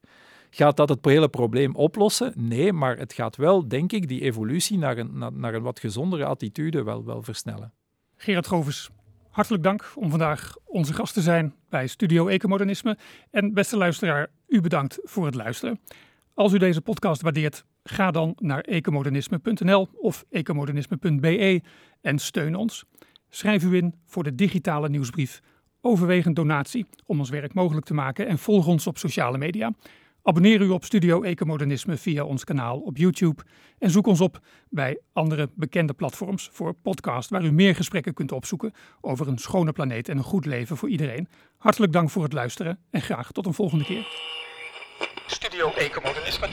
Gaat 0.55 0.77
dat 0.77 0.89
het 0.89 1.05
hele 1.05 1.29
probleem 1.29 1.75
oplossen? 1.75 2.33
Nee, 2.35 2.73
maar 2.73 2.97
het 2.97 3.13
gaat 3.13 3.35
wel, 3.35 3.67
denk 3.67 3.91
ik, 3.91 4.07
die 4.07 4.21
evolutie 4.21 4.77
naar 4.77 4.97
een, 4.97 5.17
naar 5.33 5.53
een 5.53 5.61
wat 5.61 5.79
gezondere 5.79 6.25
attitude 6.25 6.83
wel, 6.83 7.05
wel 7.05 7.21
versnellen. 7.21 7.73
Gerard 8.15 8.47
Govers, 8.47 8.89
hartelijk 9.29 9.63
dank 9.63 9.91
om 9.95 10.09
vandaag 10.09 10.55
onze 10.65 10.93
gast 10.93 11.13
te 11.13 11.21
zijn 11.21 11.53
bij 11.69 11.87
Studio 11.87 12.27
Ecomodernisme. 12.27 12.97
En 13.31 13.53
beste 13.53 13.77
luisteraar, 13.77 14.27
u 14.47 14.61
bedankt 14.61 14.99
voor 15.03 15.25
het 15.25 15.35
luisteren. 15.35 15.79
Als 16.33 16.53
u 16.53 16.57
deze 16.57 16.81
podcast 16.81 17.21
waardeert, 17.21 17.65
ga 17.83 18.11
dan 18.11 18.33
naar 18.39 18.61
ecomodernisme.nl 18.61 19.87
of 19.93 20.25
ecomodernisme.be 20.29 21.61
en 22.01 22.19
steun 22.19 22.55
ons. 22.55 22.85
Schrijf 23.29 23.63
u 23.63 23.75
in 23.75 23.95
voor 24.05 24.23
de 24.23 24.35
digitale 24.35 24.89
nieuwsbrief. 24.89 25.41
Overweeg 25.81 26.25
een 26.25 26.33
donatie 26.33 26.85
om 27.05 27.19
ons 27.19 27.29
werk 27.29 27.53
mogelijk 27.53 27.85
te 27.85 27.93
maken 27.93 28.27
en 28.27 28.37
volg 28.37 28.67
ons 28.67 28.87
op 28.87 28.97
sociale 28.97 29.37
media. 29.37 29.73
Abonneer 30.28 30.61
u 30.61 30.69
op 30.69 30.84
Studio 30.84 31.21
Ecomodernisme 31.21 31.97
via 31.97 32.23
ons 32.23 32.43
kanaal 32.43 32.80
op 32.80 32.97
YouTube 32.97 33.43
en 33.80 33.89
zoek 33.89 34.07
ons 34.07 34.21
op 34.21 34.39
bij 34.69 34.99
andere 35.13 35.49
bekende 35.55 35.93
platforms 35.93 36.49
voor 36.51 36.73
podcast 36.73 37.30
waar 37.30 37.43
u 37.43 37.51
meer 37.51 37.76
gesprekken 37.76 38.13
kunt 38.13 38.32
opzoeken 38.32 38.73
over 39.01 39.28
een 39.28 39.38
schone 39.38 39.71
planeet 39.71 40.09
en 40.09 40.17
een 40.17 40.23
goed 40.23 40.45
leven 40.45 40.78
voor 40.78 40.89
iedereen. 40.89 41.28
Hartelijk 41.57 41.93
dank 41.93 42.09
voor 42.09 42.23
het 42.23 42.34
luisteren 42.34 42.80
en 42.89 43.01
graag 43.01 43.32
tot 43.32 43.45
een 43.45 43.53
volgende 43.53 43.84
keer. 43.84 44.07
Studio 45.28 45.71
Ecomodernisme. 45.73 46.49